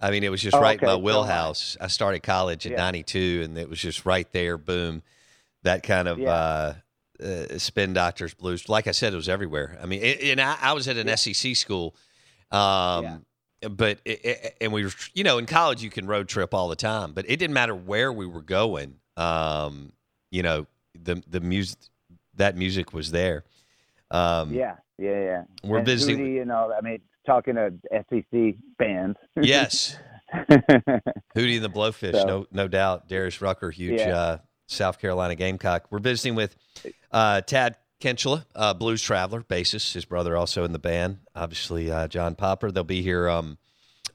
I 0.00 0.10
mean, 0.10 0.24
it 0.24 0.30
was 0.30 0.40
just 0.42 0.56
Oh, 0.56 0.60
right 0.60 0.76
okay, 0.76 0.84
in 0.86 0.92
my 0.92 0.96
wheelhouse. 1.04 1.76
I 1.80 1.86
started 1.88 2.22
college 2.22 2.66
in 2.66 2.72
Yeah. 2.72 2.78
'92, 2.78 3.42
and 3.44 3.58
it 3.58 3.68
was 3.68 3.80
just 3.80 4.04
right 4.06 4.30
there. 4.32 4.56
Boom, 4.58 5.02
that 5.62 5.82
kind 5.82 6.06
of 6.08 6.18
Yeah. 6.18 6.30
uh, 6.32 6.74
uh, 7.22 7.58
Spin 7.58 7.94
Doctors 7.94 8.34
Blues. 8.34 8.68
Like 8.68 8.86
I 8.86 8.90
said, 8.92 9.12
it 9.12 9.16
was 9.16 9.28
everywhere. 9.28 9.78
I 9.82 9.86
mean, 9.86 10.02
it, 10.02 10.22
and 10.22 10.40
I, 10.40 10.56
I 10.60 10.72
was 10.74 10.86
at 10.88 10.96
an 10.98 11.14
SEC 11.16 11.56
school, 11.56 11.94
um, 12.50 13.24
but 13.70 14.00
it, 14.04 14.24
it, 14.24 14.56
and 14.60 14.72
we 14.72 14.84
were, 14.84 14.90
you 15.14 15.24
know, 15.24 15.38
in 15.38 15.46
college 15.46 15.82
you 15.82 15.90
can 15.90 16.06
road 16.06 16.28
trip 16.28 16.52
all 16.54 16.68
the 16.68 16.76
time, 16.76 17.12
but 17.12 17.24
it 17.28 17.36
didn't 17.38 17.54
matter 17.54 17.74
where 17.74 18.12
we 18.12 18.26
were 18.26 18.42
going. 18.42 18.96
Um, 19.16 19.92
you 20.30 20.42
know, 20.42 20.66
the 21.00 21.22
the 21.28 21.40
music 21.40 21.78
that 22.34 22.56
music 22.56 22.92
was 22.92 23.10
there. 23.10 23.44
Um, 24.10 24.52
yeah 24.52 24.76
yeah 24.98 25.20
yeah 25.24 25.42
We're 25.64 25.78
and 25.78 25.86
busy- 25.86 26.14
Hootie 26.16 26.40
and 26.40 26.52
all 26.52 26.68
that. 26.68 26.76
i 26.78 26.80
mean 26.80 27.00
talking 27.26 27.56
to 27.56 27.72
sec 27.92 28.24
bands 28.78 29.18
Yes. 29.40 29.96
Hootie 30.34 31.56
and 31.56 31.64
the 31.64 31.70
Blowfish, 31.70 32.12
So- 32.12 32.26
no 32.26 32.46
no 32.52 32.68
doubt. 32.68 33.08
Darius 33.08 33.40
Rucker, 33.40 33.70
huge 33.70 34.00
Yeah. 34.00 34.16
uh, 34.16 34.38
South 34.68 34.98
Carolina 35.00 35.34
Gamecock. 35.34 35.86
We're 35.90 35.98
visiting 35.98 36.34
with 36.34 36.56
uh, 37.12 37.40
Tad 37.42 37.76
Kinchla, 38.00 38.44
uh, 38.54 38.74
blues 38.74 39.02
traveler, 39.02 39.42
bassist. 39.42 39.94
His 39.94 40.04
brother 40.04 40.36
also 40.36 40.64
in 40.64 40.72
the 40.72 40.78
band. 40.78 41.18
Obviously, 41.34 41.90
uh, 41.90 42.08
John 42.08 42.34
Popper. 42.34 42.70
They'll 42.70 42.84
be 42.84 43.02
here 43.02 43.28
um, 43.28 43.58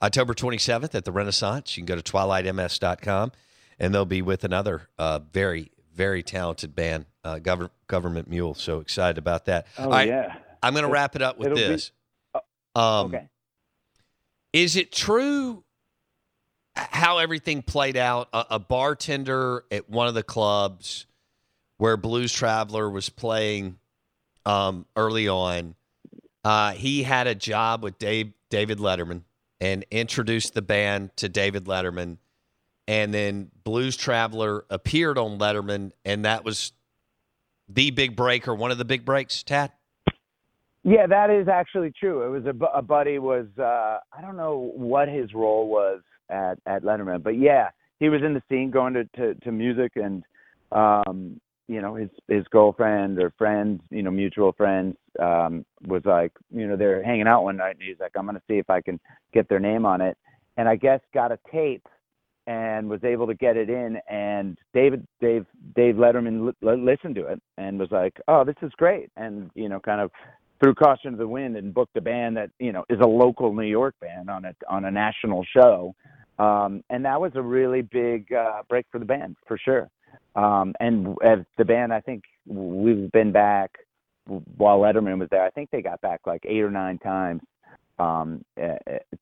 October 0.00 0.34
27th 0.34 0.94
at 0.94 1.04
the 1.04 1.12
Renaissance. 1.12 1.76
You 1.76 1.82
can 1.84 1.86
go 1.96 2.00
to 2.00 2.12
twilightms.com, 2.12 3.32
and 3.78 3.94
they'll 3.94 4.04
be 4.04 4.22
with 4.22 4.44
another 4.44 4.88
uh, 4.98 5.18
very 5.32 5.70
very 5.94 6.22
talented 6.22 6.74
band, 6.74 7.04
uh, 7.22 7.38
Govern- 7.38 7.68
Government 7.86 8.26
Mule. 8.28 8.54
So 8.54 8.80
excited 8.80 9.18
about 9.18 9.44
that. 9.44 9.66
Oh, 9.78 9.84
All 9.84 9.90
right, 9.90 10.08
yeah. 10.08 10.36
I'm 10.62 10.72
going 10.72 10.86
to 10.86 10.90
wrap 10.90 11.14
it 11.16 11.20
up 11.22 11.36
with 11.38 11.48
it'll 11.48 11.56
be- 11.58 11.62
this. 11.64 11.90
um, 12.74 13.06
okay 13.06 13.28
is 14.52 14.76
it 14.76 14.92
true 14.92 15.64
how 16.76 17.16
everything 17.18 17.62
played 17.62 17.96
out? 17.96 18.28
A, 18.34 18.44
a 18.50 18.58
bartender 18.58 19.64
at 19.70 19.88
one 19.88 20.08
of 20.08 20.14
the 20.14 20.22
clubs 20.22 21.06
where 21.78 21.96
Blues 21.96 22.32
Traveler 22.32 22.88
was 22.88 23.08
playing 23.08 23.78
um, 24.46 24.86
early 24.96 25.28
on, 25.28 25.74
uh, 26.44 26.72
he 26.72 27.02
had 27.02 27.26
a 27.26 27.34
job 27.34 27.82
with 27.82 27.98
Dave, 27.98 28.32
David 28.50 28.78
Letterman 28.78 29.22
and 29.60 29.84
introduced 29.92 30.54
the 30.54 30.62
band 30.62 31.16
to 31.16 31.28
David 31.28 31.66
Letterman. 31.66 32.18
And 32.88 33.14
then 33.14 33.52
Blues 33.62 33.96
Traveler 33.96 34.64
appeared 34.70 35.16
on 35.16 35.38
Letterman, 35.38 35.92
and 36.04 36.24
that 36.24 36.44
was 36.44 36.72
the 37.68 37.92
big 37.92 38.16
break 38.16 38.48
or 38.48 38.56
one 38.56 38.72
of 38.72 38.78
the 38.78 38.84
big 38.84 39.04
breaks, 39.04 39.44
Tad? 39.44 39.70
Yeah, 40.82 41.06
that 41.06 41.30
is 41.30 41.46
actually 41.46 41.92
true. 41.92 42.22
It 42.24 42.30
was 42.30 42.44
a, 42.44 42.64
a 42.76 42.82
buddy 42.82 43.20
was 43.20 43.46
uh 43.56 43.98
I 44.12 44.20
don't 44.20 44.36
know 44.36 44.72
what 44.74 45.08
his 45.08 45.32
role 45.32 45.68
was 45.68 46.00
at 46.28 46.58
at 46.66 46.82
Letterman. 46.82 47.22
But 47.22 47.38
yeah, 47.38 47.68
he 48.00 48.08
was 48.08 48.20
in 48.22 48.34
the 48.34 48.42
scene 48.48 48.70
going 48.72 48.94
to 48.94 49.04
to, 49.16 49.34
to 49.36 49.52
music 49.52 49.92
and 49.94 50.24
um 50.72 51.40
you 51.72 51.80
know 51.80 51.94
his 51.94 52.10
his 52.28 52.44
girlfriend 52.50 53.18
or 53.18 53.32
friends 53.38 53.80
you 53.90 54.02
know 54.02 54.10
mutual 54.10 54.52
friends 54.52 54.94
um 55.20 55.64
was 55.86 56.02
like 56.04 56.32
you 56.54 56.66
know 56.68 56.76
they're 56.76 57.02
hanging 57.02 57.26
out 57.26 57.44
one 57.44 57.56
night 57.56 57.76
and 57.78 57.88
he's 57.88 57.98
like 57.98 58.12
i'm 58.14 58.26
going 58.26 58.36
to 58.36 58.42
see 58.46 58.58
if 58.58 58.68
i 58.68 58.80
can 58.80 59.00
get 59.32 59.48
their 59.48 59.60
name 59.60 59.86
on 59.86 60.00
it. 60.00 60.16
And 60.58 60.68
i 60.68 60.76
guess 60.76 61.00
got 61.14 61.32
a 61.32 61.38
tape 61.50 61.86
and 62.46 62.90
was 62.90 63.02
able 63.04 63.26
to 63.26 63.34
get 63.34 63.56
it 63.56 63.70
in 63.70 63.98
and 64.10 64.58
david 64.74 65.06
dave 65.20 65.46
dave 65.74 65.94
letterman 65.94 66.52
li- 66.60 66.76
listened 66.76 67.14
to 67.14 67.26
it 67.26 67.40
and 67.56 67.78
was 67.78 67.90
like 67.90 68.20
oh 68.28 68.44
this 68.44 68.56
is 68.62 68.70
great. 68.76 69.10
And 69.16 69.50
you 69.54 69.68
know 69.68 69.80
kind 69.80 70.00
of 70.00 70.10
threw 70.62 70.74
caution 70.74 71.12
to 71.12 71.18
the 71.18 71.26
wind 71.26 71.56
and 71.56 71.72
booked 71.72 71.96
a 71.96 72.00
band 72.00 72.36
that 72.36 72.50
you 72.58 72.72
know 72.72 72.84
is 72.90 73.00
a 73.00 73.06
local 73.06 73.54
new 73.54 73.62
york 73.62 73.94
band 74.00 74.28
on 74.28 74.44
a 74.44 74.54
on 74.68 74.84
a 74.84 74.90
national 74.90 75.44
show. 75.56 75.94
Um 76.38 76.84
and 76.90 77.04
that 77.06 77.18
was 77.18 77.32
a 77.34 77.42
really 77.42 77.82
big 77.82 78.30
uh 78.32 78.62
break 78.68 78.84
for 78.92 78.98
the 78.98 79.06
band 79.06 79.36
for 79.46 79.56
sure 79.56 79.88
um, 80.34 80.74
and 80.80 81.16
as 81.22 81.40
the 81.58 81.64
band, 81.64 81.92
I 81.92 82.00
think 82.00 82.24
we've 82.46 83.10
been 83.12 83.32
back 83.32 83.70
while 84.26 84.78
Letterman 84.78 85.18
was 85.18 85.28
there. 85.30 85.44
I 85.44 85.50
think 85.50 85.70
they 85.70 85.82
got 85.82 86.00
back 86.00 86.20
like 86.26 86.42
eight 86.46 86.62
or 86.62 86.70
nine 86.70 86.98
times 86.98 87.42
um, 87.98 88.44
uh, 88.60 88.76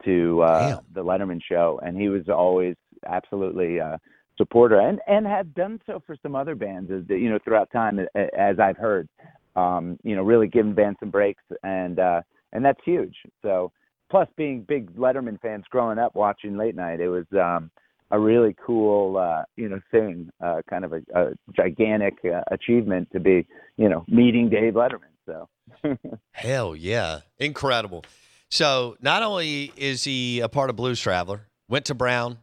to 0.04 0.42
uh, 0.42 0.80
the 0.94 1.02
Letterman 1.02 1.40
show, 1.46 1.80
and 1.82 1.96
he 1.96 2.08
was 2.08 2.28
always 2.28 2.76
absolutely 3.06 3.78
a 3.78 3.98
supporter, 4.36 4.80
and 4.80 5.00
and 5.06 5.26
had 5.26 5.54
done 5.54 5.80
so 5.86 6.02
for 6.06 6.16
some 6.22 6.36
other 6.36 6.54
bands, 6.54 6.90
as 6.90 7.02
you 7.08 7.28
know, 7.28 7.38
throughout 7.44 7.70
time, 7.72 8.00
as 8.14 8.58
I've 8.58 8.76
heard. 8.76 9.08
Um, 9.56 9.98
you 10.04 10.14
know, 10.14 10.22
really 10.22 10.46
giving 10.46 10.74
bands 10.74 11.00
some 11.00 11.10
breaks, 11.10 11.42
and 11.64 11.98
uh, 11.98 12.22
and 12.52 12.64
that's 12.64 12.80
huge. 12.84 13.16
So, 13.42 13.72
plus 14.08 14.28
being 14.36 14.62
big 14.62 14.94
Letterman 14.94 15.40
fans 15.40 15.64
growing 15.70 15.98
up 15.98 16.14
watching 16.14 16.56
late 16.56 16.76
night, 16.76 17.00
it 17.00 17.08
was. 17.08 17.26
Um, 17.32 17.70
a 18.10 18.18
really 18.18 18.54
cool 18.64 19.16
uh 19.16 19.42
you 19.56 19.68
know 19.68 19.80
thing 19.90 20.30
uh 20.42 20.60
kind 20.68 20.84
of 20.84 20.92
a, 20.92 21.02
a 21.14 21.32
gigantic 21.54 22.14
uh, 22.24 22.42
achievement 22.50 23.08
to 23.12 23.20
be 23.20 23.46
you 23.76 23.88
know 23.88 24.04
meeting 24.08 24.48
Dave 24.48 24.74
Letterman 24.74 25.10
so. 25.30 25.48
Hell 26.32 26.74
yeah. 26.76 27.20
Incredible. 27.38 28.04
So 28.50 28.96
not 29.00 29.22
only 29.22 29.72
is 29.76 30.04
he 30.04 30.40
a 30.40 30.48
part 30.48 30.70
of 30.70 30.76
Blues 30.76 31.00
Traveler 31.00 31.46
went 31.68 31.86
to 31.86 31.94
Brown 31.94 32.38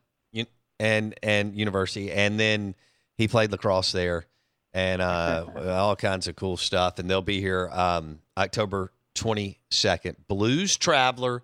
and 0.80 1.16
and 1.24 1.56
University 1.56 2.12
and 2.12 2.40
then 2.40 2.76
he 3.18 3.28
played 3.28 3.52
lacrosse 3.52 3.92
there 3.92 4.26
and 4.74 5.02
uh 5.02 5.46
all 5.70 5.96
kinds 5.96 6.28
of 6.28 6.36
cool 6.36 6.56
stuff 6.56 7.00
and 7.00 7.10
they'll 7.10 7.22
be 7.22 7.42
here 7.42 7.68
um 7.72 8.20
October 8.38 8.92
22nd 9.16 10.16
Blues 10.28 10.78
Traveler 10.78 11.42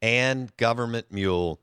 and 0.00 0.56
Government 0.56 1.12
Mule 1.12 1.60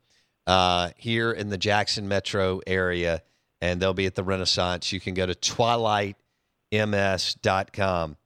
uh, 0.48 0.90
here 0.96 1.30
in 1.30 1.50
the 1.50 1.58
Jackson 1.58 2.08
metro 2.08 2.60
area, 2.66 3.22
and 3.60 3.80
they'll 3.80 3.94
be 3.94 4.06
at 4.06 4.16
the 4.16 4.24
Renaissance. 4.24 4.92
You 4.92 4.98
can 4.98 5.14
go 5.14 5.26
to 5.26 5.34
twilightms.com. 5.34 8.16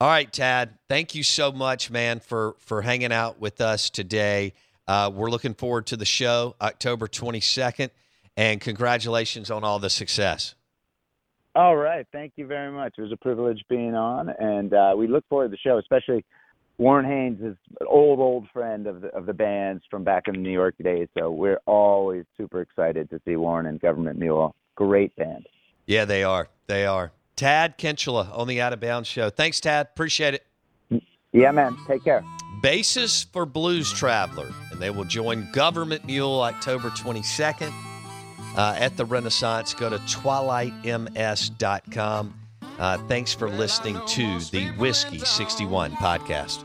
All 0.00 0.08
right, 0.08 0.32
Tad, 0.32 0.78
thank 0.88 1.14
you 1.14 1.22
so 1.22 1.50
much, 1.50 1.90
man, 1.90 2.20
for 2.20 2.56
for 2.58 2.82
hanging 2.82 3.12
out 3.12 3.40
with 3.40 3.60
us 3.60 3.88
today. 3.88 4.52
Uh, 4.86 5.10
we're 5.14 5.30
looking 5.30 5.54
forward 5.54 5.86
to 5.86 5.96
the 5.96 6.04
show 6.04 6.56
October 6.60 7.06
22nd, 7.06 7.90
and 8.36 8.60
congratulations 8.60 9.50
on 9.50 9.64
all 9.64 9.78
the 9.78 9.90
success. 9.90 10.54
All 11.54 11.76
right, 11.76 12.06
thank 12.12 12.32
you 12.36 12.46
very 12.46 12.72
much. 12.72 12.94
It 12.98 13.02
was 13.02 13.12
a 13.12 13.16
privilege 13.16 13.62
being 13.68 13.94
on, 13.94 14.28
and 14.28 14.74
uh, 14.74 14.94
we 14.96 15.06
look 15.06 15.24
forward 15.28 15.46
to 15.46 15.50
the 15.50 15.58
show, 15.58 15.78
especially 15.78 16.24
Warren 16.82 17.06
Haynes 17.06 17.40
is 17.40 17.56
an 17.80 17.86
old, 17.88 18.18
old 18.18 18.48
friend 18.52 18.88
of 18.88 19.02
the 19.02 19.08
of 19.14 19.26
the 19.26 19.32
bands 19.32 19.84
from 19.88 20.02
back 20.02 20.26
in 20.26 20.34
the 20.34 20.40
New 20.40 20.50
York 20.50 20.74
days. 20.82 21.06
So 21.16 21.30
we're 21.30 21.60
always 21.64 22.24
super 22.36 22.60
excited 22.60 23.08
to 23.10 23.20
see 23.24 23.36
Warren 23.36 23.66
and 23.66 23.80
Government 23.80 24.18
Mule. 24.18 24.52
Great 24.74 25.14
band. 25.14 25.46
Yeah, 25.86 26.06
they 26.06 26.24
are. 26.24 26.48
They 26.66 26.84
are. 26.84 27.12
Tad 27.36 27.78
Kinchla 27.78 28.36
on 28.36 28.48
the 28.48 28.60
Out 28.60 28.72
of 28.72 28.80
Bounds 28.80 29.08
Show. 29.08 29.30
Thanks, 29.30 29.60
Tad. 29.60 29.90
Appreciate 29.92 30.34
it. 30.34 30.44
Yeah, 31.30 31.52
man. 31.52 31.76
Take 31.86 32.02
care. 32.02 32.24
Basis 32.62 33.22
for 33.22 33.46
Blues 33.46 33.92
Traveler, 33.92 34.50
and 34.72 34.80
they 34.80 34.90
will 34.90 35.04
join 35.04 35.48
Government 35.52 36.04
Mule 36.04 36.40
October 36.40 36.90
22nd 36.90 37.72
uh, 38.56 38.74
at 38.76 38.96
the 38.96 39.04
Renaissance. 39.04 39.72
Go 39.72 39.88
to 39.88 39.98
twilightms.com. 39.98 42.34
Uh, 42.78 42.96
thanks 43.06 43.32
for 43.32 43.48
listening 43.48 44.00
to 44.08 44.40
the 44.50 44.72
Whiskey 44.78 45.20
61 45.20 45.92
podcast. 45.92 46.64